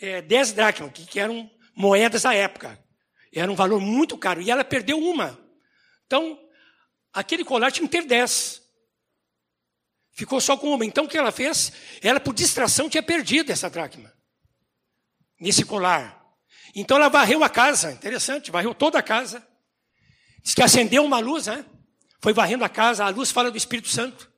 é, 0.00 0.20
10 0.20 0.52
dracmas, 0.52 0.90
que, 0.92 1.06
que 1.06 1.20
eram 1.20 1.48
moedas 1.76 2.22
da 2.22 2.34
época. 2.34 2.76
Era 3.32 3.50
um 3.52 3.54
valor 3.54 3.80
muito 3.80 4.18
caro, 4.18 4.42
e 4.42 4.50
ela 4.50 4.64
perdeu 4.64 4.98
uma. 4.98 5.38
Então, 6.04 6.36
aquele 7.12 7.44
colar 7.44 7.70
tinha 7.70 7.86
que 7.86 7.92
ter 7.96 8.04
10. 8.04 8.60
Ficou 10.10 10.40
só 10.40 10.56
com 10.56 10.74
uma. 10.74 10.84
Então, 10.84 11.04
o 11.04 11.08
que 11.08 11.16
ela 11.16 11.30
fez? 11.30 11.70
Ela, 12.02 12.18
por 12.18 12.34
distração, 12.34 12.90
tinha 12.90 13.02
perdido 13.02 13.52
essa 13.52 13.70
dracma. 13.70 14.12
Nesse 15.40 15.64
colar. 15.64 16.20
Então, 16.74 16.96
ela 16.96 17.08
varreu 17.08 17.44
a 17.44 17.48
casa. 17.48 17.92
Interessante, 17.92 18.50
varreu 18.50 18.74
toda 18.74 18.98
a 18.98 19.02
casa. 19.04 19.46
Diz 20.42 20.52
que 20.52 20.62
acendeu 20.62 21.04
uma 21.04 21.20
luz, 21.20 21.46
né? 21.46 21.64
Foi 22.22 22.32
varrendo 22.32 22.64
a 22.64 22.68
casa, 22.68 23.04
a 23.04 23.08
luz 23.08 23.32
fala 23.32 23.50
do 23.50 23.56
Espírito 23.56 23.88
Santo. 23.88 24.30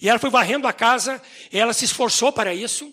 E 0.00 0.08
ela 0.08 0.18
foi 0.18 0.30
varrendo 0.30 0.66
a 0.66 0.72
casa, 0.72 1.22
ela 1.52 1.74
se 1.74 1.84
esforçou 1.84 2.32
para 2.32 2.54
isso. 2.54 2.92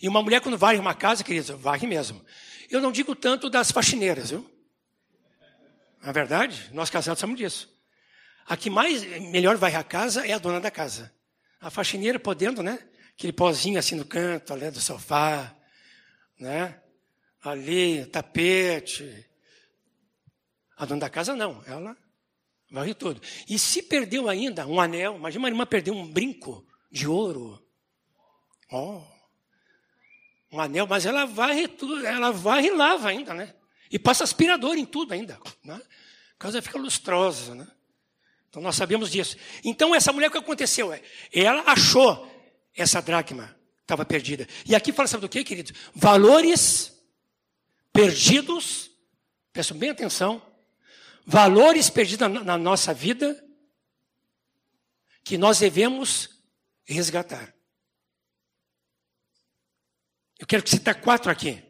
E 0.00 0.08
uma 0.08 0.22
mulher, 0.22 0.40
quando 0.40 0.56
varre 0.56 0.78
uma 0.78 0.94
casa, 0.94 1.22
queridos, 1.22 1.50
varre 1.50 1.86
mesmo. 1.86 2.24
Eu 2.70 2.80
não 2.80 2.90
digo 2.90 3.14
tanto 3.14 3.50
das 3.50 3.70
faxineiras, 3.70 4.30
viu? 4.30 4.50
Na 6.02 6.12
verdade, 6.12 6.70
nós 6.72 6.88
casados 6.88 7.20
sabemos 7.20 7.38
disso. 7.38 7.68
A 8.46 8.56
que 8.56 8.70
mais, 8.70 9.04
melhor 9.30 9.56
varre 9.58 9.76
a 9.76 9.84
casa 9.84 10.26
é 10.26 10.32
a 10.32 10.38
dona 10.38 10.58
da 10.58 10.70
casa. 10.70 11.14
A 11.60 11.68
faxineira 11.68 12.18
podendo, 12.18 12.62
né? 12.62 12.78
Aquele 13.12 13.34
pozinho 13.34 13.78
assim 13.78 13.96
no 13.96 14.06
canto, 14.06 14.54
ali 14.54 14.70
do 14.70 14.80
sofá, 14.80 15.54
né? 16.38 16.80
Ali, 17.42 18.06
tapete. 18.06 19.26
A 20.74 20.86
dona 20.86 21.02
da 21.02 21.10
casa 21.10 21.36
não, 21.36 21.62
ela 21.66 21.94
Varre 22.70 22.94
tudo. 22.94 23.20
E 23.48 23.58
se 23.58 23.82
perdeu 23.82 24.28
ainda 24.28 24.66
um 24.66 24.80
anel, 24.80 25.16
imagina 25.16 25.42
uma 25.42 25.48
irmã 25.48 25.66
perder 25.66 25.90
um 25.90 26.06
brinco 26.06 26.64
de 26.90 27.08
ouro. 27.08 27.60
Oh, 28.70 29.02
um 30.52 30.60
anel, 30.60 30.86
mas 30.86 31.04
ela 31.04 31.24
varre 31.24 31.66
tudo, 31.66 32.06
ela 32.06 32.30
varre 32.30 32.68
e 32.68 32.70
lava 32.70 33.08
ainda, 33.08 33.34
né? 33.34 33.54
E 33.90 33.98
passa 33.98 34.22
aspirador 34.22 34.76
em 34.76 34.84
tudo 34.84 35.12
ainda. 35.12 35.38
Né? 35.64 35.74
A 35.74 36.38
casa 36.38 36.62
fica 36.62 36.78
lustrosa, 36.78 37.54
né? 37.54 37.66
Então 38.48 38.62
nós 38.62 38.76
sabemos 38.76 39.10
disso. 39.10 39.36
Então 39.64 39.94
essa 39.94 40.12
mulher 40.12 40.28
o 40.28 40.30
que 40.30 40.38
aconteceu 40.38 40.92
é, 40.92 41.02
ela 41.32 41.62
achou 41.66 42.28
essa 42.74 43.00
dracma, 43.00 43.56
estava 43.80 44.04
perdida. 44.04 44.46
E 44.64 44.74
aqui 44.74 44.92
fala, 44.92 45.08
sabe 45.08 45.22
do 45.22 45.28
que, 45.28 45.42
querido? 45.44 45.72
Valores 45.94 46.96
perdidos, 47.92 48.90
prestem 49.52 49.76
bem 49.76 49.90
atenção, 49.90 50.42
valores 51.30 51.88
perdidos 51.88 52.28
na, 52.28 52.42
na 52.42 52.58
nossa 52.58 52.92
vida 52.92 53.40
que 55.22 55.38
nós 55.38 55.60
devemos 55.60 56.42
resgatar. 56.84 57.54
Eu 60.40 60.46
quero 60.46 60.68
citar 60.68 61.00
quatro 61.00 61.30
aqui. 61.30 61.62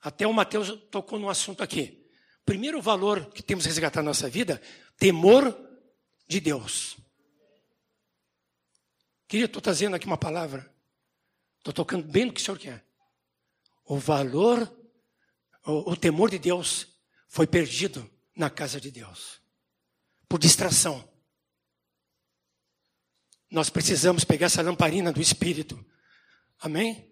Até 0.00 0.28
o 0.28 0.32
Mateus 0.32 0.70
tocou 0.92 1.18
no 1.18 1.28
assunto 1.28 1.60
aqui. 1.60 2.08
Primeiro 2.44 2.80
valor 2.80 3.32
que 3.32 3.42
temos 3.42 3.64
que 3.64 3.70
resgatar 3.70 4.00
na 4.00 4.10
nossa 4.10 4.30
vida, 4.30 4.62
temor 4.96 5.58
de 6.28 6.38
Deus. 6.38 6.96
Queria, 9.26 9.46
estou 9.46 9.60
trazendo 9.60 9.96
aqui 9.96 10.06
uma 10.06 10.16
palavra. 10.16 10.72
Estou 11.58 11.74
tocando 11.74 12.06
bem 12.06 12.26
no 12.26 12.32
que 12.32 12.40
o 12.40 12.44
Senhor 12.44 12.58
quer. 12.58 12.86
O 13.84 13.98
valor, 13.98 14.72
o, 15.66 15.90
o 15.90 15.96
temor 15.96 16.30
de 16.30 16.38
Deus 16.38 16.87
foi 17.28 17.46
perdido 17.46 18.10
na 18.34 18.50
casa 18.50 18.80
de 18.80 18.90
Deus. 18.90 19.40
Por 20.28 20.38
distração. 20.38 21.08
Nós 23.50 23.70
precisamos 23.70 24.24
pegar 24.24 24.46
essa 24.46 24.62
lamparina 24.62 25.12
do 25.12 25.20
Espírito. 25.20 25.84
Amém? 26.58 27.08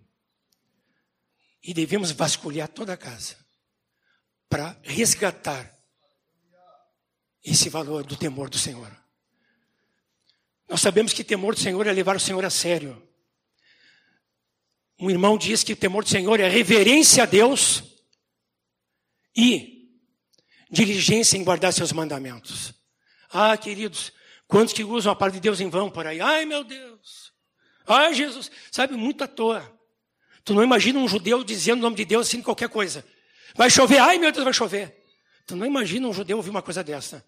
E 1.63 1.73
devemos 1.73 2.11
vasculhar 2.11 2.69
toda 2.69 2.95
a 2.95 2.97
casa 2.97 3.37
para 4.49 4.79
resgatar 4.83 5.75
esse 7.45 7.69
valor 7.69 8.05
do 8.05 8.17
temor 8.17 8.51
do 8.51 8.59
Senhor. 8.59 8.91
Nós 10.69 10.81
sabemos 10.81 11.13
que 11.13 11.23
temor 11.23 11.55
do 11.55 11.61
Senhor 11.61 11.87
é 11.87 11.93
levar 11.93 12.17
o 12.17 12.21
Senhor 12.21 12.45
a 12.45 12.51
sério. 12.51 13.07
Um 14.99 15.11
irmão 15.11 15.37
diz 15.39 15.63
que 15.63 15.73
o 15.73 15.77
temor 15.77 16.03
do 16.03 16.11
Senhor 16.11 16.41
é 16.41 16.49
reverência 16.49 17.23
a 17.23 17.27
Deus 17.27 17.85
e 19.37 19.76
diligência 20.71 21.37
em 21.37 21.45
guardar 21.45 21.73
seus 21.73 21.93
mandamentos. 21.93 22.75
Ah, 23.31 23.57
queridos, 23.57 24.13
quantos 24.47 24.73
que 24.73 24.85
usam 24.85 25.13
a 25.13 25.17
palavra 25.17 25.39
de 25.39 25.43
Deus 25.43 25.61
em 25.61 25.69
vão 25.69 25.91
por 25.91 26.07
aí? 26.07 26.21
Ai, 26.21 26.45
meu 26.45 26.65
Deus. 26.65 27.33
Ai, 27.87 28.15
Jesus. 28.15 28.51
Sabe, 28.71 28.95
muito 28.95 29.23
à 29.23 29.29
toa. 29.29 29.73
Tu 30.45 30.55
não 30.55 30.63
imagina 30.63 30.99
um 30.99 31.09
judeu 31.09 31.43
dizendo 31.43 31.81
o 31.81 31.83
nome 31.83 31.97
de 31.97 32.05
Deus 32.05 32.29
assim 32.29 32.41
qualquer 32.41 32.69
coisa. 32.69 33.05
Vai 33.57 33.71
chover, 33.71 33.99
ai 33.99 34.19
meu 34.19 34.31
Deus, 34.31 34.45
vai 34.45 34.53
chover. 34.53 35.05
Tu 35.47 35.57
não 35.57 35.67
imagina 35.67 36.07
um 36.07 36.13
judeu 36.13 36.37
ouvir 36.37 36.51
uma 36.51 36.63
coisa 36.63 36.85
dessa. 36.85 37.25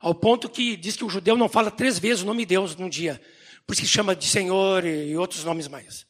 Ao 0.00 0.14
ponto 0.14 0.48
que 0.48 0.76
diz 0.76 0.96
que 0.96 1.04
o 1.04 1.10
judeu 1.10 1.36
não 1.36 1.48
fala 1.48 1.70
três 1.70 1.98
vezes 1.98 2.22
o 2.22 2.26
nome 2.26 2.40
de 2.40 2.46
Deus 2.46 2.76
num 2.76 2.88
dia. 2.88 3.20
Por 3.66 3.72
isso 3.72 3.82
que 3.82 3.88
chama 3.88 4.14
de 4.14 4.26
Senhor 4.26 4.84
e 4.84 5.16
outros 5.16 5.44
nomes 5.44 5.68
mais. 5.68 6.06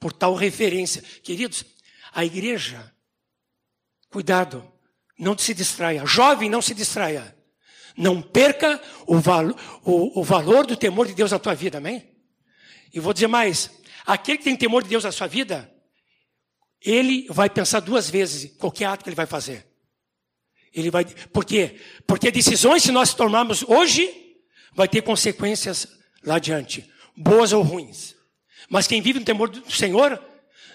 Por 0.00 0.12
tal 0.12 0.34
referência. 0.34 1.02
Queridos, 1.22 1.64
a 2.12 2.24
igreja, 2.24 2.92
cuidado, 4.10 4.66
não 5.18 5.36
se 5.36 5.54
distraia. 5.54 6.04
Jovem, 6.06 6.50
não 6.50 6.62
se 6.62 6.74
distraia. 6.74 7.34
Não 7.96 8.20
perca 8.20 8.80
o, 9.06 9.18
valo, 9.18 9.56
o, 9.84 10.20
o 10.20 10.24
valor 10.24 10.66
do 10.66 10.76
temor 10.76 11.06
de 11.06 11.14
Deus 11.14 11.30
na 11.30 11.38
tua 11.38 11.54
vida, 11.54 11.78
amém? 11.78 12.10
E 12.92 12.98
vou 12.98 13.12
dizer 13.12 13.28
mais: 13.28 13.70
aquele 14.04 14.38
que 14.38 14.44
tem 14.44 14.56
temor 14.56 14.82
de 14.82 14.88
Deus 14.88 15.04
na 15.04 15.12
sua 15.12 15.26
vida, 15.26 15.70
ele 16.80 17.26
vai 17.30 17.48
pensar 17.48 17.80
duas 17.80 18.10
vezes 18.10 18.52
qualquer 18.58 18.86
ato 18.86 19.04
que 19.04 19.08
ele 19.08 19.16
vai 19.16 19.26
fazer. 19.26 19.66
Ele 20.72 20.90
vai, 20.90 21.04
por 21.04 21.44
quê? 21.44 21.80
Porque 22.06 22.32
decisões 22.32 22.82
que 22.82 22.90
nós 22.90 23.14
tomarmos 23.14 23.62
hoje 23.62 24.12
vai 24.74 24.88
ter 24.88 25.02
consequências 25.02 25.86
lá 26.24 26.36
adiante, 26.36 26.90
boas 27.16 27.52
ou 27.52 27.62
ruins. 27.62 28.16
Mas 28.68 28.88
quem 28.88 29.00
vive 29.00 29.20
no 29.20 29.24
temor 29.24 29.48
do 29.48 29.70
Senhor 29.70 30.20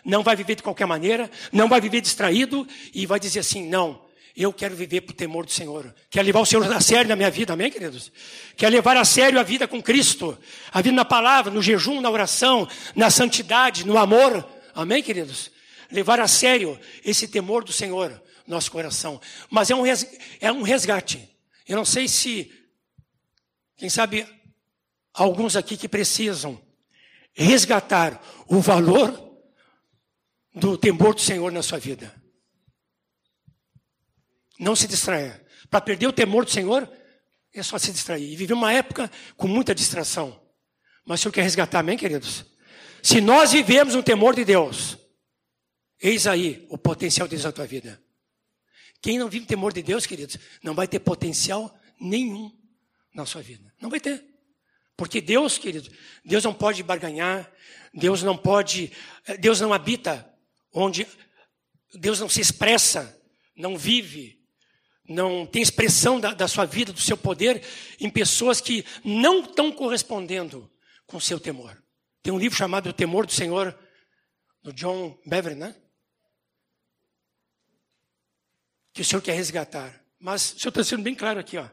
não 0.05 0.23
vai 0.23 0.35
viver 0.35 0.55
de 0.55 0.63
qualquer 0.63 0.85
maneira, 0.85 1.29
não 1.51 1.67
vai 1.67 1.81
viver 1.81 1.99
distraído 1.99 2.65
e 2.93 3.05
vai 3.05 3.19
dizer 3.19 3.39
assim: 3.39 3.67
não, 3.67 4.05
eu 4.43 4.53
quero 4.53 4.75
viver 4.75 5.01
por 5.01 5.13
temor 5.13 5.45
do 5.45 5.51
Senhor. 5.51 5.93
Quero 6.09 6.25
levar 6.25 6.39
o 6.39 6.45
Senhor 6.45 6.63
a 6.71 6.79
sério 6.79 7.09
na 7.09 7.15
minha 7.15 7.29
vida, 7.29 7.51
amém, 7.51 7.69
queridos? 7.69 8.09
Quero 8.55 8.73
levar 8.73 8.95
a 8.95 9.03
sério 9.03 9.37
a 9.37 9.43
vida 9.43 9.67
com 9.67 9.81
Cristo, 9.81 10.37
a 10.71 10.81
vida 10.81 10.95
na 10.95 11.03
palavra, 11.03 11.51
no 11.51 11.61
jejum, 11.61 11.99
na 11.99 12.09
oração, 12.09 12.67
na 12.95 13.09
santidade, 13.09 13.85
no 13.85 13.97
amor, 13.97 14.47
amém, 14.73 15.03
queridos? 15.03 15.51
Levar 15.91 16.21
a 16.21 16.27
sério 16.27 16.79
esse 17.03 17.27
temor 17.27 17.65
do 17.65 17.73
Senhor 17.73 18.21
nosso 18.47 18.71
coração. 18.71 19.21
Mas 19.49 19.69
é 19.69 19.75
um, 19.75 19.83
é 20.39 20.51
um 20.51 20.61
resgate. 20.61 21.29
Eu 21.67 21.75
não 21.75 21.85
sei 21.85 22.07
se, 22.07 22.51
quem 23.77 23.89
sabe, 23.89 24.25
alguns 25.13 25.55
aqui 25.55 25.77
que 25.77 25.87
precisam 25.87 26.59
resgatar 27.33 28.21
o 28.47 28.59
valor 28.59 29.37
do 30.55 30.77
temor 30.77 31.13
do 31.13 31.21
Senhor 31.21 31.51
na 31.51 31.61
sua 31.61 31.77
vida. 31.77 32.18
Não 34.59 34.75
se 34.75 34.87
distraia. 34.87 35.43
Para 35.69 35.79
perder 35.79 36.07
o 36.07 36.13
temor 36.13 36.43
do 36.43 36.51
Senhor, 36.51 36.91
é 37.53 37.63
só 37.63 37.77
se 37.77 37.91
distrair. 37.91 38.31
E 38.31 38.35
viver 38.35 38.53
uma 38.53 38.73
época 38.73 39.09
com 39.37 39.47
muita 39.47 39.73
distração. 39.73 40.39
Mas 41.05 41.19
o 41.19 41.23
Senhor 41.23 41.33
quer 41.33 41.43
resgatar, 41.43 41.79
amém, 41.79 41.97
queridos? 41.97 42.45
Se 43.01 43.21
nós 43.21 43.53
vivemos 43.53 43.95
um 43.95 44.01
temor 44.01 44.35
de 44.35 44.43
Deus, 44.43 44.97
eis 46.01 46.27
aí 46.27 46.67
o 46.69 46.77
potencial 46.77 47.27
de 47.27 47.35
Deus 47.35 47.45
na 47.45 47.51
tua 47.51 47.65
vida. 47.65 48.01
Quem 49.01 49.17
não 49.17 49.29
vive 49.29 49.45
temor 49.45 49.71
de 49.71 49.81
Deus, 49.81 50.05
queridos, 50.05 50.37
não 50.61 50.73
vai 50.73 50.87
ter 50.87 50.99
potencial 50.99 51.73
nenhum 51.99 52.51
na 53.13 53.25
sua 53.25 53.41
vida. 53.41 53.73
Não 53.81 53.89
vai 53.89 53.99
ter. 53.99 54.23
Porque 54.97 55.21
Deus, 55.21 55.57
querido, 55.57 55.89
Deus 56.25 56.43
não 56.43 56.53
pode 56.53 56.83
barganhar, 56.83 57.49
Deus 57.93 58.21
não 58.21 58.37
pode, 58.37 58.91
eh, 59.25 59.37
Deus 59.37 59.61
não 59.61 59.73
habita 59.73 60.29
onde 60.73 61.07
Deus 61.93 62.19
não 62.19 62.29
se 62.29 62.41
expressa, 62.41 63.17
não 63.55 63.77
vive, 63.77 64.38
não 65.09 65.45
tem 65.45 65.61
expressão 65.61 66.19
da, 66.19 66.33
da 66.33 66.47
sua 66.47 66.65
vida, 66.65 66.93
do 66.93 67.01
seu 67.01 67.17
poder 67.17 67.63
em 67.99 68.09
pessoas 68.09 68.61
que 68.61 68.85
não 69.03 69.41
estão 69.41 69.71
correspondendo 69.71 70.71
com 71.05 71.17
o 71.17 71.21
seu 71.21 71.39
temor. 71.39 71.81
Tem 72.21 72.31
um 72.31 72.39
livro 72.39 72.57
chamado 72.57 72.89
O 72.89 72.93
Temor 72.93 73.25
do 73.25 73.31
Senhor, 73.31 73.77
do 74.61 74.71
John 74.71 75.19
Bever, 75.25 75.55
né? 75.55 75.75
que 78.99 79.01
o 79.01 79.05
Senhor 79.05 79.21
quer 79.21 79.33
resgatar. 79.33 80.03
Mas 80.19 80.51
o 80.51 80.59
Senhor 80.59 80.71
está 80.71 80.83
sendo 80.83 81.03
bem 81.03 81.15
claro 81.15 81.39
aqui, 81.39 81.57
ó. 81.57 81.69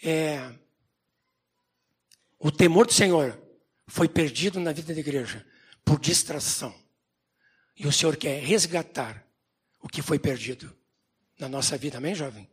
É, 0.00 0.54
o 2.38 2.52
temor 2.52 2.86
do 2.86 2.92
Senhor 2.92 3.36
foi 3.88 4.08
perdido 4.08 4.60
na 4.60 4.72
vida 4.72 4.94
da 4.94 5.00
igreja 5.00 5.44
por 5.84 5.98
distração. 5.98 6.72
E 7.74 7.84
o 7.84 7.92
Senhor 7.92 8.16
quer 8.16 8.40
resgatar 8.40 9.26
o 9.80 9.88
que 9.88 10.02
foi 10.02 10.20
perdido 10.20 10.72
na 11.38 11.48
nossa 11.48 11.76
vida. 11.76 11.98
Amém, 11.98 12.14
jovem? 12.14 12.50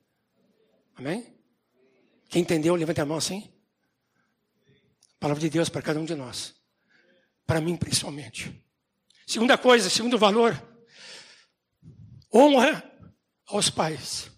Amém? 0.95 1.33
Quem 2.29 2.41
entendeu, 2.41 2.75
levante 2.75 3.01
a 3.01 3.05
mão 3.05 3.17
assim. 3.17 3.51
palavra 5.19 5.41
de 5.41 5.49
Deus 5.49 5.69
para 5.69 5.81
cada 5.81 5.99
um 5.99 6.05
de 6.05 6.15
nós. 6.15 6.55
Para 7.45 7.61
mim, 7.61 7.75
principalmente. 7.75 8.63
Segunda 9.25 9.57
coisa, 9.57 9.89
segundo 9.89 10.17
valor. 10.17 10.61
Honra 12.33 12.83
aos 13.45 13.69
pais. 13.69 14.31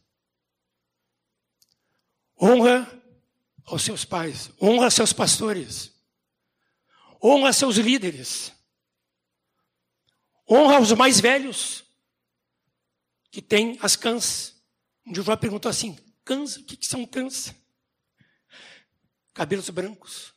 Honra 2.40 3.02
aos 3.66 3.84
seus 3.84 4.06
pais. 4.06 4.52
Honra 4.62 4.92
seus 4.92 5.14
pastores. 5.14 5.94
Honra 7.24 7.54
seus 7.54 7.78
líderes. 7.78 8.52
Honra 10.48 10.80
os 10.80 10.92
mais 10.92 11.20
velhos 11.20 11.85
que 13.36 13.42
têm 13.42 13.78
as 13.82 13.98
cãs. 13.98 14.56
Um 15.06 15.12
dia 15.12 15.22
o 15.22 15.26
João 15.26 15.38
perguntou 15.38 15.70
assim: 15.70 15.94
cãs? 16.24 16.56
O 16.56 16.64
que, 16.64 16.78
que 16.78 16.86
são 16.86 17.06
cãs? 17.06 17.54
Cabelos 19.34 19.70
brancos. 19.70 20.34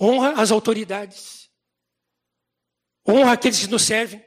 Honra 0.00 0.42
as 0.42 0.50
autoridades. 0.50 1.48
Honra 3.06 3.30
aqueles 3.30 3.60
que 3.60 3.68
nos 3.68 3.82
servem. 3.82 4.20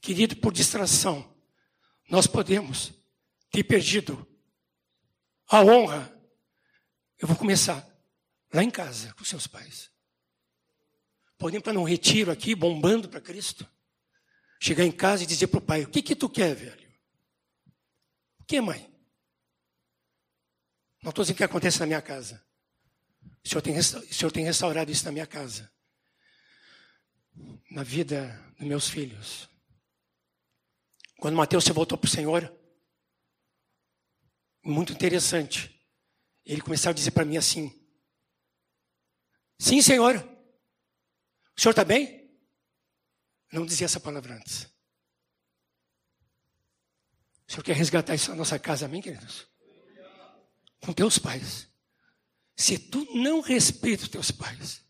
Querido, 0.00 0.36
por 0.36 0.52
distração, 0.52 1.36
nós 2.08 2.28
podemos 2.28 2.92
ter 3.50 3.64
perdido 3.64 4.24
a 5.48 5.60
honra. 5.60 6.08
Eu 7.18 7.26
vou 7.26 7.36
começar 7.36 7.84
lá 8.52 8.62
em 8.62 8.70
casa 8.70 9.12
com 9.14 9.24
seus 9.24 9.48
pais. 9.48 9.90
Podemos 11.36 11.62
estar 11.62 11.72
num 11.72 11.82
retiro 11.82 12.30
aqui, 12.30 12.54
bombando 12.54 13.08
para 13.08 13.20
Cristo. 13.20 13.68
Chegar 14.64 14.84
em 14.86 14.92
casa 14.92 15.22
e 15.22 15.26
dizer 15.26 15.48
para 15.48 15.58
o 15.58 15.60
pai: 15.60 15.82
O 15.82 15.90
que, 15.90 16.00
que 16.00 16.16
tu 16.16 16.26
quer, 16.26 16.54
velho? 16.54 16.90
O 18.40 18.44
que, 18.44 18.58
mãe? 18.62 18.90
Não 21.02 21.10
estou 21.10 21.22
dizendo 21.22 21.36
que 21.36 21.44
acontece 21.44 21.78
na 21.80 21.84
minha 21.84 22.00
casa. 22.00 22.42
O 23.44 23.46
senhor, 23.46 23.60
tem, 23.60 23.78
o 23.78 23.82
senhor 23.84 24.32
tem 24.32 24.42
restaurado 24.42 24.90
isso 24.90 25.04
na 25.04 25.12
minha 25.12 25.26
casa. 25.26 25.70
Na 27.70 27.82
vida 27.82 28.42
dos 28.58 28.66
meus 28.66 28.88
filhos. 28.88 29.50
Quando 31.18 31.36
Mateus 31.36 31.64
se 31.64 31.72
voltou 31.72 31.98
para 31.98 32.08
o 32.08 32.10
Senhor, 32.10 32.50
muito 34.64 34.94
interessante. 34.94 35.78
Ele 36.42 36.62
começava 36.62 36.92
a 36.92 36.94
dizer 36.94 37.10
para 37.10 37.26
mim 37.26 37.36
assim: 37.36 37.70
Sim, 39.58 39.82
Senhor. 39.82 40.16
O 41.54 41.60
senhor 41.60 41.72
está 41.72 41.84
bem? 41.84 42.23
Não 43.54 43.64
dizia 43.64 43.84
essa 43.84 44.00
palavra 44.00 44.34
antes. 44.34 44.64
O 47.46 47.52
senhor 47.52 47.62
quer 47.62 47.76
resgatar 47.76 48.12
isso 48.12 48.30
na 48.30 48.36
nossa 48.36 48.58
casa, 48.58 48.86
amém, 48.86 49.00
queridos? 49.00 49.46
Com 50.80 50.92
teus 50.92 51.20
pais. 51.20 51.68
Se 52.56 52.76
tu 52.76 53.04
não 53.14 53.40
respeita 53.40 54.02
os 54.02 54.08
teus 54.08 54.32
pais, 54.32 54.84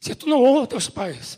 se 0.00 0.14
tu 0.14 0.28
não 0.28 0.44
honra 0.44 0.62
os 0.62 0.68
teus 0.68 0.88
pais, 0.88 1.36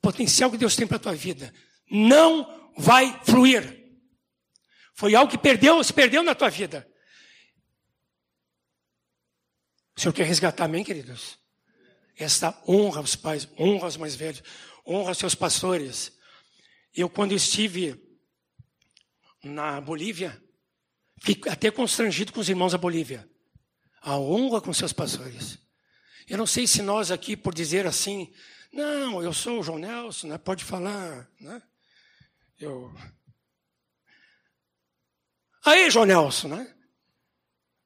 potencial 0.00 0.50
que 0.50 0.56
Deus 0.56 0.74
tem 0.74 0.86
para 0.86 0.96
a 0.96 1.00
tua 1.00 1.14
vida 1.14 1.52
não 1.90 2.72
vai 2.78 3.22
fluir. 3.24 3.62
Foi 4.94 5.14
algo 5.14 5.30
que 5.30 5.36
perdeu, 5.36 5.84
se 5.84 5.92
perdeu 5.92 6.22
na 6.22 6.34
tua 6.34 6.48
vida. 6.48 6.90
O 9.94 10.00
Senhor 10.00 10.14
quer 10.14 10.24
resgatar, 10.24 10.64
amém, 10.64 10.82
queridos? 10.82 11.38
Esta 12.18 12.60
honra 12.66 12.98
aos 12.98 13.14
pais, 13.14 13.48
honra 13.56 13.84
aos 13.84 13.96
mais 13.96 14.16
velhos, 14.16 14.42
honra 14.84 15.10
aos 15.10 15.18
seus 15.18 15.36
pastores. 15.36 16.12
Eu, 16.92 17.08
quando 17.08 17.32
estive 17.32 17.96
na 19.44 19.80
Bolívia, 19.80 20.42
fiquei 21.22 21.52
até 21.52 21.70
constrangido 21.70 22.32
com 22.32 22.40
os 22.40 22.48
irmãos 22.48 22.72
da 22.72 22.78
Bolívia. 22.78 23.30
A 24.00 24.18
honra 24.18 24.60
com 24.60 24.72
seus 24.72 24.92
pastores. 24.92 25.58
Eu 26.26 26.36
não 26.36 26.46
sei 26.46 26.66
se 26.66 26.82
nós 26.82 27.12
aqui, 27.12 27.36
por 27.36 27.54
dizer 27.54 27.86
assim, 27.86 28.32
não, 28.72 29.22
eu 29.22 29.32
sou 29.32 29.60
o 29.60 29.62
João 29.62 29.78
Nelson, 29.78 30.26
né? 30.26 30.38
pode 30.38 30.64
falar. 30.64 31.30
Né? 31.40 31.62
Eu... 32.58 32.92
Aí, 35.64 35.88
João 35.88 36.04
Nelson, 36.04 36.48
né? 36.48 36.74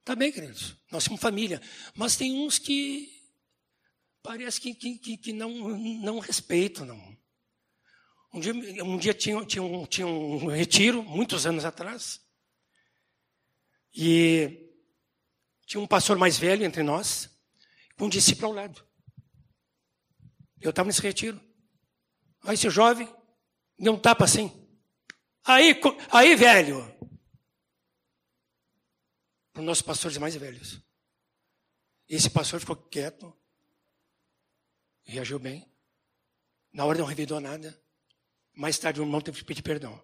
Tá 0.03 0.15
bem, 0.15 0.31
queridos. 0.31 0.75
Nós 0.91 1.03
somos 1.03 1.21
família. 1.21 1.61
Mas 1.95 2.17
tem 2.17 2.33
uns 2.45 2.57
que 2.57 3.22
parece 4.23 4.59
que, 4.59 4.73
que, 4.73 5.17
que 5.17 5.33
não, 5.33 5.49
não 5.77 6.19
respeitam, 6.19 6.85
não. 6.85 7.17
Um 8.33 8.39
dia, 8.39 8.83
um 8.83 8.97
dia 8.97 9.13
tinha, 9.13 9.45
tinha, 9.45 9.61
um, 9.61 9.85
tinha 9.85 10.07
um 10.07 10.47
retiro, 10.47 11.03
muitos 11.03 11.45
anos 11.45 11.65
atrás, 11.65 12.19
e 13.93 14.71
tinha 15.67 15.79
um 15.79 15.87
pastor 15.87 16.17
mais 16.17 16.37
velho 16.37 16.65
entre 16.65 16.81
nós, 16.81 17.29
com 17.95 18.05
um 18.05 18.09
discípulo 18.09 18.47
ao 18.47 18.53
lado. 18.53 18.87
Eu 20.59 20.71
estava 20.71 20.87
nesse 20.87 21.01
retiro. 21.01 21.39
Aí 22.41 22.55
esse 22.55 22.69
jovem 22.69 23.13
deu 23.77 23.93
um 23.93 23.99
tapa 23.99 24.23
assim. 24.25 24.51
Aí, 25.43 25.79
aí 26.11 26.35
velho. 26.35 26.81
Para 29.51 29.59
os 29.59 29.65
nossos 29.65 29.81
pastores 29.83 30.17
mais 30.17 30.35
velhos. 30.35 30.81
Esse 32.09 32.29
pastor 32.29 32.59
ficou 32.59 32.75
quieto. 32.75 33.37
Reagiu 35.03 35.39
bem. 35.39 35.67
Na 36.71 36.85
hora 36.85 36.99
não 36.99 37.05
revidou 37.05 37.39
nada. 37.39 37.79
Mais 38.55 38.77
tarde 38.77 38.99
o 38.99 39.03
irmão 39.03 39.21
teve 39.21 39.39
que 39.39 39.45
pedir 39.45 39.61
perdão. 39.61 40.01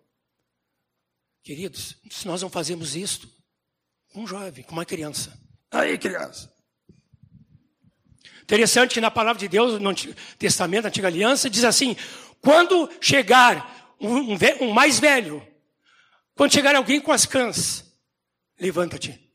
Queridos, 1.43 1.97
se 2.09 2.27
nós 2.27 2.41
não 2.41 2.49
fazemos 2.49 2.95
isto 2.95 3.29
com 4.09 4.23
um 4.23 4.27
jovem, 4.27 4.63
com 4.63 4.73
uma 4.73 4.85
criança. 4.85 5.39
Aí, 5.71 5.97
criança. 5.97 6.53
Interessante 8.41 8.95
que 8.95 9.01
na 9.01 9.11
palavra 9.11 9.39
de 9.39 9.47
Deus, 9.47 9.79
no 9.79 9.93
Testamento, 10.37 10.83
na 10.83 10.89
Antiga 10.89 11.07
Aliança, 11.07 11.49
diz 11.49 11.63
assim: 11.63 11.95
quando 12.41 12.89
chegar 12.99 13.95
um, 13.99 14.33
um 14.61 14.71
mais 14.73 14.99
velho, 14.99 15.45
quando 16.33 16.53
chegar 16.53 16.75
alguém 16.75 16.99
com 16.99 17.11
as 17.11 17.25
cãs, 17.25 17.85
levanta-te. 18.59 19.28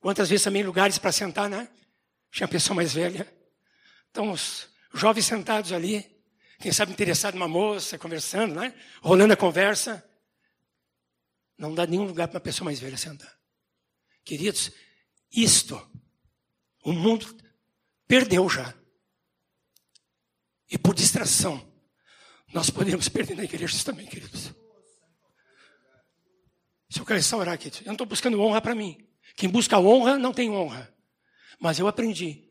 Quantas 0.00 0.28
vezes 0.28 0.44
também 0.44 0.62
lugares 0.62 0.98
para 0.98 1.12
sentar, 1.12 1.48
né? 1.48 1.68
Tinha 2.30 2.46
pessoa 2.46 2.76
mais 2.76 2.92
velha. 2.92 3.26
Então, 4.10 4.30
os 4.30 4.68
jovens 4.94 5.26
sentados 5.26 5.72
ali, 5.72 6.04
quem 6.60 6.72
sabe 6.72 6.92
interessado 6.92 7.34
numa 7.34 7.48
moça, 7.48 7.98
conversando, 7.98 8.54
né? 8.54 8.74
Rolando 9.00 9.32
a 9.32 9.36
conversa. 9.36 10.04
Não 11.56 11.74
dá 11.74 11.86
nenhum 11.86 12.04
lugar 12.04 12.28
para 12.28 12.36
uma 12.36 12.42
pessoa 12.42 12.66
mais 12.66 12.78
velha 12.78 12.96
sentar. 12.96 13.36
Queridos, 14.24 14.70
isto, 15.32 15.74
o 16.84 16.92
mundo 16.92 17.36
perdeu 18.06 18.48
já. 18.48 18.74
E 20.70 20.78
por 20.78 20.94
distração, 20.94 21.66
nós 22.52 22.70
podemos 22.70 23.08
perder 23.08 23.36
na 23.36 23.44
igreja 23.44 23.84
também, 23.84 24.06
queridos. 24.06 24.52
Se 26.90 27.00
eu 27.00 27.04
quero 27.04 27.18
restaurar, 27.18 27.58
queridos, 27.58 27.80
eu 27.80 27.86
não 27.86 27.94
estou 27.94 28.06
buscando 28.06 28.40
honra 28.40 28.60
para 28.60 28.74
mim. 28.74 29.07
Quem 29.38 29.48
busca 29.48 29.78
honra 29.78 30.18
não 30.18 30.32
tem 30.32 30.50
honra. 30.50 30.92
Mas 31.60 31.78
eu 31.78 31.86
aprendi. 31.86 32.42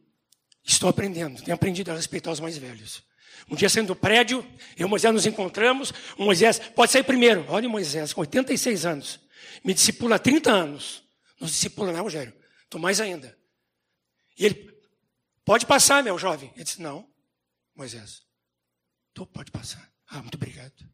Estou 0.64 0.88
aprendendo. 0.88 1.44
Tenho 1.44 1.54
aprendido 1.54 1.92
a 1.92 1.94
respeitar 1.94 2.32
os 2.32 2.40
mais 2.40 2.58
velhos. 2.58 3.04
Um 3.52 3.58
dia 3.58 3.68
saindo 3.68 3.88
do 3.88 3.96
prédio, 3.96 4.40
eu 4.78 4.88
e 4.88 4.90
Moisés 4.90 5.14
nos 5.14 5.26
encontramos. 5.26 5.94
O 6.18 6.24
Moisés 6.24 6.60
pode 6.60 6.94
sair 6.94 7.04
primeiro. 7.04 7.46
Olha 7.50 7.68
Moisés, 7.68 8.14
com 8.14 8.22
86 8.22 8.86
anos. 8.86 9.20
Me 9.66 9.74
discipula 9.74 10.16
há 10.16 10.20
30 10.20 10.50
anos. 10.50 11.04
Nos 11.42 11.52
discipula, 11.52 11.92
né, 11.92 12.00
Rogério? 12.00 12.34
Estou 12.64 12.80
mais 12.80 13.02
ainda. 13.02 13.38
E 14.40 14.46
ele, 14.46 14.74
pode 15.44 15.66
passar, 15.66 16.02
meu 16.02 16.18
jovem. 16.18 16.54
Ele 16.56 16.64
disse, 16.64 16.82
não, 16.82 17.06
Moisés. 17.76 18.22
Tu 19.14 19.26
pode 19.26 19.52
passar. 19.52 19.92
Ah, 20.08 20.22
muito 20.22 20.36
obrigado. 20.36 20.90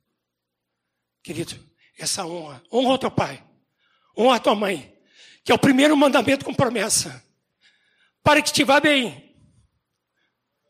Querido, 1.21 1.53
essa 1.99 2.25
honra, 2.25 2.63
honra 2.71 2.93
o 2.93 2.97
teu 2.97 3.11
pai, 3.11 3.47
honra 4.17 4.37
a 4.37 4.39
tua 4.39 4.55
mãe, 4.55 4.92
que 5.43 5.51
é 5.51 5.55
o 5.55 5.59
primeiro 5.59 5.95
mandamento 5.97 6.45
com 6.45 6.53
promessa, 6.53 7.23
para 8.23 8.41
que 8.41 8.51
te 8.51 8.63
vá 8.63 8.79
bem 8.79 9.35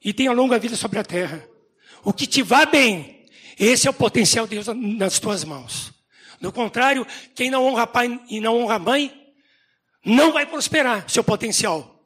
e 0.04 0.12
tenha 0.12 0.32
longa 0.32 0.60
vida 0.60 0.76
sobre 0.76 1.00
a 1.00 1.04
terra. 1.04 1.48
O 2.04 2.12
que 2.12 2.28
te 2.28 2.42
vá 2.42 2.66
bem, 2.66 3.26
esse 3.58 3.88
é 3.88 3.90
o 3.90 3.94
potencial 3.94 4.48
de 4.48 4.56
Deus 4.56 4.68
nas 4.76 5.20
tuas 5.20 5.44
mãos. 5.44 5.94
No 6.42 6.52
contrário, 6.52 7.08
quem 7.36 7.50
não 7.50 7.66
honra 7.66 7.88
pai 7.88 8.20
e 8.30 8.42
não 8.42 8.62
honra 8.62 8.80
mãe, 8.80 9.34
não 10.04 10.34
vai 10.34 10.46
prosperar 10.46 11.10
seu 11.10 11.24
potencial. 11.24 12.06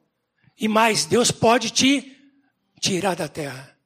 E 0.56 0.68
mais, 0.68 1.04
Deus 1.04 1.30
pode 1.30 1.70
te 1.70 2.16
tirar 2.80 3.16
da 3.16 3.26
terra. 3.28 3.76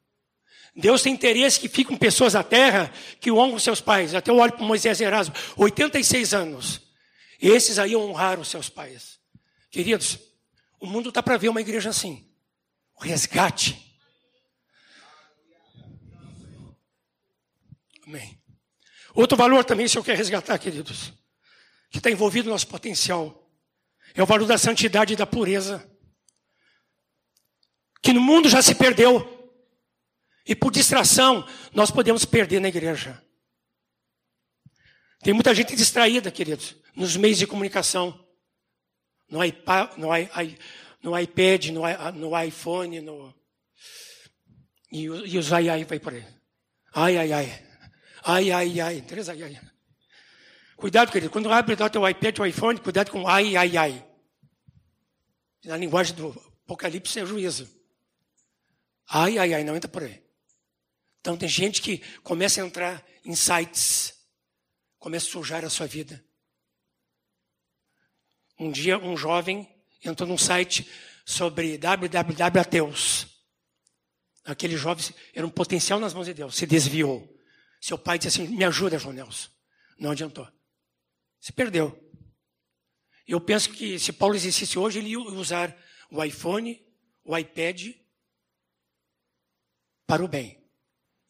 Deus 0.74 1.03
tem 1.03 1.12
interesse 1.12 1.61
que 1.61 1.68
fiquem 1.68 1.97
pessoas 1.97 2.35
na 2.35 2.43
terra 2.43 2.91
que 3.20 3.30
honram 3.30 3.59
seus 3.59 3.80
pais. 3.80 4.14
Até 4.14 4.30
eu 4.30 4.37
olho 4.37 4.53
para 4.53 4.64
Moisés 4.64 5.01
Erasmo, 5.01 5.35
86 5.57 6.35
anos. 6.35 6.80
Esses 7.43 7.80
aí 7.80 7.97
honraram 7.97 8.45
seus 8.45 8.68
pais. 8.68 9.18
Queridos, 9.68 10.16
o 10.78 10.86
mundo 10.86 11.09
está 11.09 11.20
para 11.20 11.36
ver 11.36 11.49
uma 11.49 11.61
igreja 11.61 11.90
assim. 11.90 12.32
O 12.95 13.03
resgate. 13.03 14.01
Amém. 18.07 18.40
Outro 19.12 19.36
valor 19.36 19.64
também, 19.64 19.88
se 19.88 19.99
eu 19.99 20.05
quer 20.05 20.16
resgatar, 20.16 20.57
queridos, 20.57 21.12
que 21.90 21.99
está 21.99 22.09
envolvido 22.09 22.47
no 22.47 22.53
nosso 22.53 22.68
potencial 22.68 23.40
é 24.14 24.22
o 24.22 24.26
valor 24.26 24.47
da 24.47 24.57
santidade 24.57 25.14
e 25.14 25.16
da 25.16 25.26
pureza. 25.26 25.84
Que 28.01 28.12
no 28.12 28.20
mundo 28.20 28.49
já 28.49 28.62
se 28.62 28.74
perdeu. 28.74 29.40
E 30.47 30.55
por 30.55 30.70
distração, 30.70 31.47
nós 31.72 31.90
podemos 31.90 32.24
perder 32.24 32.61
na 32.61 32.68
igreja. 32.68 33.20
Tem 35.22 35.32
muita 35.32 35.55
gente 35.55 35.74
distraída, 35.74 36.30
queridos, 36.30 36.76
nos 36.95 37.16
meios 37.16 37.38
de 37.38 37.47
comunicação. 37.47 38.18
No, 39.28 39.43
iPad, 39.43 39.97
no, 39.97 40.09
no 41.03 41.18
iPad, 41.18 41.66
no, 41.68 41.82
no 42.12 42.43
iPhone, 42.43 43.01
no. 43.01 43.34
E, 44.90 45.05
e 45.05 45.38
os 45.38 45.53
ai 45.53 45.68
ai 45.68 45.84
vai 45.84 45.99
por 45.99 46.12
aí. 46.12 46.24
Ai, 46.95 47.16
ai, 47.16 47.32
ai. 47.32 47.66
Ai, 48.24 48.51
ai, 48.51 48.80
ai. 48.80 49.01
Três 49.01 49.28
ai, 49.28 49.43
ai. 49.43 49.61
Cuidado, 50.76 51.11
querido. 51.11 51.30
Quando 51.30 51.51
abre 51.51 51.74
o 51.74 51.90
teu 51.90 52.09
iPad 52.09 52.38
ou 52.38 52.47
iPhone, 52.47 52.80
cuidado 52.80 53.11
com 53.11 53.26
ai, 53.26 53.57
ai, 53.57 53.76
ai. 53.76 54.07
Na 55.64 55.76
linguagem 55.76 56.14
do 56.14 56.30
Apocalipse 56.64 57.20
é 57.20 57.24
juízo. 57.24 57.68
Ai, 59.09 59.38
ai, 59.38 59.55
ai, 59.55 59.64
não 59.64 59.76
entra 59.76 59.88
por 59.88 60.03
aí. 60.03 60.22
Então 61.20 61.36
tem 61.36 61.49
gente 61.49 61.80
que 61.80 61.99
começa 62.22 62.61
a 62.61 62.66
entrar 62.66 63.07
em 63.24 63.34
sites, 63.34 64.12
começa 64.99 65.26
a 65.28 65.30
sujar 65.30 65.64
a 65.64 65.70
sua 65.70 65.86
vida. 65.86 66.22
Um 68.62 68.70
dia 68.70 68.96
um 68.96 69.16
jovem 69.16 69.68
entrou 70.04 70.28
num 70.28 70.38
site 70.38 70.88
sobre 71.26 71.76
www 71.76 72.60
ateus. 72.60 73.26
Aquele 74.44 74.76
jovem 74.76 75.04
era 75.34 75.44
um 75.44 75.50
potencial 75.50 75.98
nas 75.98 76.14
mãos 76.14 76.26
de 76.26 76.34
Deus, 76.34 76.54
se 76.54 76.64
desviou. 76.64 77.28
Seu 77.80 77.98
pai 77.98 78.20
disse 78.20 78.40
assim: 78.40 78.54
Me 78.54 78.62
ajuda, 78.62 79.00
João 79.00 79.12
Nelson. 79.12 79.48
Não 79.98 80.12
adiantou. 80.12 80.48
Se 81.40 81.52
perdeu. 81.52 81.92
Eu 83.26 83.40
penso 83.40 83.70
que 83.70 83.98
se 83.98 84.12
Paulo 84.12 84.36
existisse 84.36 84.78
hoje, 84.78 85.00
ele 85.00 85.08
ia 85.08 85.18
usar 85.18 85.76
o 86.08 86.22
iPhone, 86.22 86.80
o 87.24 87.36
iPad 87.36 87.96
para 90.06 90.24
o 90.24 90.28
bem. 90.28 90.64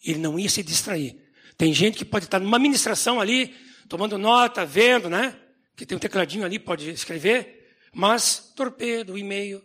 Ele 0.04 0.18
não 0.18 0.38
ia 0.38 0.50
se 0.50 0.62
distrair. 0.62 1.32
Tem 1.56 1.72
gente 1.72 1.96
que 1.96 2.04
pode 2.04 2.26
estar 2.26 2.40
numa 2.40 2.58
ministração 2.58 3.18
ali, 3.18 3.56
tomando 3.88 4.18
nota, 4.18 4.66
vendo, 4.66 5.08
né? 5.08 5.41
Que 5.76 5.86
tem 5.86 5.96
um 5.96 6.00
tecladinho 6.00 6.44
ali, 6.44 6.58
pode 6.58 6.88
escrever, 6.90 7.76
mas 7.92 8.52
torpedo, 8.54 9.16
e-mail, 9.16 9.64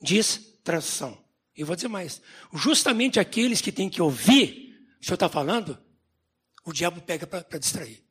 distração. 0.00 1.22
E 1.56 1.64
vou 1.64 1.76
dizer 1.76 1.88
mais: 1.88 2.20
justamente 2.52 3.20
aqueles 3.20 3.60
que 3.60 3.72
têm 3.72 3.88
que 3.88 4.02
ouvir 4.02 4.64
o 4.96 5.00
que 5.00 5.02
o 5.02 5.04
senhor 5.04 5.14
está 5.14 5.28
falando, 5.28 5.78
o 6.64 6.72
diabo 6.72 7.00
pega 7.00 7.26
para 7.26 7.58
distrair. 7.58 8.02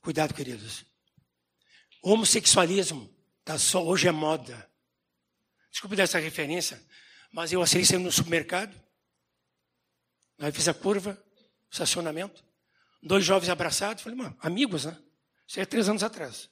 Cuidado, 0.00 0.34
queridos. 0.34 0.84
Homossexualismo 2.02 3.14
tá 3.44 3.58
só 3.58 3.84
hoje 3.84 4.08
é 4.08 4.12
moda. 4.12 4.70
Desculpe 5.70 5.96
dar 5.96 6.04
essa 6.04 6.18
referência, 6.18 6.82
mas 7.32 7.52
eu 7.52 7.62
assisti 7.62 7.96
no 7.96 8.10
supermercado. 8.10 8.74
Aí 10.38 10.50
fiz 10.50 10.68
a 10.68 10.74
curva, 10.74 11.22
estacionamento. 11.70 12.42
Dois 13.02 13.24
jovens 13.24 13.48
abraçados. 13.48 14.02
Falei, 14.02 14.18
mano, 14.18 14.36
amigos, 14.40 14.84
né? 14.84 14.96
Isso 15.46 15.58
é 15.58 15.64
três 15.64 15.88
anos 15.88 16.02
atrás. 16.02 16.50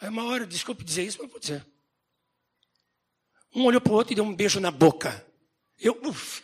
Aí 0.00 0.08
uma 0.08 0.24
hora, 0.24 0.46
desculpe 0.46 0.84
dizer 0.84 1.04
isso, 1.04 1.18
mas 1.20 1.30
vou 1.30 1.40
dizer. 1.40 1.66
Um 3.54 3.64
olhou 3.64 3.80
para 3.80 3.92
o 3.92 3.96
outro 3.96 4.12
e 4.12 4.16
deu 4.16 4.24
um 4.24 4.34
beijo 4.34 4.60
na 4.60 4.70
boca. 4.70 5.26
Eu, 5.78 6.00
uf, 6.04 6.42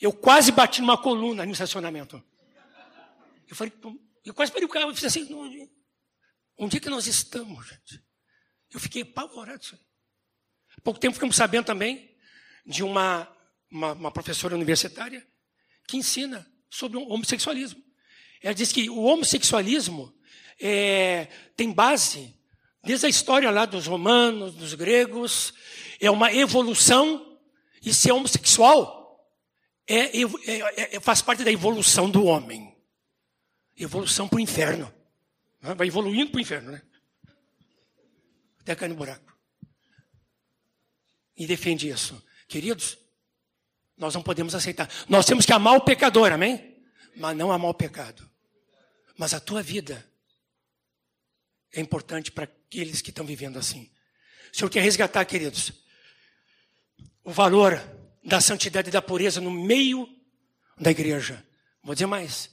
eu 0.00 0.12
quase 0.12 0.52
bati 0.52 0.80
numa 0.80 1.00
coluna 1.00 1.44
no 1.44 1.52
estacionamento. 1.52 2.22
Eu 3.48 3.54
falei, 3.54 3.72
eu 4.24 4.34
quase 4.34 4.52
parei 4.52 4.66
o 4.66 4.68
carro 4.68 4.90
e 4.90 4.94
fiz 4.94 5.04
assim, 5.04 5.28
onde 6.58 6.76
é 6.76 6.80
que 6.80 6.90
nós 6.90 7.06
estamos, 7.06 7.66
gente? 7.66 8.04
Eu 8.70 8.80
fiquei 8.80 9.02
apavorado. 9.02 9.78
Pouco 10.82 11.00
tempo 11.00 11.14
ficamos 11.14 11.36
sabendo 11.36 11.64
também 11.64 12.16
de 12.64 12.82
uma, 12.82 13.28
uma, 13.70 13.92
uma 13.92 14.10
professora 14.10 14.54
universitária 14.54 15.26
que 15.86 15.96
ensina 15.96 16.46
sobre 16.68 16.98
o 16.98 17.08
homossexualismo. 17.08 17.82
Ela 18.42 18.54
diz 18.54 18.72
que 18.72 18.88
o 18.90 19.02
homossexualismo 19.02 20.14
é, 20.60 21.28
tem 21.56 21.72
base 21.72 22.34
desde 22.84 23.06
a 23.06 23.08
história 23.08 23.50
lá 23.50 23.66
dos 23.66 23.86
romanos, 23.86 24.54
dos 24.54 24.74
gregos, 24.74 25.52
é 26.00 26.10
uma 26.10 26.32
evolução, 26.32 27.38
e 27.82 27.92
ser 27.92 28.12
homossexual 28.12 28.96
é, 29.86 30.18
é, 30.18 30.22
é, 30.22 30.96
é 30.96 31.00
faz 31.00 31.22
parte 31.22 31.44
da 31.44 31.52
evolução 31.52 32.10
do 32.10 32.24
homem. 32.24 32.76
Evolução 33.76 34.28
para 34.28 34.38
o 34.38 34.40
inferno. 34.40 34.92
Vai 35.60 35.86
evoluindo 35.86 36.30
para 36.30 36.38
o 36.38 36.40
inferno, 36.40 36.72
né? 36.72 36.82
Até 38.60 38.74
cair 38.74 38.88
no 38.88 38.96
buraco. 38.96 39.36
E 41.36 41.46
defende 41.46 41.88
isso. 41.88 42.20
Queridos, 42.48 42.98
nós 43.96 44.14
não 44.14 44.22
podemos 44.22 44.54
aceitar. 44.54 44.88
Nós 45.08 45.24
temos 45.24 45.46
que 45.46 45.52
amar 45.52 45.76
o 45.76 45.80
pecador, 45.80 46.32
amém? 46.32 46.76
Mas 47.16 47.36
não 47.36 47.50
amar 47.50 47.70
o 47.70 47.74
pecado. 47.74 48.28
Mas 49.16 49.32
a 49.32 49.40
tua 49.40 49.62
vida 49.62 50.06
é 51.72 51.80
importante 51.80 52.30
para 52.30 52.44
aqueles 52.44 53.00
que 53.00 53.10
estão 53.10 53.24
vivendo 53.24 53.58
assim. 53.58 53.90
O 54.52 54.56
Senhor 54.56 54.70
quer 54.70 54.82
resgatar, 54.82 55.24
queridos, 55.24 55.72
o 57.24 57.30
valor 57.30 57.82
da 58.22 58.40
santidade 58.40 58.88
e 58.88 58.92
da 58.92 59.00
pureza 59.00 59.40
no 59.40 59.50
meio 59.50 60.08
da 60.78 60.90
igreja. 60.90 61.44
Vou 61.82 61.94
dizer 61.94 62.06
mais. 62.06 62.50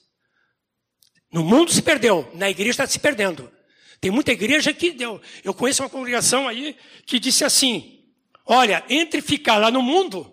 No 1.31 1.43
mundo 1.43 1.71
se 1.71 1.81
perdeu, 1.81 2.29
na 2.33 2.49
igreja 2.49 2.71
está 2.71 2.87
se 2.87 2.99
perdendo. 2.99 3.51
Tem 3.99 4.11
muita 4.11 4.31
igreja 4.31 4.73
que 4.73 4.91
deu. 4.91 5.21
Eu 5.43 5.53
conheço 5.53 5.81
uma 5.81 5.89
congregação 5.89 6.47
aí 6.47 6.77
que 7.05 7.19
disse 7.19 7.43
assim: 7.43 8.05
olha, 8.45 8.83
entre 8.89 9.21
ficar 9.21 9.57
lá 9.57 9.71
no 9.71 9.81
mundo 9.81 10.32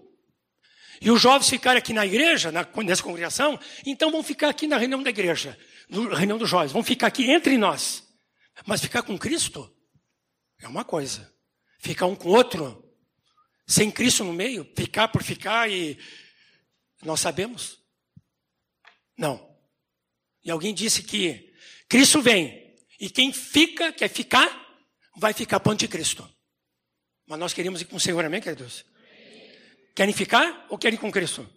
e 1.01 1.11
os 1.11 1.21
jovens 1.21 1.49
ficarem 1.49 1.79
aqui 1.79 1.95
na 1.95 2.05
igreja, 2.05 2.53
na, 2.53 2.69
nessa 2.85 3.03
congregação, 3.03 3.59
então 3.87 4.11
vão 4.11 4.23
ficar 4.23 4.51
aqui 4.51 4.67
na 4.67 4.77
reunião 4.77 5.03
da 5.03 5.09
igreja, 5.09 5.59
na 5.89 6.15
reunião 6.15 6.37
dos 6.37 6.51
jovens, 6.51 6.73
vão 6.73 6.83
ficar 6.83 7.07
aqui 7.07 7.31
entre 7.31 7.57
nós. 7.57 8.07
Mas 8.67 8.83
ficar 8.83 9.03
com 9.03 9.19
Cristo 9.19 9.75
é 10.61 10.69
uma 10.69 10.85
coisa. 10.85 11.33
Ficar 11.79 12.05
um 12.05 12.15
com 12.15 12.29
o 12.29 12.33
outro, 12.33 12.85
sem 13.67 13.91
Cristo 13.91 14.25
no 14.25 14.35
meio, 14.35 14.71
ficar 14.77 15.09
por 15.09 15.23
ficar 15.23 15.71
e. 15.71 15.99
Nós 17.03 17.21
sabemos? 17.21 17.79
Não. 19.17 19.57
E 20.45 20.51
alguém 20.51 20.75
disse 20.75 21.03
que 21.03 21.55
Cristo 21.89 22.21
vem 22.21 22.77
e 23.01 23.09
quem 23.09 23.33
fica, 23.33 23.91
quer 23.91 24.11
ficar, 24.11 24.49
vai 25.17 25.33
ficar 25.33 25.61
para 25.61 25.71
o 25.71 25.73
anticristo. 25.73 26.29
Mas 27.27 27.39
nós 27.39 27.55
queremos 27.55 27.81
ir 27.81 27.87
com 27.87 27.97
o 27.97 28.01
Senhor, 28.01 28.23
amém, 28.23 28.43
queridos? 28.43 28.85
Querem 29.95 30.15
ficar 30.15 30.67
ou 30.69 30.79
querem 30.79 30.99
com 30.99 31.11
Cristo? 31.11 31.49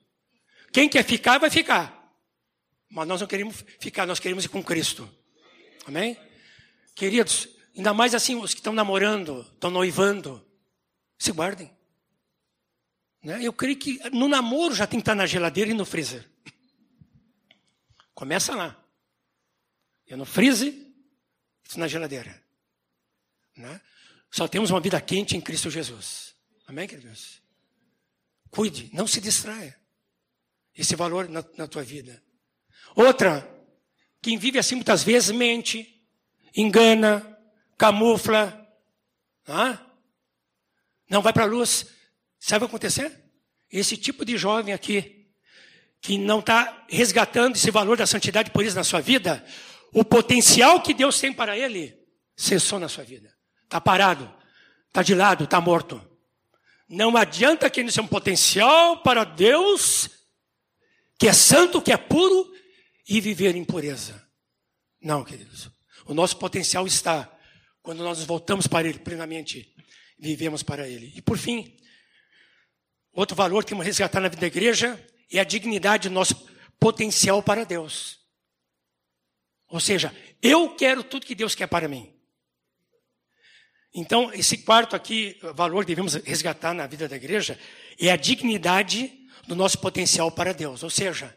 Quem 0.71 0.89
quer 0.89 1.05
ficar, 1.05 1.37
vai 1.37 1.49
ficar. 1.49 2.03
Mas 2.89 3.07
nós 3.07 3.21
não 3.21 3.27
queremos 3.27 3.63
ficar, 3.79 4.05
nós 4.05 4.19
queremos 4.19 4.45
ir 4.45 4.49
com 4.49 4.63
Cristo. 4.63 5.09
Amém? 5.85 6.17
Queridos, 6.95 7.47
ainda 7.75 7.93
mais 7.93 8.13
assim, 8.13 8.35
os 8.35 8.53
que 8.53 8.59
estão 8.59 8.73
namorando, 8.73 9.41
estão 9.53 9.69
noivando, 9.69 10.45
se 11.17 11.31
guardem. 11.31 11.71
Né? 13.21 13.39
Eu 13.41 13.53
creio 13.53 13.77
que 13.77 13.99
no 14.09 14.27
namoro 14.27 14.75
já 14.75 14.85
tem 14.85 14.99
que 14.99 15.03
estar 15.03 15.15
na 15.15 15.25
geladeira 15.25 15.71
e 15.71 15.73
no 15.73 15.85
freezer. 15.85 16.29
Começa 18.13 18.55
lá. 18.55 18.79
Eu 20.05 20.17
no 20.17 20.25
freezer, 20.25 20.73
isso 21.67 21.79
na 21.79 21.87
geladeira. 21.87 22.43
Né? 23.55 23.79
Só 24.29 24.47
temos 24.47 24.69
uma 24.69 24.79
vida 24.79 24.99
quente 24.99 25.37
em 25.37 25.41
Cristo 25.41 25.69
Jesus. 25.69 26.35
Amém, 26.67 26.87
queridos? 26.87 27.42
Cuide, 28.53 28.87
não 28.93 29.07
se 29.07 29.19
distraia. 29.19 29.75
Esse 30.77 30.95
valor 30.95 31.27
na, 31.27 31.43
na 31.57 31.67
tua 31.67 31.81
vida. 31.81 32.21
Outra, 32.95 33.49
quem 34.21 34.37
vive 34.37 34.59
assim 34.59 34.75
muitas 34.75 35.03
vezes 35.03 35.31
mente, 35.31 36.07
engana, 36.55 37.35
camufla, 37.79 38.59
ah? 39.47 39.79
não 41.09 41.23
vai 41.23 41.33
para 41.33 41.43
a 41.43 41.47
luz. 41.47 41.87
Sabe 42.39 42.63
o 42.63 42.67
que 42.67 42.75
acontecer? 42.75 43.23
Esse 43.71 43.97
tipo 43.97 44.23
de 44.23 44.37
jovem 44.37 44.71
aqui, 44.71 45.31
que 45.99 46.15
não 46.15 46.39
está 46.39 46.85
resgatando 46.87 47.55
esse 47.55 47.71
valor 47.71 47.97
da 47.97 48.05
santidade 48.05 48.51
por 48.51 48.63
isso 48.63 48.75
na 48.75 48.83
sua 48.83 49.01
vida, 49.01 49.43
o 49.91 50.05
potencial 50.05 50.79
que 50.79 50.93
Deus 50.93 51.19
tem 51.19 51.33
para 51.33 51.57
ele 51.57 51.97
cessou 52.35 52.79
na 52.79 52.87
sua 52.87 53.03
vida. 53.03 53.33
Está 53.63 53.81
parado, 53.81 54.31
está 54.89 55.01
de 55.01 55.15
lado, 55.15 55.45
está 55.45 55.59
morto. 55.59 56.12
Não 56.93 57.17
adianta 57.17 57.71
que 57.71 57.79
ele 57.79 57.89
seja 57.89 58.03
um 58.03 58.07
potencial 58.07 59.01
para 59.01 59.23
Deus, 59.23 60.07
que 61.17 61.27
é 61.27 61.33
santo, 61.33 61.81
que 61.81 61.91
é 61.91 61.97
puro, 61.97 62.53
e 63.09 63.19
viver 63.19 63.55
em 63.55 63.65
pureza. 63.65 64.23
Não, 65.01 65.23
queridos. 65.23 65.71
O 66.05 66.13
nosso 66.13 66.37
potencial 66.37 66.85
está 66.85 67.35
quando 67.81 68.03
nós 68.03 68.23
voltamos 68.23 68.67
para 68.67 68.87
Ele 68.87 68.99
plenamente, 68.99 69.75
vivemos 70.19 70.61
para 70.61 70.87
Ele. 70.87 71.11
E 71.15 71.21
por 71.21 71.35
fim, 71.35 71.75
outro 73.11 73.35
valor 73.35 73.63
que 73.63 73.69
temos 73.69 73.83
resgatar 73.87 74.19
na 74.19 74.27
vida 74.27 74.41
da 74.41 74.47
igreja 74.47 75.03
é 75.31 75.39
a 75.39 75.43
dignidade 75.43 76.09
do 76.09 76.13
nosso 76.13 76.47
potencial 76.79 77.41
para 77.41 77.65
Deus. 77.65 78.19
Ou 79.67 79.79
seja, 79.79 80.15
eu 80.43 80.75
quero 80.75 81.03
tudo 81.03 81.25
que 81.25 81.33
Deus 81.33 81.55
quer 81.55 81.65
para 81.65 81.87
mim. 81.87 82.12
Então, 83.93 84.33
esse 84.33 84.57
quarto 84.57 84.95
aqui, 84.95 85.37
valor 85.53 85.81
que 85.83 85.89
devemos 85.89 86.15
resgatar 86.15 86.73
na 86.73 86.87
vida 86.87 87.07
da 87.07 87.15
igreja, 87.15 87.59
é 87.99 88.09
a 88.09 88.15
dignidade 88.15 89.13
do 89.47 89.55
nosso 89.55 89.77
potencial 89.79 90.31
para 90.31 90.53
Deus. 90.53 90.81
Ou 90.81 90.89
seja, 90.89 91.35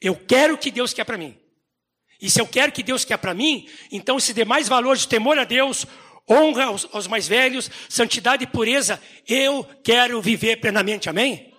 eu 0.00 0.14
quero 0.14 0.54
o 0.54 0.58
que 0.58 0.70
Deus 0.70 0.92
quer 0.92 1.04
para 1.04 1.18
mim. 1.18 1.36
E 2.20 2.30
se 2.30 2.40
eu 2.40 2.46
quero 2.46 2.70
que 2.70 2.82
Deus 2.82 3.04
quer 3.04 3.16
para 3.16 3.34
mim, 3.34 3.68
então 3.90 4.20
se 4.20 4.32
demais 4.32 4.68
valores 4.68 5.02
de 5.02 5.08
temor 5.08 5.38
a 5.38 5.44
Deus, 5.44 5.84
honra 6.30 6.66
aos, 6.66 6.86
aos, 6.92 7.06
mais 7.06 7.26
velhos, 7.26 7.70
santidade 7.88 8.44
e 8.44 8.46
pureza, 8.46 9.02
eu 9.26 9.64
quero 9.82 10.22
viver 10.22 10.56
plenamente. 10.56 11.08
Amém? 11.08 11.52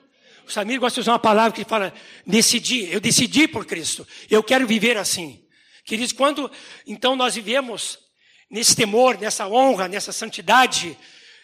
O 0.47 0.51
Samir 0.51 0.79
gosta 0.79 0.95
de 0.95 1.01
usar 1.01 1.13
uma 1.13 1.19
palavra 1.19 1.51
que 1.51 1.65
fala, 1.65 1.93
decidi, 2.25 2.91
eu 2.91 3.01
decidi 3.01 3.47
por 3.47 3.65
Cristo. 3.65 4.07
Eu 4.29 4.41
quero 4.41 4.65
viver 4.65 4.95
assim. 4.95 5.43
Queridos, 5.83 6.13
quando 6.13 6.49
então 6.87 7.15
nós 7.15 7.35
vivemos 7.35 7.99
nesse 8.49 8.75
temor, 8.75 9.17
nessa 9.17 9.47
honra, 9.47 9.87
nessa 9.87 10.11
santidade, 10.11 10.97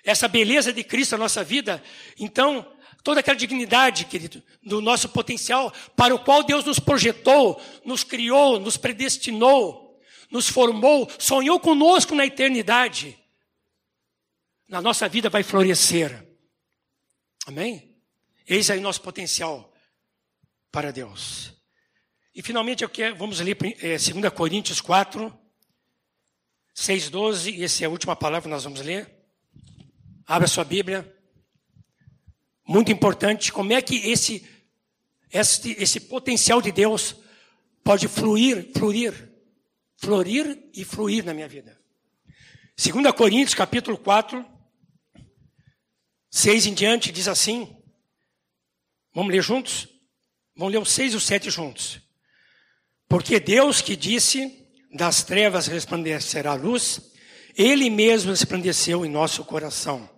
essa 0.03 0.27
beleza 0.27 0.71
de 0.73 0.83
Cristo 0.83 1.13
na 1.13 1.19
nossa 1.19 1.43
vida, 1.43 1.81
então 2.19 2.65
toda 3.03 3.19
aquela 3.19 3.37
dignidade, 3.37 4.05
querido, 4.05 4.43
do 4.63 4.81
nosso 4.81 5.09
potencial 5.09 5.73
para 5.95 6.13
o 6.13 6.19
qual 6.19 6.43
Deus 6.43 6.65
nos 6.65 6.79
projetou, 6.79 7.61
nos 7.83 8.03
criou, 8.03 8.59
nos 8.59 8.77
predestinou, 8.77 9.99
nos 10.29 10.47
formou, 10.47 11.09
sonhou 11.19 11.59
conosco 11.59 12.15
na 12.15 12.25
eternidade. 12.25 13.17
Na 14.67 14.81
nossa 14.81 15.09
vida 15.09 15.29
vai 15.29 15.43
florescer. 15.43 16.25
Amém? 17.45 17.97
Eis 18.47 18.69
aí 18.69 18.79
nosso 18.79 19.01
potencial 19.01 19.73
para 20.71 20.91
Deus. 20.91 21.53
E 22.33 22.41
finalmente 22.41 22.83
eu 22.83 22.89
quero, 22.89 23.15
vamos 23.15 23.39
ler 23.41 23.57
é, 23.81 23.97
2 23.97 24.33
Coríntios 24.33 24.79
4, 24.79 25.37
6, 26.73 27.09
12, 27.09 27.51
e 27.51 27.63
essa 27.63 27.83
é 27.83 27.87
a 27.87 27.89
última 27.89 28.15
palavra 28.15 28.43
que 28.43 28.53
nós 28.53 28.63
vamos 28.63 28.81
ler. 28.81 29.09
Abra 30.25 30.47
sua 30.47 30.63
Bíblia 30.63 31.21
muito 32.71 32.91
importante, 32.91 33.51
como 33.51 33.73
é 33.73 33.81
que 33.81 33.95
esse, 33.97 34.47
esse, 35.29 35.71
esse 35.77 35.99
potencial 35.99 36.61
de 36.61 36.71
Deus 36.71 37.17
pode 37.83 38.07
fluir, 38.07 38.71
fluir, 38.73 39.29
florir 39.97 40.69
e 40.73 40.85
fluir 40.85 41.25
na 41.25 41.33
minha 41.33 41.47
vida. 41.47 41.77
2 42.77 43.13
Coríntios, 43.13 43.53
capítulo 43.53 43.97
4, 43.97 44.45
6 46.29 46.65
em 46.67 46.73
diante, 46.73 47.11
diz 47.11 47.27
assim, 47.27 47.75
vamos 49.13 49.33
ler 49.33 49.43
juntos? 49.43 49.89
Vamos 50.55 50.73
ler 50.73 50.79
os 50.79 50.91
6 50.91 51.13
e 51.13 51.15
os 51.17 51.23
7 51.23 51.49
juntos. 51.49 51.99
Porque 53.07 53.39
Deus 53.39 53.81
que 53.81 53.95
disse, 53.95 54.60
das 54.93 55.23
trevas 55.23 55.67
resplandecerá 55.67 56.51
a 56.51 56.55
luz, 56.55 57.01
Ele 57.57 57.89
mesmo 57.89 58.31
resplandeceu 58.31 59.05
em 59.05 59.09
nosso 59.09 59.43
coração 59.43 60.09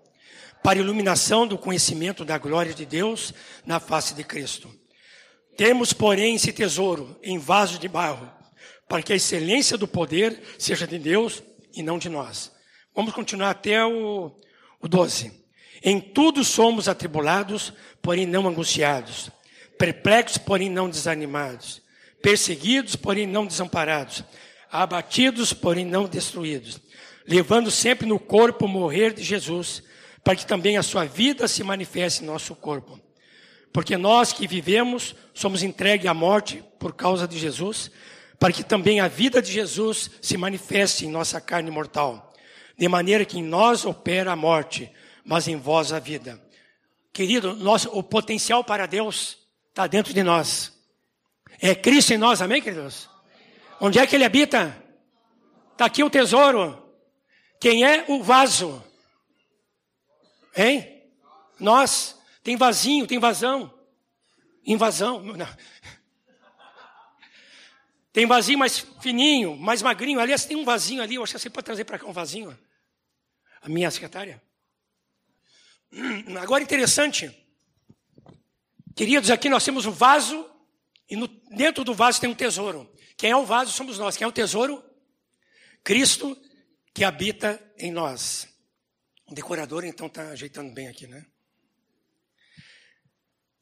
para 0.63 0.79
iluminação 0.79 1.45
do 1.45 1.57
conhecimento 1.57 2.23
da 2.23 2.37
glória 2.37 2.73
de 2.73 2.85
Deus 2.85 3.33
na 3.65 3.81
face 3.81 4.13
de 4.13 4.23
Cristo. 4.23 4.73
Temos, 5.57 5.91
porém, 5.91 6.35
esse 6.35 6.53
tesouro 6.53 7.19
em 7.21 7.37
vaso 7.37 7.77
de 7.77 7.87
barro, 7.89 8.31
para 8.87 9.03
que 9.03 9.11
a 9.11 9.15
excelência 9.15 9.77
do 9.77 9.87
poder 9.87 10.41
seja 10.57 10.87
de 10.87 10.97
Deus 10.97 11.43
e 11.75 11.83
não 11.83 11.99
de 11.99 12.07
nós. 12.07 12.51
Vamos 12.95 13.13
continuar 13.13 13.49
até 13.49 13.85
o, 13.85 14.31
o 14.81 14.87
12. 14.87 15.31
Em 15.83 15.99
tudo 15.99 16.45
somos 16.45 16.87
atribulados, 16.87 17.73
porém 18.01 18.25
não 18.25 18.47
angustiados, 18.47 19.29
perplexos, 19.77 20.37
porém 20.37 20.69
não 20.69 20.89
desanimados, 20.89 21.81
perseguidos, 22.21 22.95
porém 22.95 23.27
não 23.27 23.45
desamparados, 23.45 24.23
abatidos, 24.73 25.53
porém 25.53 25.85
não 25.85 26.05
destruídos, 26.05 26.81
levando 27.27 27.69
sempre 27.69 28.07
no 28.07 28.19
corpo 28.19 28.65
o 28.65 28.67
morrer 28.67 29.13
de 29.13 29.21
Jesus, 29.21 29.83
para 30.23 30.35
que 30.35 30.47
também 30.47 30.77
a 30.77 30.83
sua 30.83 31.05
vida 31.05 31.47
se 31.47 31.63
manifeste 31.63 32.23
em 32.23 32.25
nosso 32.25 32.55
corpo. 32.55 32.99
Porque 33.71 33.95
nós 33.97 34.33
que 34.33 34.47
vivemos 34.47 35.15
somos 35.31 35.61
entregues 35.61 36.07
à 36.07 36.13
morte 36.13 36.63
por 36.79 36.93
causa 36.93 37.27
de 37.27 37.37
Jesus, 37.37 37.91
para 38.39 38.51
que 38.51 38.63
também 38.63 38.99
a 38.99 39.07
vida 39.07 39.41
de 39.43 39.51
Jesus 39.51 40.09
se 40.21 40.37
manifeste 40.37 41.05
em 41.05 41.09
nossa 41.09 41.39
carne 41.39 41.69
mortal. 41.69 42.33
De 42.75 42.87
maneira 42.87 43.25
que 43.25 43.37
em 43.37 43.43
nós 43.43 43.85
opera 43.85 44.31
a 44.31 44.35
morte, 44.35 44.91
mas 45.23 45.47
em 45.47 45.55
vós 45.55 45.93
a 45.93 45.99
vida. 45.99 46.41
Querido, 47.11 47.55
nosso, 47.55 47.89
o 47.89 48.01
potencial 48.01 48.63
para 48.63 48.87
Deus 48.87 49.37
está 49.69 49.85
dentro 49.85 50.13
de 50.13 50.23
nós. 50.23 50.73
É 51.61 51.75
Cristo 51.75 52.13
em 52.13 52.17
nós, 52.17 52.41
amém, 52.41 52.59
queridos? 52.59 53.12
Onde 53.85 53.99
é 53.99 54.07
que 54.07 54.15
Ele 54.15 54.23
habita? 54.23 54.81
Está 55.73 55.87
aqui 55.87 56.01
o 56.05 56.09
tesouro. 56.09 56.81
Quem 57.59 57.83
é 57.83 58.05
o 58.07 58.23
vaso? 58.23 58.81
Hein? 60.55 61.03
Nós. 61.59 62.17
Tem 62.41 62.55
vasinho, 62.55 63.05
tem 63.05 63.19
vazão. 63.19 63.77
Invasão. 64.65 65.21
Não. 65.21 65.57
Tem 68.13 68.25
vasinho 68.25 68.57
mais 68.57 68.79
fininho, 69.01 69.57
mais 69.57 69.81
magrinho. 69.81 70.21
Aliás, 70.21 70.45
tem 70.45 70.55
um 70.55 70.63
vasinho 70.63 71.03
ali. 71.03 71.15
Eu 71.15 71.23
acho 71.23 71.33
que 71.33 71.39
você 71.39 71.49
pode 71.49 71.65
trazer 71.65 71.83
para 71.83 71.99
cá 71.99 72.07
um 72.07 72.13
vasinho. 72.13 72.57
A 73.61 73.67
minha 73.67 73.91
secretária. 73.91 74.41
Agora 76.41 76.63
interessante. 76.63 77.37
Queridos, 78.95 79.29
aqui 79.29 79.49
nós 79.49 79.65
temos 79.65 79.85
um 79.85 79.91
vaso 79.91 80.49
e 81.09 81.17
no, 81.17 81.27
dentro 81.27 81.83
do 81.83 81.93
vaso 81.93 82.21
tem 82.21 82.29
um 82.29 82.35
tesouro. 82.35 82.92
Quem 83.17 83.31
é 83.31 83.35
o 83.35 83.45
vaso 83.45 83.71
somos 83.71 83.97
nós. 83.97 84.17
Quem 84.17 84.25
é 84.25 84.27
o 84.27 84.31
tesouro? 84.31 84.83
Cristo 85.83 86.37
que 86.93 87.03
habita 87.03 87.61
em 87.77 87.91
nós. 87.91 88.47
O 89.25 89.33
decorador 89.33 89.83
então 89.83 90.07
está 90.07 90.29
ajeitando 90.29 90.73
bem 90.73 90.87
aqui, 90.87 91.07
né? 91.07 91.25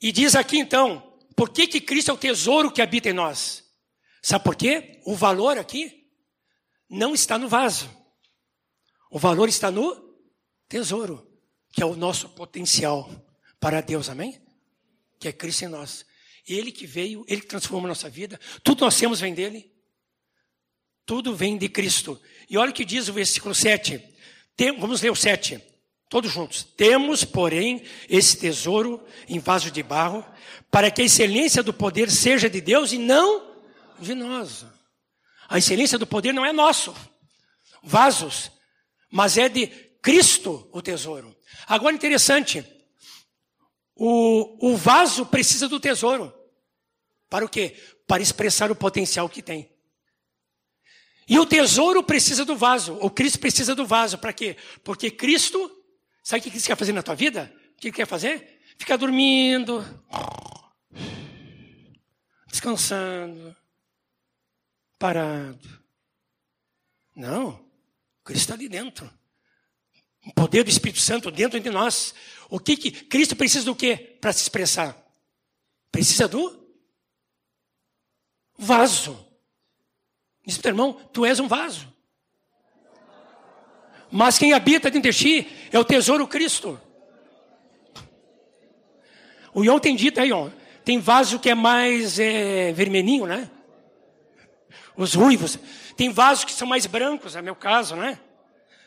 E 0.02 0.12
diz 0.12 0.36
aqui 0.36 0.58
então, 0.58 1.18
por 1.36 1.50
que, 1.50 1.68
que 1.68 1.80
Cristo 1.80 2.12
é 2.12 2.14
o 2.14 2.18
tesouro 2.18 2.72
que 2.72 2.82
habita 2.82 3.10
em 3.10 3.14
nós? 3.14 3.64
Sabe 4.22 4.44
por 4.44 4.56
quê? 4.56 5.02
O 5.06 5.16
valor 5.16 5.58
aqui 5.58 6.10
não 6.90 7.14
está 7.14 7.38
no 7.38 7.48
vaso. 7.48 7.90
O 9.10 9.20
valor 9.20 9.48
está 9.48 9.70
no 9.72 10.16
tesouro, 10.68 11.28
que 11.72 11.82
é 11.82 11.86
o 11.86 11.96
nosso 11.96 12.30
potencial 12.30 13.10
para 13.60 13.82
Deus, 13.82 14.10
amém? 14.10 14.42
Que 15.20 15.28
é 15.28 15.34
Cristo 15.34 15.66
em 15.66 15.68
nós. 15.68 16.06
Ele 16.54 16.72
que 16.72 16.86
veio, 16.86 17.26
ele 17.28 17.42
que 17.42 17.48
transforma 17.48 17.88
a 17.88 17.90
nossa 17.90 18.10
vida. 18.10 18.40
Tudo 18.64 18.86
nós 18.86 18.98
temos 18.98 19.20
vem 19.20 19.34
dele. 19.34 19.72
Tudo 21.06 21.36
vem 21.36 21.58
de 21.58 21.68
Cristo. 21.70 22.20
E 22.50 22.58
olha 22.58 22.72
o 22.72 22.74
que 22.74 22.86
diz 22.86 23.08
o 23.08 23.14
versículo 23.14 23.54
7. 23.54 24.02
Tem, 24.56 24.78
vamos 24.80 25.02
ler 25.02 25.12
o 25.12 25.16
7. 25.16 25.62
Todos 26.10 26.32
juntos. 26.32 26.64
Temos, 26.64 27.24
porém, 27.24 27.84
esse 28.10 28.38
tesouro 28.38 29.02
em 29.28 29.40
vaso 29.40 29.72
de 29.72 29.82
barro, 29.82 30.26
para 30.70 30.92
que 30.92 31.02
a 31.02 31.06
excelência 31.06 31.64
do 31.64 31.74
poder 31.74 32.12
seja 32.12 32.50
de 32.50 32.60
Deus 32.60 32.92
e 32.92 32.98
não 32.98 33.56
de 34.00 34.14
nós. 34.14 34.66
A 35.48 35.58
excelência 35.58 35.98
do 35.98 36.08
poder 36.08 36.34
não 36.34 36.46
é 36.46 36.52
nosso, 36.52 36.96
vasos, 37.84 38.52
mas 39.10 39.38
é 39.38 39.50
de 39.50 39.68
Cristo 40.02 40.70
o 40.72 40.82
tesouro. 40.82 41.36
Agora, 41.68 41.96
interessante, 41.96 42.66
o, 43.96 44.72
o 44.72 44.78
vaso 44.78 45.26
precisa 45.26 45.68
do 45.68 45.80
tesouro. 45.80 46.34
Para 47.32 47.44
o 47.44 47.50
quê? 47.50 47.76
Para 48.06 48.22
expressar 48.22 48.70
o 48.70 48.76
potencial 48.76 49.28
que 49.28 49.42
tem. 49.42 49.72
E 51.28 51.40
o 51.40 51.48
tesouro 51.48 52.04
precisa 52.04 52.46
do 52.46 52.56
vaso. 52.56 52.94
O 53.02 53.10
Cristo 53.10 53.40
precisa 53.40 53.74
do 53.74 53.88
vaso. 53.88 54.20
Para 54.20 54.34
quê? 54.34 54.56
Porque 54.84 55.10
Cristo 55.10 55.82
Sabe 56.24 56.40
o 56.40 56.44
que 56.44 56.52
Cristo 56.52 56.68
quer 56.68 56.78
fazer 56.78 56.94
na 56.94 57.02
tua 57.02 57.16
vida? 57.16 57.52
O 57.74 57.78
que 57.78 57.88
ele 57.88 57.96
quer 57.96 58.06
fazer? 58.06 58.62
Ficar 58.78 58.98
dormindo, 58.98 59.84
descansando, 62.48 63.56
parado. 65.00 65.82
Não, 67.16 67.66
Cristo 68.24 68.42
está 68.42 68.54
ali 68.54 68.70
dentro. 68.70 69.12
O 70.26 70.34
poder 70.34 70.64
do 70.64 70.70
Espírito 70.70 71.02
Santo 71.02 71.32
dentro 71.32 71.60
de 71.60 71.70
nós. 71.70 72.14
O 72.50 72.60
que, 72.60 72.78
que 72.78 72.92
Cristo 72.92 73.36
precisa 73.36 73.66
do 73.66 73.76
quê 73.76 73.98
para 74.22 74.32
se 74.32 74.44
expressar? 74.44 74.96
Precisa 75.92 76.28
do 76.28 76.61
vaso. 78.62 79.28
Diz 80.46 80.58
para 80.58 80.70
irmão, 80.70 80.94
tu 81.12 81.26
és 81.26 81.40
um 81.40 81.48
vaso. 81.48 81.92
Mas 84.12 84.38
quem 84.38 84.54
habita 84.54 84.92
dentro 84.92 85.12
de 85.12 85.18
ti 85.18 85.50
é 85.72 85.80
o 85.80 85.86
tesouro 85.86 86.28
Cristo. 86.28 86.80
O 89.54 89.64
Ion 89.64 89.80
tem 89.80 89.96
dito 89.96 90.20
aí, 90.20 90.32
ó, 90.32 90.50
tem 90.86 91.00
vaso 91.00 91.40
que 91.40 91.50
é 91.50 91.56
mais 91.56 92.20
é, 92.20 92.72
vermelhinho, 92.72 93.26
né? 93.26 93.50
Os 94.96 95.14
ruivos. 95.14 95.58
Tem 95.98 96.10
vasos 96.10 96.46
que 96.46 96.52
são 96.52 96.68
mais 96.68 96.86
brancos, 96.86 97.36
é 97.36 97.42
meu 97.42 97.56
caso, 97.56 97.96
né? 97.96 98.20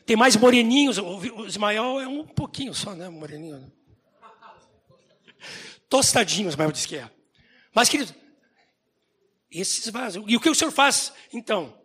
Tem 0.07 0.16
mais 0.16 0.37
moreninhos. 0.37 0.99
O 0.99 1.47
Ismael 1.47 2.01
é 2.01 2.07
um 2.07 2.25
pouquinho 2.25 2.75
só, 2.75 2.95
né? 2.95 3.09
Moreninho. 3.09 3.72
Tostadinho, 5.89 6.49
Ismael 6.49 6.72
diz 6.72 6.87
que 6.87 6.97
é. 6.97 7.11
Mas, 7.75 7.89
querido, 7.89 8.14
esses 9.61 9.88
vasos. 9.88 10.24
E 10.26 10.36
o 10.36 10.40
que 10.40 10.50
o 10.50 10.55
Senhor 10.55 10.70
faz, 10.70 11.12
então? 11.32 11.78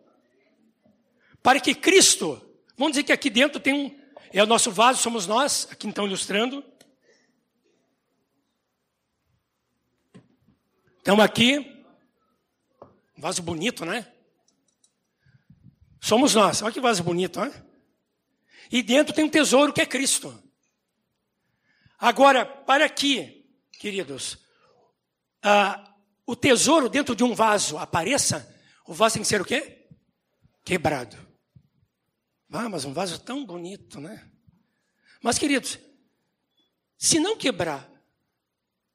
Para 1.42 1.60
que 1.60 1.74
Cristo 1.74 2.46
Vamos 2.80 2.92
dizer 2.92 3.04
que 3.04 3.12
aqui 3.12 3.28
dentro 3.28 3.60
tem 3.60 3.74
um. 3.74 4.00
É 4.32 4.42
o 4.42 4.46
nosso 4.46 4.72
vaso, 4.72 5.02
somos 5.02 5.26
nós, 5.26 5.68
aqui 5.70 5.86
então 5.86 6.06
ilustrando. 6.06 6.64
Estamos 10.96 11.22
aqui. 11.22 11.58
Um 13.18 13.20
vaso 13.20 13.42
bonito, 13.42 13.84
né? 13.84 14.10
Somos 16.00 16.34
nós. 16.34 16.62
Olha 16.62 16.72
que 16.72 16.80
vaso 16.80 17.04
bonito, 17.04 17.38
né? 17.38 17.52
E 18.72 18.82
dentro 18.82 19.14
tem 19.14 19.26
um 19.26 19.28
tesouro 19.28 19.74
que 19.74 19.82
é 19.82 19.84
Cristo. 19.84 20.42
Agora, 21.98 22.46
para 22.46 22.88
que, 22.88 23.46
queridos, 23.72 24.38
ah, 25.42 25.89
o 26.30 26.36
tesouro 26.36 26.88
dentro 26.88 27.16
de 27.16 27.24
um 27.24 27.34
vaso 27.34 27.76
apareça, 27.76 28.56
o 28.86 28.94
vaso 28.94 29.14
tem 29.14 29.22
que 29.22 29.28
ser 29.28 29.40
o 29.40 29.44
quê? 29.44 29.88
Quebrado. 30.64 31.16
Ah, 32.52 32.68
mas 32.68 32.84
um 32.84 32.92
vaso 32.92 33.18
tão 33.18 33.44
bonito, 33.44 34.00
né? 34.00 34.30
Mas, 35.20 35.40
queridos, 35.40 35.76
se 36.96 37.18
não 37.18 37.36
quebrar 37.36 37.90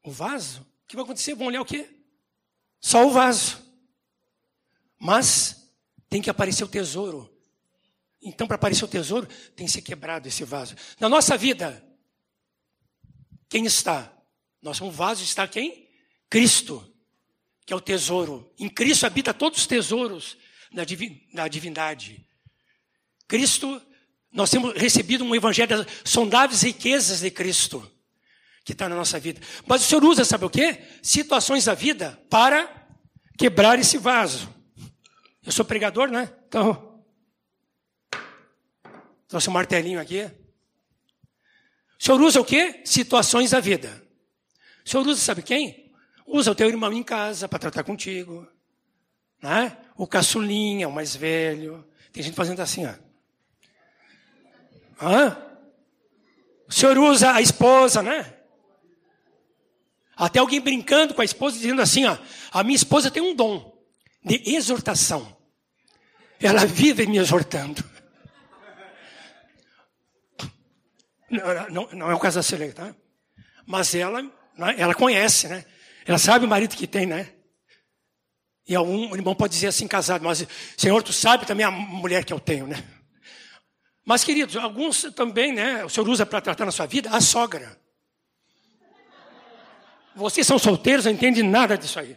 o 0.02 0.12
vaso, 0.12 0.62
o 0.62 0.88
que 0.88 0.96
vai 0.96 1.04
acontecer? 1.04 1.36
Vão 1.36 1.48
olhar 1.48 1.60
o 1.60 1.66
quê? 1.66 1.90
Só 2.80 3.06
o 3.06 3.12
vaso. 3.12 3.62
Mas 4.98 5.70
tem 6.08 6.22
que 6.22 6.30
aparecer 6.30 6.64
o 6.64 6.70
tesouro. 6.70 7.30
Então, 8.22 8.48
para 8.48 8.56
aparecer 8.56 8.86
o 8.86 8.88
tesouro, 8.88 9.28
tem 9.58 9.66
que 9.66 9.74
ser 9.74 9.82
quebrado 9.82 10.26
esse 10.26 10.46
vaso. 10.46 10.74
Na 11.02 11.10
nossa 11.10 11.36
vida, 11.36 11.86
quem 13.50 13.66
está? 13.66 14.10
Nosso 14.62 14.90
vaso 14.90 15.22
está 15.22 15.46
quem? 15.46 15.90
Cristo, 16.30 16.95
que 17.66 17.74
é 17.74 17.76
o 17.76 17.82
tesouro. 17.82 18.54
Em 18.60 18.70
Cristo 18.70 19.06
habita 19.06 19.34
todos 19.34 19.60
os 19.60 19.68
tesouros 19.68 20.38
da 20.72 21.48
divindade. 21.48 22.26
Cristo, 23.28 23.82
nós 24.32 24.50
temos 24.50 24.74
recebido 24.76 25.24
um 25.24 25.36
evangelho 25.36 25.70
das 25.70 25.88
sondáveis 26.04 26.62
riquezas 26.62 27.22
de 27.22 27.32
Cristo, 27.32 27.90
que 28.64 28.74
está 28.74 28.88
na 28.88 28.96
nossa 28.96 29.20
vida. 29.20 29.42
Mas 29.66 29.82
o 29.82 29.86
Senhor 29.86 30.04
usa, 30.04 30.24
sabe 30.24 30.46
o 30.46 30.50
quê? 30.50 30.84
Situações 31.02 31.66
da 31.66 31.74
vida 31.74 32.22
para 32.30 32.88
quebrar 33.38 33.80
esse 33.80 33.98
vaso. 33.98 34.54
Eu 35.44 35.52
sou 35.52 35.66
pregador, 35.66 36.10
né? 36.10 36.32
Então, 36.48 37.04
trouxe 39.28 39.50
um 39.50 39.54
martelinho 39.54 40.00
aqui. 40.00 40.24
O 42.00 42.04
Senhor 42.04 42.22
usa 42.22 42.42
o 42.42 42.46
quê? 42.46 42.82
Situações 42.86 43.52
da 43.52 43.60
vida. 43.60 44.04
O 44.86 44.90
Senhor 44.90 45.08
usa, 45.08 45.22
sabe 45.22 45.42
quem? 45.42 45.85
Usa 46.26 46.52
o 46.52 46.56
teu 46.56 46.68
irmão 46.68 46.92
em 46.92 47.04
casa 47.04 47.48
para 47.48 47.60
tratar 47.60 47.84
contigo. 47.84 48.48
Né? 49.42 49.78
O 49.96 50.08
caçulinha, 50.08 50.88
o 50.88 50.92
mais 50.92 51.16
velho. 51.16 51.86
Tem 52.12 52.24
gente 52.24 52.36
fazendo 52.36 52.62
assim, 52.62 52.86
ó. 52.86 52.94
Hã? 55.02 55.38
O 56.68 56.74
senhor 56.74 56.98
usa 56.98 57.34
a 57.34 57.42
esposa, 57.42 58.02
né? 58.02 58.34
Até 60.16 60.40
alguém 60.40 60.62
brincando 60.62 61.14
com 61.14 61.22
a 61.22 61.26
esposa, 61.26 61.58
dizendo 61.58 61.82
assim: 61.82 62.06
ó, 62.06 62.18
a 62.52 62.64
minha 62.64 62.76
esposa 62.76 63.12
tem 63.12 63.22
um 63.22 63.36
dom 63.36 63.78
de 64.24 64.42
exortação. 64.56 65.36
Ela 66.40 66.66
vive 66.66 67.06
me 67.06 67.18
exortando. 67.18 67.84
Não, 71.28 71.70
não, 71.70 71.90
não 71.92 72.12
é 72.12 72.14
o 72.14 72.20
caso 72.20 72.38
da 72.38 72.44
Celei, 72.44 72.72
tá? 72.72 72.96
Mas 73.66 73.94
ela, 73.96 74.22
né, 74.22 74.76
ela 74.78 74.94
conhece, 74.94 75.48
né? 75.48 75.66
Ela 76.06 76.18
sabe 76.18 76.46
o 76.46 76.48
marido 76.48 76.76
que 76.76 76.88
tem, 76.88 77.06
né? 77.06 77.32
E 78.68 78.76
algum 78.76 79.16
irmão 79.16 79.36
pode 79.36 79.54
dizer 79.54 79.68
assim, 79.68 79.88
casado, 79.88 80.24
mas 80.24 80.48
Senhor, 80.78 81.02
tu 81.04 81.12
sabe 81.12 81.46
também 81.46 81.66
a 81.66 81.72
mulher 81.72 82.24
que 82.24 82.34
eu 82.34 82.40
tenho, 82.40 82.68
né? 82.68 82.84
Mas, 84.06 84.24
queridos, 84.24 84.56
alguns 84.56 85.02
também, 85.16 85.52
né? 85.52 85.84
O 85.84 85.90
Senhor 85.90 86.08
usa 86.08 86.26
para 86.26 86.40
tratar 86.40 86.66
na 86.66 86.72
sua 86.72 86.86
vida 86.86 87.10
a 87.10 87.20
sogra. 87.20 87.80
Vocês 90.16 90.46
são 90.46 90.60
solteiros, 90.60 91.06
não 91.06 91.12
entendem 91.12 91.44
nada 91.44 91.76
disso 91.76 92.00
aí. 92.00 92.16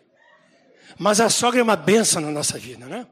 Mas 0.99 1.19
a 1.21 1.31
sogra 1.31 1.61
é 1.61 1.63
uma 1.63 1.77
benção 1.77 2.21
na 2.21 2.31
nossa 2.31 2.59
vida, 2.59 2.87
né? 2.87 3.07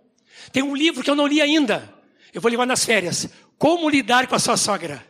Tem 0.53 0.63
um 0.63 0.77
livro 0.77 1.03
que 1.03 1.11
eu 1.11 1.15
não 1.15 1.27
li 1.27 1.41
ainda. 1.41 1.93
Eu 2.33 2.41
vou 2.41 2.51
levar 2.51 2.67
nas 2.67 2.85
férias. 2.85 3.29
Como 3.59 3.89
lidar 3.89 4.27
com 4.27 4.35
a 4.35 4.39
sua 4.39 4.57
sogra? 4.57 5.05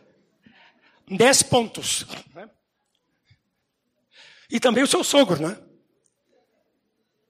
Dez 1.09 1.43
pontos. 1.43 2.05
Né? 2.33 2.49
E 4.49 4.59
também 4.59 4.83
o 4.83 4.87
seu 4.87 5.03
sogro, 5.03 5.41
né? 5.41 5.57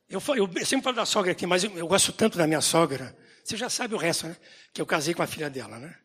Eu, 0.10 0.22
eu, 0.36 0.66
sempre 0.66 0.84
falo 0.84 0.96
da 0.96 1.06
sogra 1.06 1.32
aqui, 1.32 1.46
mas 1.46 1.64
eu, 1.64 1.78
eu, 1.78 1.88
gosto 1.88 2.14
tanto 2.14 2.38
da 2.38 2.48
minha 2.48 2.62
sogra. 2.62 3.18
Você 3.44 3.58
já 3.58 3.70
sabe 3.70 3.94
o 3.94 3.98
resto, 3.98 4.28
né? 4.28 4.38
Que 4.74 4.82
eu 4.82 4.86
casei 4.86 5.14
com 5.14 5.22
a 5.22 5.28
filha 5.28 5.50
dela, 5.50 5.78
né? 5.78 5.98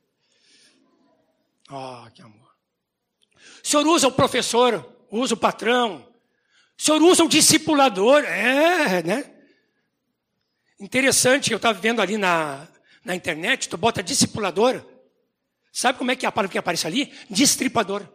Ah, 1.68 2.04
oh, 2.06 2.10
que 2.10 2.20
amor. 2.20 2.50
O 3.62 3.68
senhor 3.68 3.86
usa 3.86 4.08
o 4.08 4.12
professor, 4.12 5.06
usa 5.10 5.34
o 5.34 5.36
patrão, 5.36 6.08
o 6.78 6.82
senhor 6.82 7.00
usa 7.02 7.22
o 7.22 7.28
discipulador, 7.28 8.24
é, 8.24 9.02
né? 9.02 9.32
Interessante, 10.80 11.52
eu 11.52 11.56
estava 11.56 11.78
vendo 11.78 12.02
ali 12.02 12.16
na, 12.16 12.66
na 13.04 13.14
internet, 13.14 13.68
tu 13.68 13.76
bota 13.76 14.02
discipulador. 14.02 14.84
Sabe 15.72 15.96
como 15.96 16.10
é 16.10 16.16
que 16.16 16.26
é 16.26 16.28
a 16.28 16.32
palavra 16.32 16.50
que 16.50 16.58
aparece 16.58 16.86
ali? 16.86 17.12
Distripador. 17.30 18.06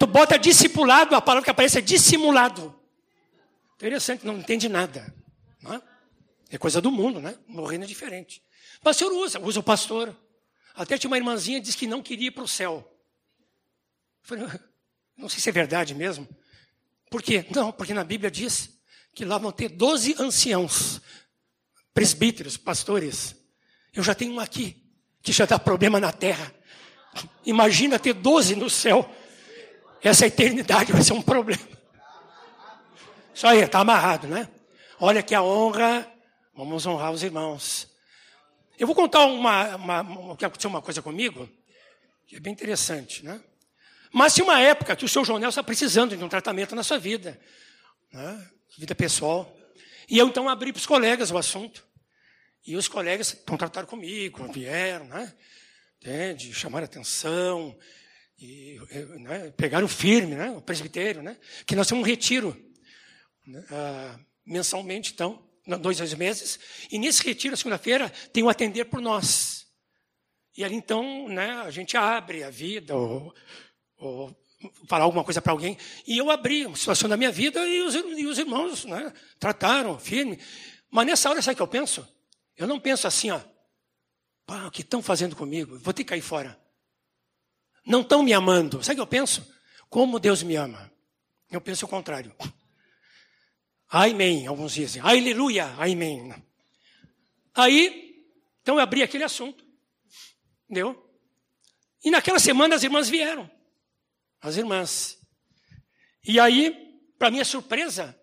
Tu 0.00 0.06
bota 0.06 0.38
discipulado, 0.38 1.14
a 1.14 1.20
palavra 1.20 1.44
que 1.44 1.50
aparece 1.50 1.76
é 1.76 1.82
dissimulado. 1.82 2.74
Interessante, 3.74 4.24
não 4.24 4.38
entende 4.38 4.66
nada. 4.66 5.14
Não 5.60 5.74
é? 5.74 5.82
é 6.48 6.56
coisa 6.56 6.80
do 6.80 6.90
mundo, 6.90 7.20
né? 7.20 7.36
No 7.46 7.66
reino 7.66 7.84
é 7.84 7.86
diferente. 7.86 8.42
O 8.82 8.92
senhor 8.94 9.12
usa, 9.12 9.38
usa 9.38 9.60
o 9.60 9.62
pastor. 9.62 10.16
Até 10.74 10.96
tinha 10.96 11.10
uma 11.10 11.18
irmãzinha 11.18 11.60
que 11.60 11.66
disse 11.66 11.76
que 11.76 11.86
não 11.86 12.02
queria 12.02 12.28
ir 12.28 12.30
para 12.30 12.42
o 12.42 12.48
céu. 12.48 12.82
Eu 14.22 14.26
falei, 14.26 14.60
não 15.18 15.28
sei 15.28 15.38
se 15.38 15.50
é 15.50 15.52
verdade 15.52 15.94
mesmo. 15.94 16.26
Por 17.10 17.22
quê? 17.22 17.44
Não, 17.54 17.70
porque 17.70 17.92
na 17.92 18.02
Bíblia 18.02 18.30
diz 18.30 18.80
que 19.14 19.26
lá 19.26 19.36
vão 19.36 19.52
ter 19.52 19.68
12 19.68 20.16
anciãos, 20.18 21.02
presbíteros, 21.92 22.56
pastores. 22.56 23.36
Eu 23.92 24.02
já 24.02 24.14
tenho 24.14 24.32
um 24.32 24.40
aqui, 24.40 24.82
que 25.20 25.30
já 25.30 25.44
dá 25.44 25.58
problema 25.58 26.00
na 26.00 26.10
terra. 26.10 26.54
Imagina 27.44 27.98
ter 27.98 28.14
12 28.14 28.56
no 28.56 28.70
céu. 28.70 29.14
Essa 30.02 30.26
eternidade 30.26 30.92
vai 30.92 31.02
ser 31.02 31.12
um 31.12 31.22
problema. 31.22 31.68
Isso 33.34 33.46
aí, 33.46 33.60
está 33.60 33.80
amarrado, 33.80 34.26
né? 34.26 34.48
Olha 34.98 35.22
que 35.22 35.34
a 35.34 35.42
honra, 35.42 36.10
vamos 36.54 36.86
honrar 36.86 37.12
os 37.12 37.22
irmãos. 37.22 37.88
Eu 38.78 38.86
vou 38.86 38.96
contar 38.96 39.26
uma, 39.26 39.76
uma, 39.76 40.00
uma, 40.00 40.36
uma 40.64 40.82
coisa 40.82 41.02
comigo, 41.02 41.48
que 42.26 42.36
é 42.36 42.40
bem 42.40 42.52
interessante, 42.52 43.24
né? 43.24 43.42
Mas 44.12 44.34
tinha 44.34 44.44
uma 44.44 44.60
época 44.60 44.96
que 44.96 45.04
o 45.04 45.08
seu 45.08 45.24
jornal 45.24 45.50
está 45.50 45.62
precisando 45.62 46.16
de 46.16 46.24
um 46.24 46.28
tratamento 46.28 46.74
na 46.74 46.82
sua 46.82 46.98
vida, 46.98 47.40
né? 48.12 48.50
vida 48.76 48.94
pessoal. 48.94 49.54
E 50.08 50.18
eu 50.18 50.26
então 50.26 50.48
abri 50.48 50.72
para 50.72 50.80
os 50.80 50.86
colegas 50.86 51.30
o 51.30 51.38
assunto. 51.38 51.86
E 52.66 52.76
os 52.76 52.88
colegas 52.88 53.32
contrataram 53.46 53.86
comigo, 53.86 54.50
vieram, 54.52 55.06
né? 55.06 55.32
Entende? 55.98 56.52
Chamaram 56.52 56.84
atenção, 56.84 57.76
e, 58.40 58.80
né? 59.18 59.50
pegaram 59.56 59.86
firme, 59.86 60.34
né? 60.34 60.50
O 60.50 60.62
presbitério, 60.62 61.22
né? 61.22 61.36
Que 61.66 61.76
nós 61.76 61.86
temos 61.86 62.02
um 62.02 62.06
retiro 62.06 62.56
né? 63.46 63.64
ah, 63.70 64.18
mensalmente, 64.46 65.12
então, 65.12 65.42
dois, 65.80 65.98
dois 65.98 66.14
meses. 66.14 66.58
E 66.90 66.98
nesse 66.98 67.22
retiro, 67.22 67.56
segunda-feira, 67.56 68.08
tem 68.32 68.42
um 68.42 68.48
atender 68.48 68.86
por 68.86 69.00
nós. 69.00 69.66
E 70.56 70.64
ali, 70.64 70.74
então, 70.74 71.28
né, 71.28 71.52
a 71.60 71.70
gente 71.70 71.96
abre 71.96 72.42
a 72.42 72.50
vida, 72.50 72.96
ou, 72.96 73.34
ou 73.96 74.36
falar 74.88 75.04
alguma 75.04 75.24
coisa 75.24 75.40
para 75.40 75.52
alguém. 75.52 75.76
E 76.06 76.18
eu 76.18 76.30
abri 76.30 76.66
uma 76.66 76.76
situação 76.76 77.08
da 77.08 77.16
minha 77.16 77.30
vida 77.30 77.66
e 77.66 77.82
os, 77.82 77.94
e 77.94 78.26
os 78.26 78.38
irmãos 78.38 78.84
né, 78.84 79.12
trataram 79.38 79.98
firme. 79.98 80.38
Mas 80.90 81.06
nessa 81.06 81.30
hora, 81.30 81.42
sabe 81.42 81.54
o 81.54 81.56
que 81.56 81.62
eu 81.62 81.68
penso? 81.68 82.06
Eu 82.56 82.66
não 82.66 82.80
penso 82.80 83.06
assim, 83.06 83.30
ó. 83.30 83.40
O 84.66 84.70
que 84.70 84.80
estão 84.80 85.00
fazendo 85.00 85.36
comigo? 85.36 85.78
Vou 85.78 85.94
ter 85.94 86.02
que 86.02 86.10
cair 86.10 86.20
fora. 86.20 86.60
Não 87.90 88.02
estão 88.02 88.22
me 88.22 88.32
amando. 88.32 88.82
Sabe 88.82 88.94
o 88.94 88.96
que 88.96 89.00
eu 89.02 89.06
penso? 89.06 89.54
Como 89.88 90.20
Deus 90.20 90.42
me 90.42 90.56
ama. 90.56 90.90
Eu 91.50 91.60
penso 91.60 91.84
o 91.84 91.88
contrário. 91.88 92.34
Amém, 93.88 94.46
alguns 94.46 94.72
dizem. 94.72 95.02
Aleluia, 95.02 95.66
amém. 95.76 96.32
Aí, 97.54 98.24
então 98.62 98.76
eu 98.76 98.80
abri 98.80 99.02
aquele 99.02 99.24
assunto. 99.24 99.64
Entendeu? 100.64 101.10
E 102.04 102.10
naquela 102.10 102.38
semana 102.38 102.76
as 102.76 102.84
irmãs 102.84 103.08
vieram 103.08 103.50
as 104.40 104.56
irmãs. 104.56 105.18
E 106.24 106.40
aí, 106.40 106.74
para 107.18 107.30
minha 107.30 107.44
surpresa, 107.44 108.18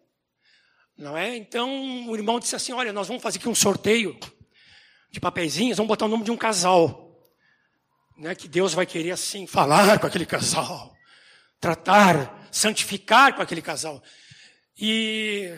não 0.98 1.16
é? 1.16 1.36
Então 1.36 2.10
o 2.10 2.16
irmão 2.16 2.40
disse 2.40 2.56
assim: 2.56 2.74
Olha, 2.74 2.92
nós 2.92 3.08
vamos 3.08 3.22
fazer 3.22 3.38
aqui 3.38 3.50
um 3.50 3.56
sorteio 3.56 4.18
de 5.12 5.20
papeizinhos, 5.20 5.78
vamos 5.78 5.88
botar 5.88 6.06
o 6.06 6.10
nome 6.10 6.24
de 6.24 6.32
um 6.32 6.38
casal. 6.38 7.07
Né, 8.18 8.34
que 8.34 8.48
Deus 8.48 8.74
vai 8.74 8.86
querer 8.86 9.12
assim 9.12 9.46
falar 9.46 10.00
com 10.00 10.08
aquele 10.08 10.26
casal, 10.26 10.96
tratar, 11.60 12.50
santificar 12.52 13.36
com 13.36 13.42
aquele 13.42 13.62
casal. 13.62 14.02
E 14.76 15.56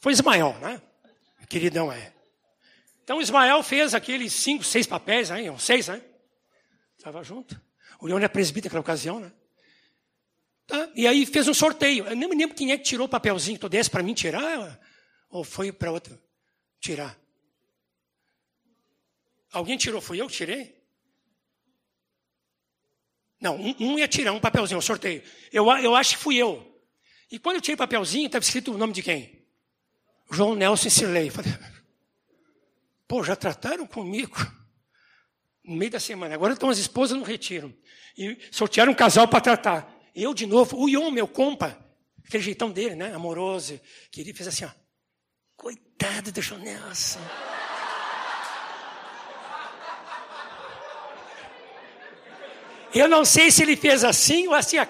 foi 0.00 0.12
Ismael, 0.12 0.58
né? 0.60 0.80
Queridão 1.48 1.92
é. 1.92 2.14
Então 3.02 3.20
Ismael 3.20 3.62
fez 3.62 3.92
aqueles 3.92 4.32
cinco, 4.32 4.62
seis 4.64 4.86
papéis, 4.86 5.30
aí, 5.30 5.46
seis, 5.58 5.88
né? 5.88 6.00
Estava 6.96 7.22
junto. 7.22 7.60
O 7.98 8.06
Leão 8.06 8.18
era 8.18 8.28
presbítero 8.28 8.72
naquela 8.72 8.80
ocasião, 8.82 9.20
né? 9.20 9.32
Tá? 10.66 10.88
E 10.94 11.06
aí 11.06 11.26
fez 11.26 11.48
um 11.48 11.54
sorteio. 11.54 12.06
Eu 12.06 12.14
nem 12.14 12.28
me 12.28 12.36
lembro 12.36 12.56
quem 12.56 12.70
é 12.70 12.78
que 12.78 12.84
tirou 12.84 13.06
o 13.06 13.10
papelzinho 13.10 13.56
que 13.56 13.60
tu 13.60 13.68
desse 13.68 13.90
para 13.90 14.02
mim 14.02 14.14
tirar, 14.14 14.80
ou 15.28 15.42
foi 15.42 15.72
para 15.72 15.90
outro 15.90 16.16
tirar. 16.80 17.18
Alguém 19.52 19.76
tirou, 19.76 20.00
fui 20.00 20.20
eu 20.20 20.28
que 20.28 20.34
tirei? 20.34 20.80
Não, 23.40 23.56
um, 23.56 23.74
um 23.80 23.98
ia 23.98 24.06
tirar 24.06 24.32
um 24.32 24.40
papelzinho, 24.40 24.78
um 24.78 24.82
sorteio. 24.82 25.22
Eu, 25.52 25.66
eu 25.78 25.96
acho 25.96 26.16
que 26.16 26.22
fui 26.22 26.36
eu. 26.36 26.66
E 27.30 27.38
quando 27.38 27.56
eu 27.56 27.62
tirei 27.62 27.74
o 27.74 27.78
papelzinho, 27.78 28.26
estava 28.26 28.44
escrito 28.44 28.72
o 28.72 28.78
nome 28.78 28.92
de 28.92 29.02
quem? 29.02 29.40
João 30.30 30.54
Nelson. 30.54 30.90
Falei, 30.90 31.30
pô, 33.08 33.24
já 33.24 33.34
trataram 33.34 33.86
comigo? 33.86 34.36
No 35.64 35.74
meio 35.74 35.90
da 35.90 36.00
semana. 36.00 36.34
Agora 36.34 36.52
estão 36.52 36.68
as 36.68 36.78
esposas 36.78 37.16
no 37.16 37.24
retiro. 37.24 37.74
E 38.16 38.36
sortearam 38.50 38.92
um 38.92 38.96
casal 38.96 39.26
para 39.26 39.40
tratar. 39.40 39.96
Eu, 40.14 40.34
de 40.34 40.46
novo, 40.46 40.76
o 40.76 40.88
Ion, 40.88 41.10
meu 41.10 41.26
compa, 41.26 41.78
aquele 42.26 42.42
jeitão 42.42 42.70
dele, 42.70 42.94
né? 42.94 43.14
Amoroso, 43.14 43.80
que 44.10 44.20
ele 44.20 44.34
fez 44.34 44.48
assim, 44.48 44.64
ó. 44.64 44.70
Coitado 45.56 46.32
do 46.32 46.42
João 46.42 46.60
Nelson. 46.60 47.20
Eu 52.94 53.08
não 53.08 53.24
sei 53.24 53.50
se 53.50 53.62
ele 53.62 53.76
fez 53.76 54.02
assim 54.04 54.48
ou 54.48 54.54
assim. 54.54 54.78
Ó. 54.78 54.86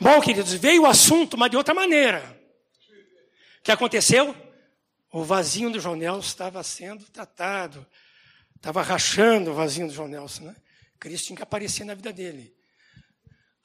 Bom, 0.00 0.20
queridos, 0.20 0.52
veio 0.54 0.82
o 0.82 0.86
assunto, 0.86 1.36
mas 1.36 1.50
de 1.50 1.56
outra 1.56 1.74
maneira. 1.74 2.38
O 3.60 3.62
que 3.62 3.70
aconteceu? 3.70 4.34
O 5.12 5.22
vasinho 5.22 5.70
do 5.70 5.78
João 5.78 5.96
Nelson 5.96 6.28
estava 6.28 6.62
sendo 6.62 7.04
tratado. 7.06 7.86
Estava 8.56 8.82
rachando 8.82 9.50
o 9.50 9.54
vasinho 9.54 9.88
do 9.88 9.92
João 9.92 10.08
Nelson, 10.08 10.44
né? 10.44 10.56
Cristo 10.98 11.26
tinha 11.26 11.36
que 11.36 11.42
aparecer 11.42 11.84
na 11.84 11.94
vida 11.94 12.12
dele. 12.12 12.54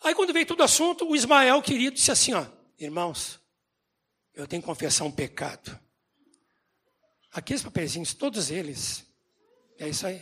Aí 0.04 0.14
quando 0.14 0.34
veio 0.34 0.46
todo 0.46 0.60
o 0.60 0.64
assunto, 0.64 1.10
o 1.10 1.16
Ismael 1.16 1.62
querido 1.62 1.96
disse 1.96 2.12
assim, 2.12 2.34
ó, 2.34 2.46
irmãos, 2.78 3.40
eu 4.34 4.46
tenho 4.46 4.62
que 4.62 4.68
confessar 4.68 5.06
um 5.06 5.12
pecado. 5.12 5.80
Aqueles 7.32 7.64
papeizinhos, 7.64 8.14
todos 8.14 8.52
eles, 8.52 9.06
é 9.80 9.90
isso 9.90 10.08
aí. 10.08 10.22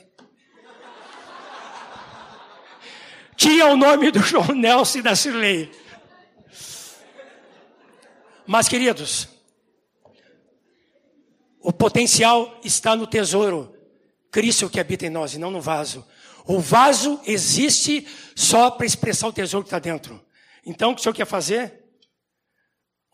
Tinha 3.36 3.68
o 3.68 3.76
nome 3.76 4.12
do 4.12 4.20
João 4.20 4.54
Nelson 4.54 5.01
da 5.01 5.16
Cirlei. 5.16 5.72
Mas, 8.45 8.68
queridos, 8.68 9.28
o 11.60 11.72
potencial 11.72 12.60
está 12.64 12.95
no 12.95 13.08
tesouro 13.08 13.76
Cristo 14.32 14.70
que 14.70 14.80
habita 14.80 15.06
em 15.06 15.10
nós 15.10 15.34
e 15.34 15.39
não 15.39 15.51
no 15.51 15.62
vaso. 15.62 16.06
O 16.45 16.60
vaso 16.60 17.22
existe 17.26 18.08
só 18.36 18.70
para 18.70 18.86
expressar 18.86 19.28
o 19.28 19.34
tesouro 19.34 19.64
que 19.64 19.68
está 19.68 19.80
dentro. 19.80 20.24
Então, 20.66 20.91
o 20.91 20.95
que 20.95 20.99
o 20.99 21.04
Senhor 21.04 21.14
quer 21.14 21.26
fazer? 21.26 21.84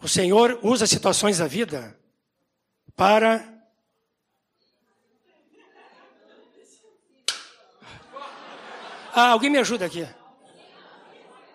O 0.02 0.08
Senhor 0.08 0.60
usa 0.64 0.88
situações 0.88 1.38
da 1.38 1.48
vida 1.48 2.00
para 2.96 3.59
Ah, 9.20 9.32
alguém 9.32 9.50
me 9.50 9.58
ajuda 9.58 9.86
aqui. 9.86 10.08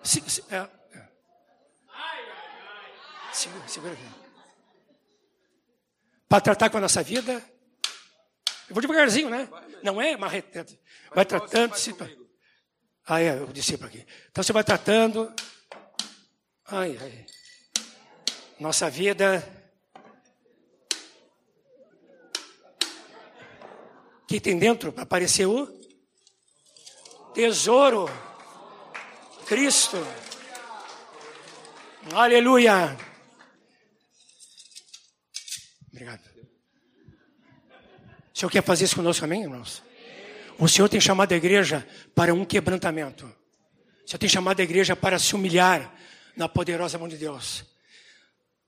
Se, 0.03 0.21
se, 0.29 0.43
é, 0.51 0.69
é. 0.93 1.07
Segura, 3.33 3.67
segura 3.67 3.93
aqui. 3.93 4.05
Para 6.29 6.41
tratar 6.41 6.69
com 6.69 6.77
a 6.77 6.81
nossa 6.81 7.01
vida. 7.01 7.43
Eu 8.69 8.75
vou 8.75 8.81
devagarzinho, 8.81 9.31
né? 9.31 9.49
Não 9.81 9.99
é 9.99 10.15
marretando. 10.15 10.77
Vai 11.11 11.25
tratando. 11.25 11.75
Se... 11.75 11.95
Ah, 13.07 13.19
é, 13.19 13.41
o 13.41 13.51
discípulo 13.51 13.89
aqui. 13.89 14.05
Então 14.29 14.43
você 14.43 14.53
vai 14.53 14.63
tratando. 14.63 15.33
Ai, 16.67 16.99
ai. 17.01 17.25
Nossa 18.59 18.91
vida. 18.91 19.43
Que 24.27 24.39
tem 24.39 24.55
dentro? 24.59 24.93
Apareceu 24.97 25.51
o 25.51 25.84
tesouro. 27.35 28.09
Cristo. 29.45 29.97
Aleluia. 32.13 32.97
Obrigado. 35.91 36.21
O 38.33 38.37
Senhor 38.37 38.49
quer 38.49 38.63
fazer 38.63 38.85
isso 38.85 38.95
conosco, 38.95 39.23
amém, 39.23 39.43
irmãos? 39.43 39.83
O 40.57 40.67
Senhor 40.67 40.87
tem 40.87 40.99
chamado 40.99 41.33
a 41.33 41.37
igreja 41.37 41.87
para 42.15 42.33
um 42.33 42.45
quebrantamento. 42.45 43.25
O 43.25 44.09
Senhor 44.09 44.19
tem 44.19 44.29
chamado 44.29 44.59
a 44.59 44.63
igreja 44.63 44.95
para 44.95 45.19
se 45.19 45.35
humilhar 45.35 45.93
na 46.35 46.47
poderosa 46.47 46.97
mão 46.97 47.07
de 47.07 47.17
Deus. 47.17 47.65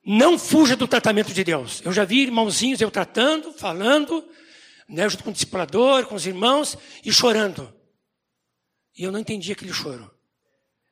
Não 0.06 0.38
fuja 0.38 0.76
do 0.76 0.88
tratamento 0.88 1.34
de 1.34 1.44
Deus. 1.44 1.82
Eu 1.84 1.92
já 1.92 2.06
vi 2.06 2.22
irmãozinhos 2.24 2.82
eu 2.82 2.92
tratando, 2.92 3.52
falando, 3.54 4.26
né, 4.88 5.08
junto 5.10 5.24
com 5.24 5.30
o 5.30 5.34
discipulador, 5.34 6.06
com 6.06 6.16
os 6.16 6.26
irmãos, 6.26 6.78
e 7.04 7.12
chorando. 7.12 7.77
E 8.98 9.04
eu 9.04 9.12
não 9.12 9.20
entendi 9.20 9.52
aquele 9.52 9.72
choro. 9.72 10.12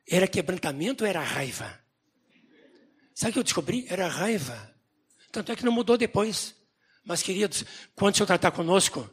Era 0.08 0.28
quebrantamento 0.28 1.02
ou 1.02 1.10
era 1.10 1.20
raiva? 1.20 1.80
Sabe 3.12 3.30
o 3.30 3.32
que 3.32 3.38
eu 3.40 3.44
descobri? 3.44 3.84
Era 3.88 4.06
raiva. 4.06 4.72
Tanto 5.32 5.50
é 5.50 5.56
que 5.56 5.64
não 5.64 5.72
mudou 5.72 5.98
depois. 5.98 6.54
Mas, 7.04 7.22
queridos, 7.22 7.64
quando 7.96 8.14
o 8.14 8.16
Senhor 8.16 8.26
tratar 8.26 8.52
conosco, 8.52 9.10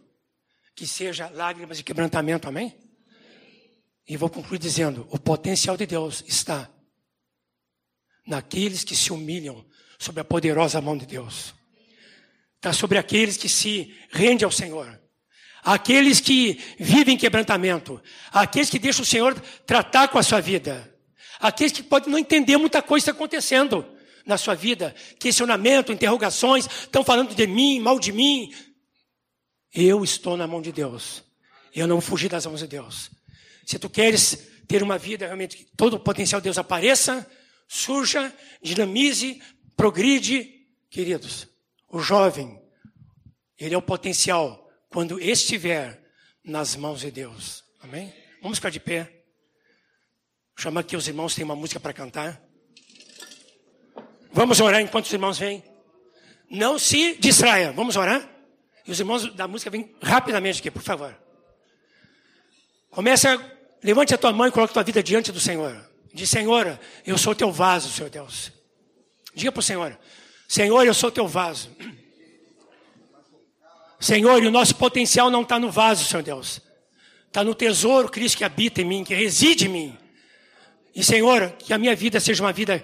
que 0.76 0.86
seja 0.86 1.30
lágrimas 1.30 1.78
de 1.78 1.84
quebrantamento, 1.84 2.48
amém? 2.48 2.78
E 4.08 4.16
vou 4.16 4.30
concluir 4.30 4.60
dizendo: 4.60 5.08
o 5.10 5.18
potencial 5.18 5.76
de 5.76 5.88
Deus 5.88 6.24
está 6.28 6.70
naqueles 8.28 8.84
que 8.84 8.96
se 8.96 9.12
humilham 9.12 9.66
sob 9.98 10.20
a 10.22 10.24
poderosa 10.24 10.82
mão 10.82 10.98
de 10.98 11.06
Deus. 11.06 11.56
Está 12.56 12.72
sobre 12.74 12.98
aqueles 12.98 13.38
que 13.38 13.50
se 13.50 13.98
rendem 14.12 14.46
ao 14.46 14.52
Senhor 14.52 15.03
aqueles 15.64 16.20
que 16.20 16.60
vivem 16.78 17.18
quebrantamento, 17.18 18.02
aqueles 18.32 18.70
que 18.70 18.78
deixam 18.78 19.04
o 19.04 19.06
Senhor 19.06 19.40
tratar 19.66 20.10
com 20.10 20.20
a 20.20 20.24
sua 20.24 20.42
vida, 20.42 20.94
aqueles 21.40 21.72
que 21.72 21.84
podem 21.84 22.12
não 22.12 22.20
entender 22.20 22.58
muita 22.58 22.82
coisa 22.82 23.12
acontecendo 23.12 23.86
na 24.26 24.38
sua 24.38 24.56
vida, 24.56 24.94
questionamento, 25.20 25.92
interrogações, 25.92 26.66
estão 26.66 27.04
falando 27.04 27.34
de 27.34 27.48
mim, 27.48 27.80
mal 27.80 28.00
de 28.00 28.12
mim. 28.12 28.54
Eu 29.74 30.04
estou 30.04 30.38
na 30.38 30.48
mão 30.48 30.62
de 30.62 30.72
Deus. 30.72 31.24
Eu 31.74 31.88
não 31.88 32.00
fugi 32.00 32.30
das 32.30 32.46
mãos 32.46 32.60
de 32.60 32.68
Deus. 32.68 33.10
Se 33.66 33.80
tu 33.80 33.90
queres 33.90 34.48
ter 34.68 34.84
uma 34.84 34.98
vida 34.98 35.26
realmente 35.26 35.58
que 35.58 35.66
todo 35.76 35.96
o 35.96 36.00
potencial 36.00 36.40
de 36.40 36.46
Deus 36.46 36.58
apareça, 36.58 37.30
surja, 37.68 38.34
dinamize, 38.62 39.42
progride, 39.76 40.50
queridos. 40.90 41.48
O 41.90 42.00
jovem, 42.00 42.62
ele 43.58 43.76
é 43.76 43.78
o 43.78 43.82
potencial 43.82 44.63
quando 44.94 45.20
estiver 45.20 46.00
nas 46.46 46.76
mãos 46.76 47.02
de 47.02 47.10
Deus. 47.10 47.64
Amém? 47.82 48.14
Vamos 48.44 48.60
ficar 48.60 48.70
de 48.70 48.80
pé. 48.80 49.24
Chama 50.56 50.82
aqui 50.82 50.96
os 50.96 51.08
irmãos, 51.08 51.34
tem 51.34 51.44
uma 51.44 51.56
música 51.56 51.80
para 51.80 51.92
cantar. 51.92 52.40
Vamos 54.32 54.60
orar 54.60 54.80
enquanto 54.80 55.06
os 55.06 55.14
irmãos 55.14 55.40
vêm. 55.40 55.64
Não 56.50 56.78
se 56.78 57.16
distraia. 57.16 57.72
Vamos 57.72 57.96
orar? 57.96 58.30
E 58.86 58.92
os 58.92 59.00
irmãos 59.00 59.34
da 59.34 59.48
música 59.48 59.72
vêm 59.72 59.96
rapidamente 60.00 60.60
aqui, 60.60 60.70
por 60.70 60.84
favor. 60.84 61.18
Começa, 62.92 63.42
levante 63.84 64.14
a 64.14 64.18
tua 64.18 64.32
mão 64.32 64.46
e 64.46 64.52
coloque 64.52 64.74
tua 64.74 64.84
vida 64.84 65.02
diante 65.02 65.32
do 65.32 65.40
Senhor. 65.40 65.90
Diz, 66.14 66.30
Senhor, 66.30 66.80
eu 67.04 67.18
sou 67.18 67.34
teu 67.34 67.52
vaso, 67.52 67.90
Senhor 67.90 68.12
Deus. 68.12 68.52
Diga 69.34 69.52
para 69.52 69.60
o 69.60 69.64
Senhor, 69.64 69.98
Senhor, 70.48 70.86
eu 70.86 70.94
sou 70.94 71.10
teu 71.10 71.28
vaso. 71.28 71.76
Senhor, 74.04 74.44
e 74.44 74.48
o 74.48 74.52
nosso 74.52 74.76
potencial 74.76 75.32
não 75.32 75.44
está 75.44 75.58
no 75.58 75.72
vaso, 75.72 76.04
Senhor 76.04 76.22
Deus. 76.22 76.60
Está 77.26 77.42
no 77.42 77.56
tesouro, 77.56 78.10
Cristo, 78.10 78.40
que 78.40 78.44
habita 78.44 78.82
em 78.82 78.84
mim, 78.84 79.02
que 79.02 79.16
reside 79.16 79.68
em 79.68 79.70
mim. 79.70 79.98
E, 80.94 81.02
Senhor, 81.02 81.52
que 81.52 81.72
a 81.72 81.78
minha 81.78 81.96
vida 81.96 82.20
seja 82.20 82.44
uma 82.44 82.52
vida 82.52 82.84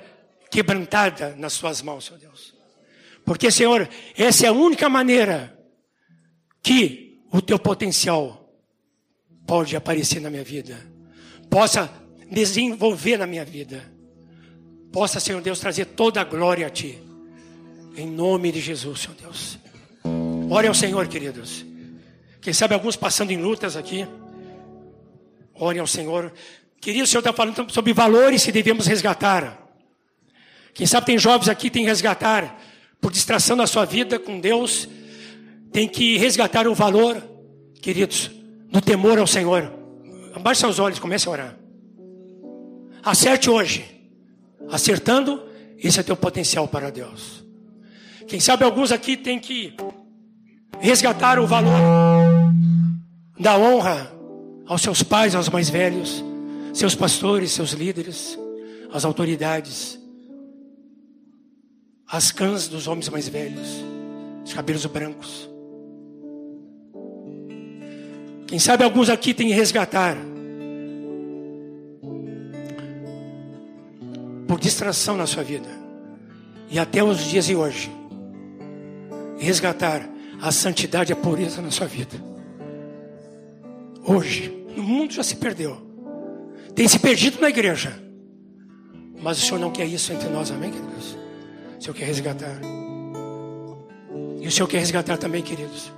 quebrantada 0.50 1.36
nas 1.38 1.52
Suas 1.52 1.82
mãos, 1.82 2.06
Senhor 2.06 2.20
Deus. 2.20 2.56
Porque, 3.26 3.52
Senhor, 3.52 3.90
essa 4.18 4.46
é 4.46 4.48
a 4.48 4.54
única 4.54 4.88
maneira 4.88 5.60
que 6.64 7.20
o 7.34 7.42
Teu 7.42 7.60
potencial 7.60 8.50
pode 9.46 9.76
aparecer 9.76 10.22
na 10.22 10.30
minha 10.30 10.46
vida, 10.46 10.80
possa 11.50 11.92
desenvolver 12.32 13.18
na 13.18 13.28
minha 13.28 13.44
vida, 13.44 13.94
possa, 14.90 15.20
Senhor 15.20 15.42
Deus, 15.42 15.60
trazer 15.60 15.84
toda 15.84 16.22
a 16.22 16.24
glória 16.24 16.66
a 16.66 16.70
Ti. 16.70 16.98
Em 17.98 18.08
nome 18.08 18.54
de 18.54 18.62
Jesus, 18.62 19.02
Senhor 19.02 19.18
Deus. 19.18 19.60
Ore 20.50 20.68
ao 20.68 20.74
Senhor, 20.74 21.08
queridos. 21.08 21.64
Quem 22.42 22.52
sabe 22.54 22.74
alguns 22.74 22.96
passando 22.96 23.30
em 23.30 23.38
lutas 23.38 23.78
aqui. 23.78 24.08
Ore 25.54 25.78
ao 25.78 25.86
Senhor. 25.86 26.34
Querido, 26.82 27.04
o 27.04 27.08
Senhor 27.08 27.20
está 27.20 27.32
falando 27.32 27.72
sobre 27.72 27.94
valores 27.94 28.44
que 28.44 28.52
devemos 28.52 28.88
resgatar. 28.88 29.70
Quem 30.74 30.88
sabe 30.88 31.06
tem 31.06 31.20
jovens 31.20 31.50
aqui 31.50 31.64
que 31.64 31.72
tem 31.72 31.84
que 31.84 31.90
resgatar 31.90 32.60
por 33.00 33.12
distração 33.12 33.56
da 33.56 33.68
sua 33.68 33.86
vida 33.86 34.18
com 34.18 34.40
Deus. 34.40 34.90
Tem 35.72 35.88
que 35.88 36.18
resgatar 36.18 36.68
o 36.68 36.74
valor, 36.74 37.22
queridos, 37.80 38.32
do 38.72 38.82
temor 38.82 39.20
ao 39.20 39.28
Senhor. 39.28 39.72
Abaixe 40.34 40.62
seus 40.62 40.80
olhos, 40.80 40.98
comece 40.98 41.28
a 41.28 41.32
orar. 41.32 41.58
Acerte 43.04 43.52
hoje. 43.52 43.86
Acertando, 44.72 45.44
esse 45.78 46.00
é 46.00 46.04
teu 46.04 46.18
potencial 46.18 46.68
para 46.68 46.90
Deus. 46.90 47.44
Quem 48.28 48.40
sabe 48.40 48.64
alguns 48.64 48.92
aqui 48.92 49.16
tem 49.18 49.40
que 49.40 49.76
resgatar 50.80 51.40
o 51.40 51.48
valor 51.48 51.80
da 53.40 53.58
honra 53.58 54.12
aos 54.68 54.82
seus 54.82 55.02
pais, 55.02 55.34
aos 55.34 55.50
mais 55.50 55.70
velhos, 55.70 56.24
seus 56.74 56.94
pastores, 56.94 57.52
seus 57.52 57.72
líderes, 57.72 58.38
às 58.92 59.06
autoridades, 59.06 60.00
às 62.08 62.32
cãs 62.32 62.68
dos 62.68 62.88
homens 62.88 63.10
mais 63.10 63.28
velhos, 63.28 63.84
os 64.46 64.54
cabelos 64.54 64.86
brancos. 64.86 65.50
Quem 68.48 68.58
sabe 68.58 68.84
alguns 68.84 69.10
aqui 69.10 69.34
têm 69.34 69.48
que 69.48 69.54
resgatar 69.54 70.18
por 74.48 74.60
distração 74.60 75.16
na 75.16 75.28
sua 75.28 75.44
vida 75.44 75.70
e 76.72 76.80
até 76.80 77.04
os 77.04 77.20
dias 77.20 77.46
de 77.46 77.56
hoje 77.56 77.92
resgatar 79.38 80.08
a 80.42 80.52
santidade 80.52 81.12
e 81.12 81.14
a 81.14 81.16
pureza 81.16 81.62
na 81.62 81.72
sua 81.72 81.88
vida. 81.88 82.16
Hoje, 84.06 84.66
o 84.78 84.82
mundo 84.82 85.14
já 85.14 85.24
se 85.24 85.36
perdeu. 85.36 85.78
Tem 86.74 86.88
se 86.88 87.00
perdido 87.00 87.40
na 87.42 87.50
igreja. 87.50 88.02
Mas 89.22 89.38
o 89.38 89.42
Senhor 89.42 89.60
não 89.60 89.72
quer 89.72 89.86
isso 89.86 90.14
entre 90.14 90.30
nós, 90.30 90.50
amém, 90.50 90.72
queridos? 90.72 91.18
O 91.78 91.82
Senhor 91.82 91.94
quer 91.94 92.06
resgatar. 92.06 92.60
E 94.40 94.48
o 94.48 94.52
Senhor 94.52 94.68
quer 94.68 94.80
resgatar 94.80 95.18
também, 95.18 95.44
queridos, 95.44 95.92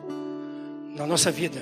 na 0.96 1.06
nossa 1.06 1.30
vida, 1.32 1.62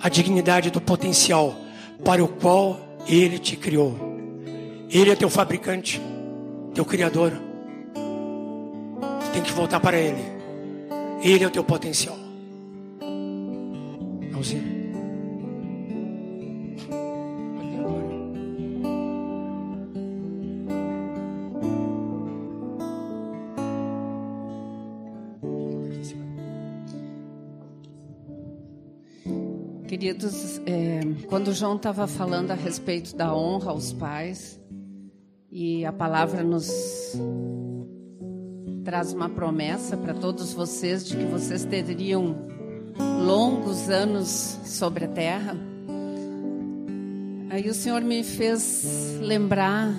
a 0.00 0.08
dignidade 0.08 0.70
do 0.70 0.80
potencial 0.80 1.56
para 2.04 2.22
o 2.22 2.28
qual 2.28 2.80
Ele 3.06 3.38
te 3.38 3.56
criou. 3.56 3.96
Ele 4.88 5.10
é 5.10 5.16
teu 5.16 5.28
fabricante, 5.28 6.00
teu 6.74 6.84
criador. 6.84 7.32
Tem 9.32 9.42
que 9.42 9.52
voltar 9.52 9.80
para 9.80 9.98
Ele. 9.98 10.41
Ele 11.22 11.44
é 11.44 11.46
o 11.46 11.50
teu 11.50 11.62
potencial. 11.62 12.18
Alzinho. 14.34 14.82
Queridos, 29.86 30.60
é, 30.66 31.00
quando 31.28 31.48
o 31.48 31.54
João 31.54 31.76
estava 31.76 32.08
falando 32.08 32.50
a 32.50 32.54
respeito 32.54 33.14
da 33.14 33.32
honra 33.32 33.70
aos 33.70 33.92
pais, 33.92 34.60
e 35.48 35.84
a 35.84 35.92
palavra 35.92 36.42
nos 36.42 36.68
traz 38.84 39.12
uma 39.12 39.28
promessa 39.28 39.96
para 39.96 40.12
todos 40.12 40.52
vocês 40.52 41.06
de 41.06 41.16
que 41.16 41.24
vocês 41.24 41.64
teriam 41.64 42.36
longos 43.24 43.88
anos 43.88 44.58
sobre 44.64 45.04
a 45.04 45.08
terra. 45.08 45.56
Aí 47.48 47.68
o 47.68 47.74
Senhor 47.74 48.00
me 48.00 48.24
fez 48.24 49.18
lembrar 49.20 49.94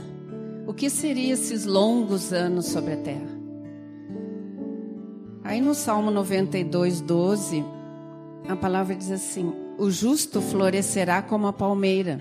o 0.68 0.74
que 0.74 0.90
seriam 0.90 1.34
esses 1.34 1.66
longos 1.66 2.34
anos 2.34 2.66
sobre 2.66 2.94
a 2.94 2.98
terra. 2.98 3.34
Aí 5.44 5.62
no 5.62 5.74
Salmo 5.74 6.12
92, 6.12 7.00
12, 7.02 7.64
a 8.50 8.56
palavra 8.56 8.96
diz 8.96 9.12
assim: 9.12 9.54
O 9.78 9.90
justo 9.90 10.42
florescerá 10.42 11.22
como 11.22 11.48
a 11.48 11.54
palmeira, 11.54 12.20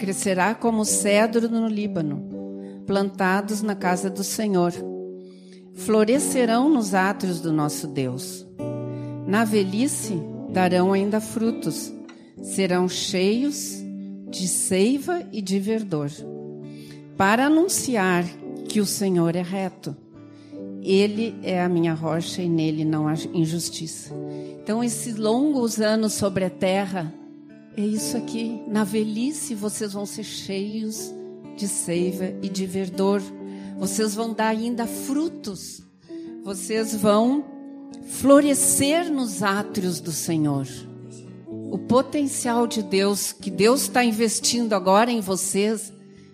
crescerá 0.00 0.54
como 0.54 0.82
o 0.82 0.86
cedro 0.86 1.48
no 1.48 1.68
Líbano, 1.68 2.24
plantados 2.86 3.62
na 3.62 3.76
casa 3.76 4.10
do 4.10 4.24
Senhor. 4.24 4.93
Florescerão 5.74 6.68
nos 6.68 6.94
átrios 6.94 7.40
do 7.40 7.52
nosso 7.52 7.86
Deus. 7.86 8.46
Na 9.26 9.44
velhice 9.44 10.20
darão 10.50 10.92
ainda 10.92 11.20
frutos, 11.20 11.92
serão 12.42 12.88
cheios 12.88 13.82
de 14.28 14.46
seiva 14.48 15.22
e 15.32 15.40
de 15.40 15.58
verdor, 15.58 16.10
para 17.16 17.46
anunciar 17.46 18.24
que 18.68 18.80
o 18.80 18.86
Senhor 18.86 19.36
é 19.36 19.42
reto 19.42 19.96
ele 20.84 21.34
é 21.42 21.62
a 21.62 21.68
minha 21.68 21.94
rocha 21.94 22.42
e 22.42 22.48
nele 22.48 22.84
não 22.84 23.08
há 23.08 23.14
injustiça. 23.32 24.14
Então, 24.62 24.84
esses 24.84 25.16
longos 25.16 25.80
anos 25.80 26.12
sobre 26.12 26.44
a 26.44 26.50
terra, 26.50 27.12
é 27.74 27.80
isso 27.80 28.18
aqui. 28.18 28.60
Na 28.68 28.84
velhice, 28.84 29.54
vocês 29.54 29.94
vão 29.94 30.04
ser 30.04 30.24
cheios 30.24 31.10
de 31.56 31.66
seiva 31.66 32.34
e 32.42 32.50
de 32.50 32.66
verdor. 32.66 33.22
Vocês 33.78 34.14
vão 34.14 34.32
dar 34.32 34.48
ainda 34.48 34.86
frutos. 34.86 35.82
Vocês 36.44 36.94
vão 36.94 37.44
florescer 38.06 39.10
nos 39.10 39.42
átrios 39.42 40.00
do 40.00 40.12
Senhor. 40.12 40.66
O 41.70 41.78
potencial 41.78 42.66
de 42.66 42.82
Deus, 42.82 43.32
que 43.32 43.50
Deus 43.50 43.82
está 43.82 44.04
investindo 44.04 44.74
agora 44.74 45.10
em 45.10 45.20
vocês, 45.20 45.92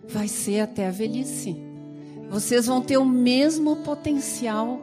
vai 0.09 0.29
ser 0.29 0.61
até 0.61 0.87
a 0.87 0.91
velhice. 0.91 1.57
Vocês 2.29 2.67
vão 2.67 2.83
ter 2.83 2.97
o 2.97 3.05
mesmo 3.05 3.77
potencial 3.77 4.81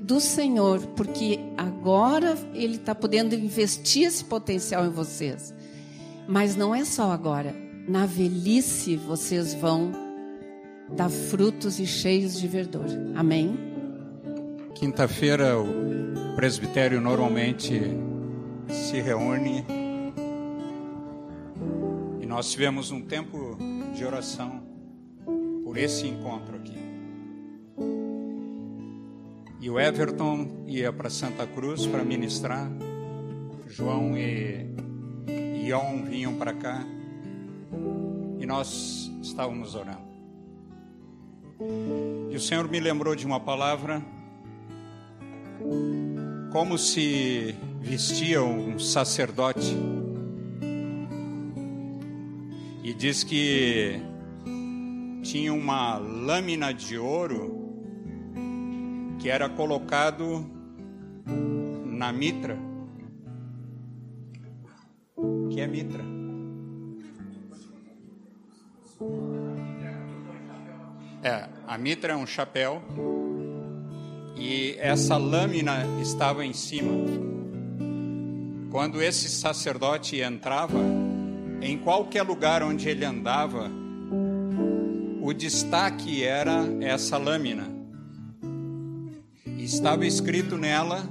do 0.00 0.20
Senhor, 0.20 0.80
porque 0.96 1.38
agora 1.56 2.36
Ele 2.54 2.76
está 2.76 2.94
podendo 2.94 3.34
investir 3.34 4.06
esse 4.06 4.24
potencial 4.24 4.86
em 4.86 4.90
vocês. 4.90 5.54
Mas 6.26 6.56
não 6.56 6.74
é 6.74 6.84
só 6.84 7.10
agora. 7.10 7.54
Na 7.88 8.04
velhice 8.04 8.96
vocês 8.96 9.54
vão 9.54 10.07
dar 10.96 11.10
frutos 11.10 11.78
e 11.78 11.86
cheios 11.86 12.38
de 12.38 12.48
verdor. 12.48 12.86
Amém? 13.14 13.58
Quinta-feira 14.74 15.58
o 15.58 16.34
presbitério 16.36 17.00
normalmente 17.00 17.80
se 18.68 19.00
reúne 19.00 19.64
e 22.20 22.26
nós 22.26 22.50
tivemos 22.50 22.90
um 22.90 23.02
tempo 23.02 23.56
de 23.94 24.04
oração 24.04 24.62
por 25.64 25.76
esse 25.76 26.06
encontro 26.06 26.56
aqui. 26.56 26.78
E 29.60 29.68
o 29.68 29.80
Everton 29.80 30.64
ia 30.66 30.92
para 30.92 31.10
Santa 31.10 31.46
Cruz 31.46 31.84
para 31.86 32.04
ministrar. 32.04 32.70
João 33.66 34.16
e 34.16 34.66
Ion 35.66 36.04
vinham 36.04 36.34
para 36.36 36.54
cá. 36.54 36.86
E 38.38 38.46
nós 38.46 39.10
estávamos 39.20 39.74
orando. 39.74 40.07
E 41.60 42.36
o 42.36 42.40
Senhor 42.40 42.68
me 42.68 42.78
lembrou 42.78 43.16
de 43.16 43.26
uma 43.26 43.40
palavra 43.40 44.00
como 46.52 46.78
se 46.78 47.54
vestia 47.80 48.42
um 48.42 48.78
sacerdote. 48.78 49.76
E 52.82 52.94
diz 52.94 53.24
que 53.24 54.00
tinha 55.22 55.52
uma 55.52 55.98
lâmina 55.98 56.72
de 56.72 56.96
ouro 56.96 57.58
que 59.18 59.28
era 59.28 59.48
colocado 59.48 60.46
na 61.84 62.12
mitra. 62.12 62.56
Que 65.50 65.60
é 65.60 65.66
mitra? 65.66 66.04
É, 71.22 71.48
a 71.66 71.76
mitra 71.76 72.12
é 72.12 72.16
um 72.16 72.26
chapéu 72.26 72.82
e 74.36 74.76
essa 74.78 75.16
lâmina 75.16 75.84
estava 76.00 76.44
em 76.44 76.52
cima. 76.52 76.92
Quando 78.70 79.02
esse 79.02 79.28
sacerdote 79.28 80.20
entrava, 80.20 80.78
em 81.60 81.76
qualquer 81.78 82.22
lugar 82.22 82.62
onde 82.62 82.88
ele 82.88 83.04
andava, 83.04 83.70
o 85.20 85.32
destaque 85.32 86.22
era 86.22 86.64
essa 86.80 87.18
lâmina. 87.18 87.68
Estava 89.58 90.06
escrito 90.06 90.56
nela: 90.56 91.02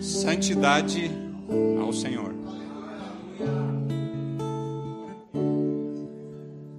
santidade 0.00 1.10
ao 1.80 1.92
Senhor. 1.92 2.34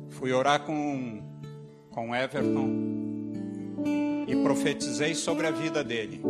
Fui 0.10 0.32
orar 0.32 0.62
com, 0.62 1.22
com 1.98 2.16
Everton 2.16 2.70
e 4.28 4.36
profetizei 4.44 5.16
sobre 5.16 5.48
a 5.48 5.52
vida 5.52 5.84
dele. 5.84 6.22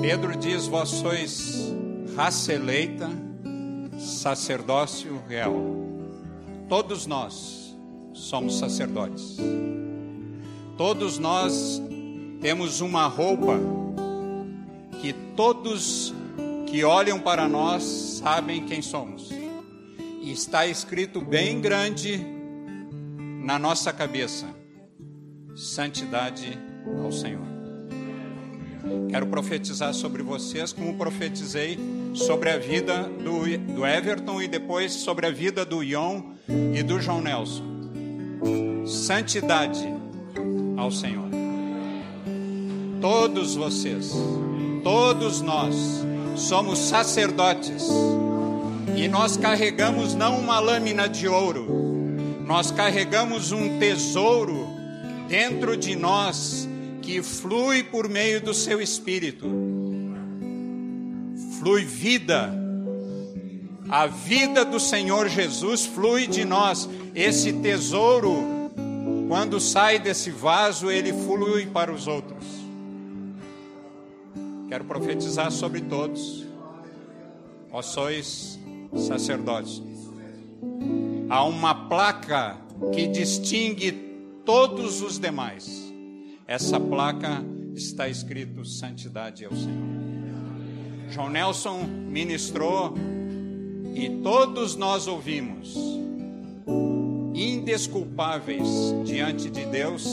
Pedro 0.00 0.36
diz: 0.36 0.68
Vós 0.68 0.88
sois 0.90 1.74
raça 2.14 2.52
eleita, 2.52 3.10
sacerdócio 3.98 5.20
real. 5.28 5.52
Todos 6.68 7.06
nós 7.06 7.76
somos 8.12 8.56
sacerdotes. 8.56 9.36
Todos 10.76 11.18
nós 11.18 11.82
temos 12.40 12.80
uma 12.80 13.08
roupa 13.08 13.58
que 15.00 15.12
todos 15.34 16.14
que 16.68 16.84
olham 16.84 17.18
para 17.18 17.48
nós 17.48 17.82
sabem 17.82 18.64
quem 18.64 18.80
somos. 18.80 19.28
E 20.22 20.30
está 20.30 20.68
escrito 20.68 21.20
bem 21.20 21.60
grande 21.60 22.37
na 23.48 23.58
nossa 23.58 23.94
cabeça: 23.94 24.44
santidade 25.56 26.58
ao 27.02 27.10
Senhor. 27.10 27.48
Quero 29.08 29.26
profetizar 29.26 29.94
sobre 29.94 30.22
vocês, 30.22 30.70
como 30.70 30.94
profetizei 30.98 31.78
sobre 32.12 32.50
a 32.50 32.58
vida 32.58 33.04
do, 33.04 33.74
do 33.74 33.86
Everton 33.86 34.42
e 34.42 34.48
depois 34.48 34.92
sobre 34.92 35.26
a 35.26 35.30
vida 35.30 35.64
do 35.64 35.82
Ion 35.82 36.34
e 36.74 36.82
do 36.82 37.00
João 37.00 37.22
Nelson. 37.22 37.64
Santidade 38.86 39.86
ao 40.76 40.90
Senhor. 40.90 41.30
Todos 43.00 43.56
vocês, 43.56 44.12
todos 44.84 45.40
nós, 45.40 45.74
somos 46.36 46.78
sacerdotes 46.80 47.88
e 48.94 49.08
nós 49.08 49.38
carregamos 49.38 50.14
não 50.14 50.38
uma 50.38 50.60
lâmina 50.60 51.08
de 51.08 51.26
ouro, 51.26 51.87
nós 52.48 52.70
carregamos 52.70 53.52
um 53.52 53.78
tesouro 53.78 54.66
dentro 55.28 55.76
de 55.76 55.94
nós 55.94 56.66
que 57.02 57.22
flui 57.22 57.82
por 57.82 58.08
meio 58.08 58.40
do 58.40 58.54
seu 58.54 58.80
espírito. 58.80 59.46
Flui 61.58 61.84
vida. 61.84 62.50
A 63.90 64.06
vida 64.06 64.64
do 64.64 64.80
Senhor 64.80 65.28
Jesus 65.28 65.84
flui 65.84 66.26
de 66.26 66.46
nós. 66.46 66.88
Esse 67.14 67.52
tesouro, 67.52 68.42
quando 69.28 69.60
sai 69.60 69.98
desse 69.98 70.30
vaso, 70.30 70.90
ele 70.90 71.12
flui 71.12 71.66
para 71.66 71.92
os 71.92 72.06
outros. 72.06 72.46
Quero 74.70 74.86
profetizar 74.86 75.52
sobre 75.52 75.82
todos. 75.82 76.46
Ó 77.70 77.82
sois 77.82 78.58
sacerdotes. 79.06 79.87
Há 81.28 81.44
uma 81.44 81.74
placa 81.88 82.56
que 82.94 83.06
distingue 83.06 83.92
todos 84.44 85.02
os 85.02 85.18
demais 85.18 85.88
essa 86.48 86.80
placa 86.80 87.44
está 87.74 88.08
escrito 88.08 88.64
santidade 88.64 89.44
ao 89.44 89.54
Senhor. 89.54 89.86
João 91.10 91.28
Nelson 91.28 91.82
ministrou 91.84 92.94
e 93.94 94.08
todos 94.22 94.74
nós 94.74 95.06
ouvimos 95.06 95.76
indesculpáveis 97.34 98.66
diante 99.04 99.50
de 99.50 99.66
Deus 99.66 100.08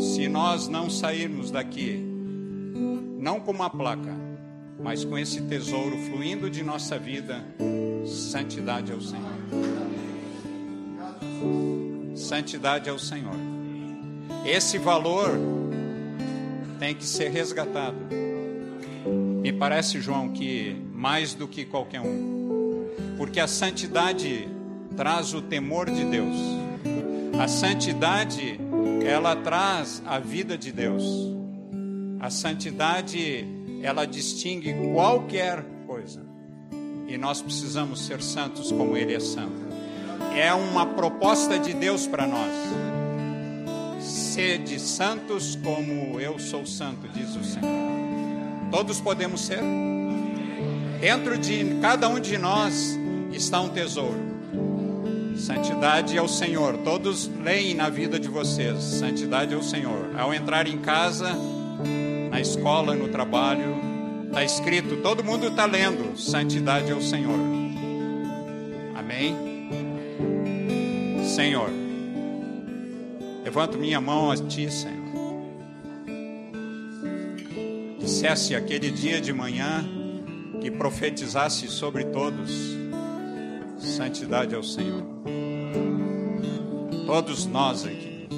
se 0.00 0.26
nós 0.26 0.68
não 0.68 0.88
sairmos 0.88 1.50
daqui 1.50 2.02
não 3.18 3.38
com 3.40 3.50
uma 3.50 3.68
placa, 3.68 4.16
mas 4.82 5.04
com 5.04 5.18
esse 5.18 5.42
tesouro 5.42 5.98
fluindo 5.98 6.48
de 6.48 6.62
nossa 6.62 6.98
vida, 6.98 7.44
santidade 8.06 8.90
ao 8.90 9.00
Senhor. 9.02 9.83
Santidade 12.14 12.88
ao 12.88 12.98
Senhor. 12.98 13.36
Esse 14.44 14.78
valor 14.78 15.30
tem 16.78 16.94
que 16.94 17.04
ser 17.04 17.30
resgatado. 17.30 17.96
Me 19.42 19.52
parece, 19.52 20.00
João, 20.00 20.30
que 20.30 20.76
mais 20.92 21.34
do 21.34 21.46
que 21.46 21.64
qualquer 21.64 22.00
um, 22.00 22.86
porque 23.16 23.40
a 23.40 23.46
santidade 23.46 24.48
traz 24.96 25.34
o 25.34 25.42
temor 25.42 25.90
de 25.90 26.04
Deus. 26.04 26.36
A 27.38 27.48
santidade, 27.48 28.60
ela 29.04 29.34
traz 29.36 30.02
a 30.06 30.18
vida 30.18 30.56
de 30.56 30.72
Deus. 30.72 31.04
A 32.20 32.30
santidade, 32.30 33.44
ela 33.82 34.06
distingue 34.06 34.72
qualquer 34.94 35.64
coisa. 35.86 36.24
E 37.06 37.18
nós 37.18 37.42
precisamos 37.42 38.06
ser 38.06 38.22
santos 38.22 38.72
como 38.72 38.96
Ele 38.96 39.14
é 39.14 39.20
santo. 39.20 39.63
É 40.36 40.52
uma 40.52 40.84
proposta 40.84 41.58
de 41.58 41.72
Deus 41.72 42.06
para 42.06 42.26
nós. 42.26 42.52
Sede 44.00 44.80
santos 44.80 45.56
como 45.62 46.20
eu 46.20 46.38
sou 46.38 46.66
santo, 46.66 47.08
diz 47.08 47.36
o 47.36 47.44
Senhor. 47.44 47.70
Todos 48.70 49.00
podemos 49.00 49.40
ser. 49.40 49.60
Dentro 51.00 51.38
de 51.38 51.76
cada 51.80 52.08
um 52.08 52.18
de 52.18 52.36
nós 52.36 52.98
está 53.32 53.60
um 53.60 53.68
tesouro. 53.68 54.34
Santidade 55.36 56.16
ao 56.18 56.26
Senhor. 56.26 56.78
Todos 56.78 57.30
leem 57.42 57.74
na 57.74 57.88
vida 57.88 58.18
de 58.18 58.28
vocês. 58.28 58.82
Santidade 58.82 59.54
ao 59.54 59.62
Senhor. 59.62 60.10
Ao 60.18 60.32
entrar 60.32 60.66
em 60.66 60.78
casa, 60.78 61.30
na 62.30 62.40
escola, 62.40 62.94
no 62.94 63.08
trabalho, 63.08 63.76
está 64.26 64.42
escrito, 64.42 64.96
todo 64.96 65.22
mundo 65.22 65.46
está 65.46 65.66
lendo. 65.66 66.18
Santidade 66.18 66.90
ao 66.90 67.00
Senhor. 67.00 67.38
Amém? 68.96 69.53
Senhor, 71.34 71.68
levanto 73.42 73.76
minha 73.76 74.00
mão 74.00 74.30
a 74.30 74.36
Ti, 74.36 74.70
Senhor. 74.70 75.02
Dissesse 77.98 78.54
aquele 78.54 78.88
dia 78.88 79.20
de 79.20 79.32
manhã 79.32 79.84
que 80.60 80.70
profetizasse 80.70 81.66
sobre 81.66 82.04
todos 82.04 82.52
Santidade 83.78 84.54
ao 84.54 84.62
Senhor. 84.62 85.02
Todos 87.04 87.46
nós 87.46 87.84
aqui. 87.84 88.28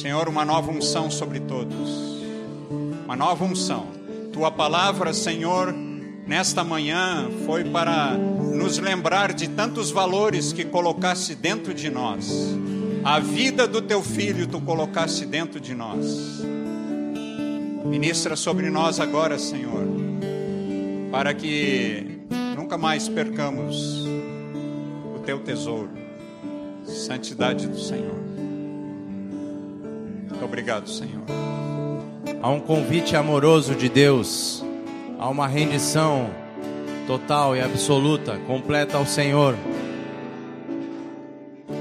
Senhor, 0.00 0.28
uma 0.28 0.44
nova 0.44 0.70
unção 0.70 1.10
sobre 1.10 1.40
todos. 1.40 1.90
Uma 3.04 3.16
nova 3.16 3.44
unção. 3.44 3.88
Tua 4.32 4.52
palavra, 4.52 5.12
Senhor, 5.12 5.74
nesta 6.28 6.62
manhã 6.62 7.28
foi 7.44 7.64
para 7.64 8.12
nos 8.12 8.78
lembrar 8.78 9.32
de 9.32 9.48
tantos 9.48 9.90
valores 9.90 10.52
que 10.52 10.64
colocaste 10.64 11.34
dentro 11.34 11.74
de 11.74 11.90
nós. 11.90 12.54
A 13.02 13.18
vida 13.18 13.66
do 13.66 13.82
teu 13.82 14.02
filho 14.02 14.46
tu 14.46 14.60
colocaste 14.60 15.24
dentro 15.24 15.58
de 15.58 15.74
nós. 15.74 16.40
Ministra 17.84 18.36
sobre 18.36 18.70
nós 18.70 19.00
agora, 19.00 19.38
Senhor, 19.38 19.86
para 21.10 21.32
que 21.32 22.20
nunca 22.54 22.76
mais 22.76 23.08
percamos 23.08 24.06
teu 25.28 25.38
tesouro. 25.40 25.90
Santidade 26.84 27.66
do 27.66 27.78
Senhor. 27.78 28.18
Muito 30.26 30.42
obrigado, 30.42 30.88
Senhor. 30.88 31.22
Há 32.40 32.48
um 32.48 32.60
convite 32.60 33.14
amoroso 33.14 33.74
de 33.74 33.90
Deus, 33.90 34.64
há 35.18 35.28
uma 35.28 35.48
rendição 35.48 36.30
total 37.06 37.56
e 37.56 37.60
absoluta, 37.60 38.38
completa 38.46 38.96
ao 38.96 39.04
Senhor. 39.04 39.56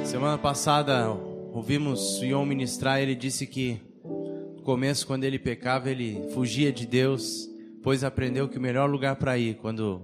Semana 0.03 0.37
passada 0.37 1.11
ouvimos 1.53 2.19
o 2.19 2.25
Ion 2.25 2.45
ministrar, 2.45 2.99
ele 2.99 3.13
disse 3.13 3.45
que 3.45 3.79
no 4.03 4.63
começo, 4.63 5.05
quando 5.05 5.23
ele 5.23 5.37
pecava, 5.37 5.89
ele 5.91 6.27
fugia 6.33 6.71
de 6.71 6.87
Deus, 6.87 7.47
pois 7.83 8.03
aprendeu 8.03 8.49
que 8.49 8.57
o 8.57 8.61
melhor 8.61 8.89
lugar 8.89 9.15
para 9.17 9.37
ir 9.37 9.55
quando 9.55 10.01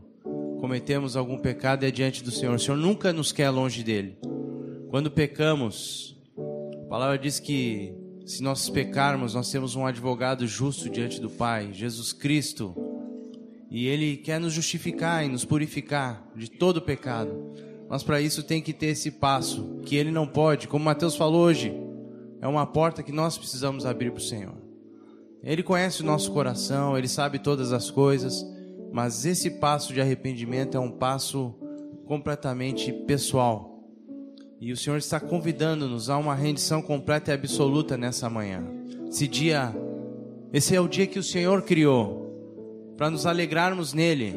cometemos 0.60 1.18
algum 1.18 1.38
pecado 1.38 1.85
é 1.85 1.91
diante 1.91 2.23
do 2.23 2.31
Senhor. 2.31 2.55
O 2.55 2.60
Senhor 2.60 2.77
nunca 2.77 3.11
nos 3.11 3.31
quer 3.31 3.49
longe 3.49 3.84
dele. 3.84 4.15
Quando 4.89 5.10
pecamos, 5.10 6.15
a 6.85 6.88
palavra 6.88 7.18
diz 7.18 7.39
que 7.39 7.95
se 8.26 8.43
nós 8.43 8.69
pecarmos, 8.69 9.34
nós 9.34 9.51
temos 9.51 9.76
um 9.76 9.85
advogado 9.85 10.45
justo 10.47 10.89
diante 10.89 11.19
do 11.19 11.30
Pai, 11.30 11.73
Jesus 11.73 12.14
Cristo. 12.14 12.82
E 13.73 13.87
ele 13.87 14.17
quer 14.17 14.39
nos 14.39 14.53
justificar 14.53 15.25
e 15.25 15.27
nos 15.27 15.43
purificar 15.43 16.23
de 16.35 16.47
todo 16.47 16.79
pecado. 16.79 17.51
Mas 17.89 18.03
para 18.03 18.21
isso 18.21 18.43
tem 18.43 18.61
que 18.61 18.71
ter 18.71 18.87
esse 18.87 19.09
passo 19.09 19.79
que 19.83 19.95
ele 19.95 20.11
não 20.11 20.27
pode, 20.27 20.67
como 20.67 20.85
Mateus 20.85 21.15
falou 21.15 21.41
hoje. 21.41 21.75
É 22.39 22.47
uma 22.47 22.67
porta 22.67 23.01
que 23.01 23.11
nós 23.11 23.35
precisamos 23.35 23.83
abrir 23.83 24.11
para 24.11 24.19
o 24.19 24.23
Senhor. 24.23 24.53
Ele 25.41 25.63
conhece 25.63 26.03
o 26.03 26.05
nosso 26.05 26.31
coração, 26.31 26.95
ele 26.95 27.07
sabe 27.07 27.39
todas 27.39 27.73
as 27.73 27.89
coisas. 27.89 28.45
Mas 28.91 29.25
esse 29.25 29.49
passo 29.49 29.91
de 29.91 29.99
arrependimento 29.99 30.77
é 30.77 30.79
um 30.79 30.91
passo 30.91 31.55
completamente 32.05 32.93
pessoal. 32.93 33.83
E 34.61 34.71
o 34.71 34.77
Senhor 34.77 34.97
está 34.97 35.19
convidando-nos 35.19 36.11
a 36.11 36.17
uma 36.17 36.35
rendição 36.35 36.79
completa 36.79 37.31
e 37.31 37.33
absoluta 37.33 37.97
nessa 37.97 38.29
manhã. 38.29 38.63
Esse 39.09 39.27
dia, 39.27 39.75
esse 40.53 40.75
é 40.75 40.79
o 40.79 40.87
dia 40.87 41.07
que 41.07 41.17
o 41.17 41.23
Senhor 41.23 41.63
criou 41.63 42.23
para 42.97 43.09
nos 43.09 43.25
alegrarmos 43.25 43.93
nele. 43.93 44.35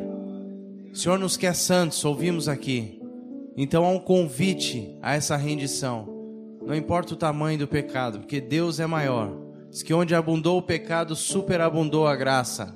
O 0.92 0.96
Senhor 0.96 1.18
nos 1.18 1.36
quer 1.36 1.54
santos, 1.54 2.04
ouvimos 2.04 2.48
aqui. 2.48 3.00
Então 3.56 3.84
há 3.84 3.90
um 3.90 3.98
convite 3.98 4.96
a 5.02 5.14
essa 5.14 5.36
rendição. 5.36 6.08
Não 6.66 6.74
importa 6.74 7.14
o 7.14 7.16
tamanho 7.16 7.58
do 7.58 7.68
pecado, 7.68 8.18
porque 8.18 8.40
Deus 8.40 8.80
é 8.80 8.86
maior. 8.86 9.36
Diz 9.70 9.82
que 9.82 9.94
onde 9.94 10.14
abundou 10.14 10.58
o 10.58 10.62
pecado, 10.62 11.14
superabundou 11.14 12.06
a 12.06 12.16
graça. 12.16 12.74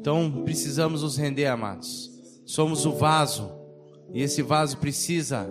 Então 0.00 0.42
precisamos 0.44 1.02
nos 1.02 1.16
render, 1.16 1.46
amados. 1.46 2.10
Somos 2.46 2.86
o 2.86 2.92
vaso 2.92 3.50
e 4.12 4.22
esse 4.22 4.42
vaso 4.42 4.78
precisa 4.78 5.48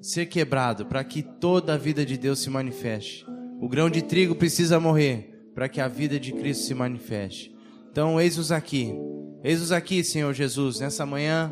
ser 0.00 0.26
quebrado 0.26 0.86
para 0.86 1.02
que 1.02 1.22
toda 1.22 1.74
a 1.74 1.78
vida 1.78 2.06
de 2.06 2.16
Deus 2.16 2.38
se 2.38 2.50
manifeste. 2.50 3.26
O 3.60 3.68
grão 3.68 3.90
de 3.90 4.02
trigo 4.02 4.34
precisa 4.34 4.78
morrer 4.78 5.50
para 5.54 5.68
que 5.68 5.80
a 5.80 5.88
vida 5.88 6.20
de 6.20 6.32
Cristo 6.32 6.64
se 6.64 6.74
manifeste. 6.74 7.55
Então, 7.96 8.20
eis-nos 8.20 8.52
aqui. 8.52 8.94
Eis-nos 9.42 9.72
aqui, 9.72 10.04
Senhor 10.04 10.30
Jesus, 10.34 10.80
nessa 10.80 11.06
manhã. 11.06 11.50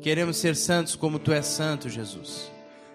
Queremos 0.00 0.38
ser 0.38 0.56
santos 0.56 0.96
como 0.96 1.18
tu 1.18 1.34
és 1.34 1.44
santo, 1.44 1.86
Jesus. 1.86 2.50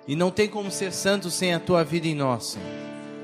E 0.08 0.16
não 0.16 0.32
tem 0.32 0.50
como 0.50 0.72
ser 0.72 0.92
santo 0.92 1.30
sem 1.30 1.54
a 1.54 1.60
tua 1.60 1.84
vida 1.84 2.08
em 2.08 2.16
nós, 2.16 2.44
Senhor. 2.46 2.68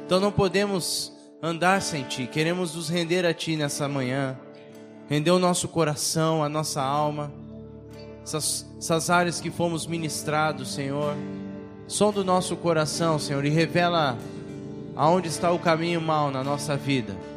Então 0.05 0.19
não 0.19 0.31
podemos 0.31 1.11
andar 1.41 1.81
sem 1.81 2.03
ti. 2.03 2.27
Queremos 2.27 2.75
nos 2.75 2.87
render 2.87 3.25
a 3.25 3.33
ti 3.33 3.55
nessa 3.55 3.87
manhã 3.87 4.37
render 5.09 5.31
o 5.31 5.39
nosso 5.39 5.67
coração, 5.67 6.43
a 6.43 6.47
nossa 6.47 6.83
alma, 6.83 7.33
essas, 8.23 8.71
essas 8.77 9.09
áreas 9.09 9.41
que 9.41 9.49
fomos 9.49 9.87
ministrados, 9.87 10.71
Senhor. 10.71 11.15
Som 11.87 12.11
do 12.11 12.23
nosso 12.23 12.55
coração, 12.55 13.17
Senhor, 13.17 13.43
e 13.43 13.49
revela 13.49 14.19
aonde 14.95 15.29
está 15.29 15.51
o 15.51 15.57
caminho 15.57 15.99
mal 15.99 16.29
na 16.29 16.43
nossa 16.43 16.77
vida. 16.77 17.30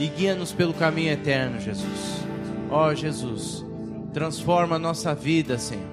E 0.00 0.08
guia-nos 0.08 0.52
pelo 0.52 0.74
caminho 0.74 1.12
eterno, 1.12 1.60
Jesus. 1.60 2.24
Ó 2.68 2.88
oh, 2.88 2.94
Jesus, 2.94 3.64
transforma 4.12 4.74
a 4.74 4.78
nossa 4.80 5.14
vida, 5.14 5.58
Senhor. 5.58 5.84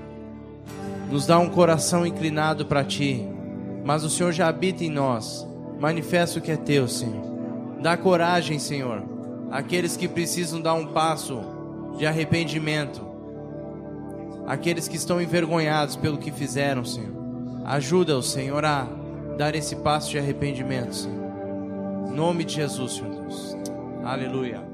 Nos 1.12 1.28
dá 1.28 1.38
um 1.38 1.50
coração 1.50 2.08
inclinado 2.08 2.66
para 2.66 2.84
Ti. 2.84 3.24
Mas 3.86 4.04
o 4.04 4.10
Senhor 4.10 4.32
já 4.32 4.48
habita 4.48 4.84
em 4.84 4.90
nós. 4.90 5.48
Manifesta 5.80 6.40
o 6.40 6.42
que 6.42 6.52
é 6.52 6.58
Teu, 6.58 6.88
Senhor. 6.88 7.24
Dá 7.82 7.96
coragem, 7.96 8.58
Senhor 8.58 9.18
aqueles 9.52 9.96
que 9.96 10.08
precisam 10.08 10.62
dar 10.62 10.74
um 10.74 10.88
passo 10.88 11.42
de 11.98 12.06
arrependimento, 12.06 13.06
aqueles 14.46 14.88
que 14.88 14.96
estão 14.96 15.22
envergonhados 15.22 15.96
pelo 15.96 16.18
que 16.18 16.32
fizeram, 16.32 16.86
Senhor. 16.86 17.16
Ajuda 17.66 18.18
o 18.18 18.24
Senhor 18.24 18.64
a 18.64 18.88
dar 19.38 19.56
esse 19.56 19.76
passo 19.78 20.12
de 20.12 20.18
arrependimento, 20.18 20.96
Senhor. 20.96 21.18
Em 22.08 22.12
nome 22.12 22.44
de 22.44 22.56
Jesus, 22.56 22.94
Senhor 22.94 23.10
Deus. 23.10 23.58
Aleluia. 24.04 24.67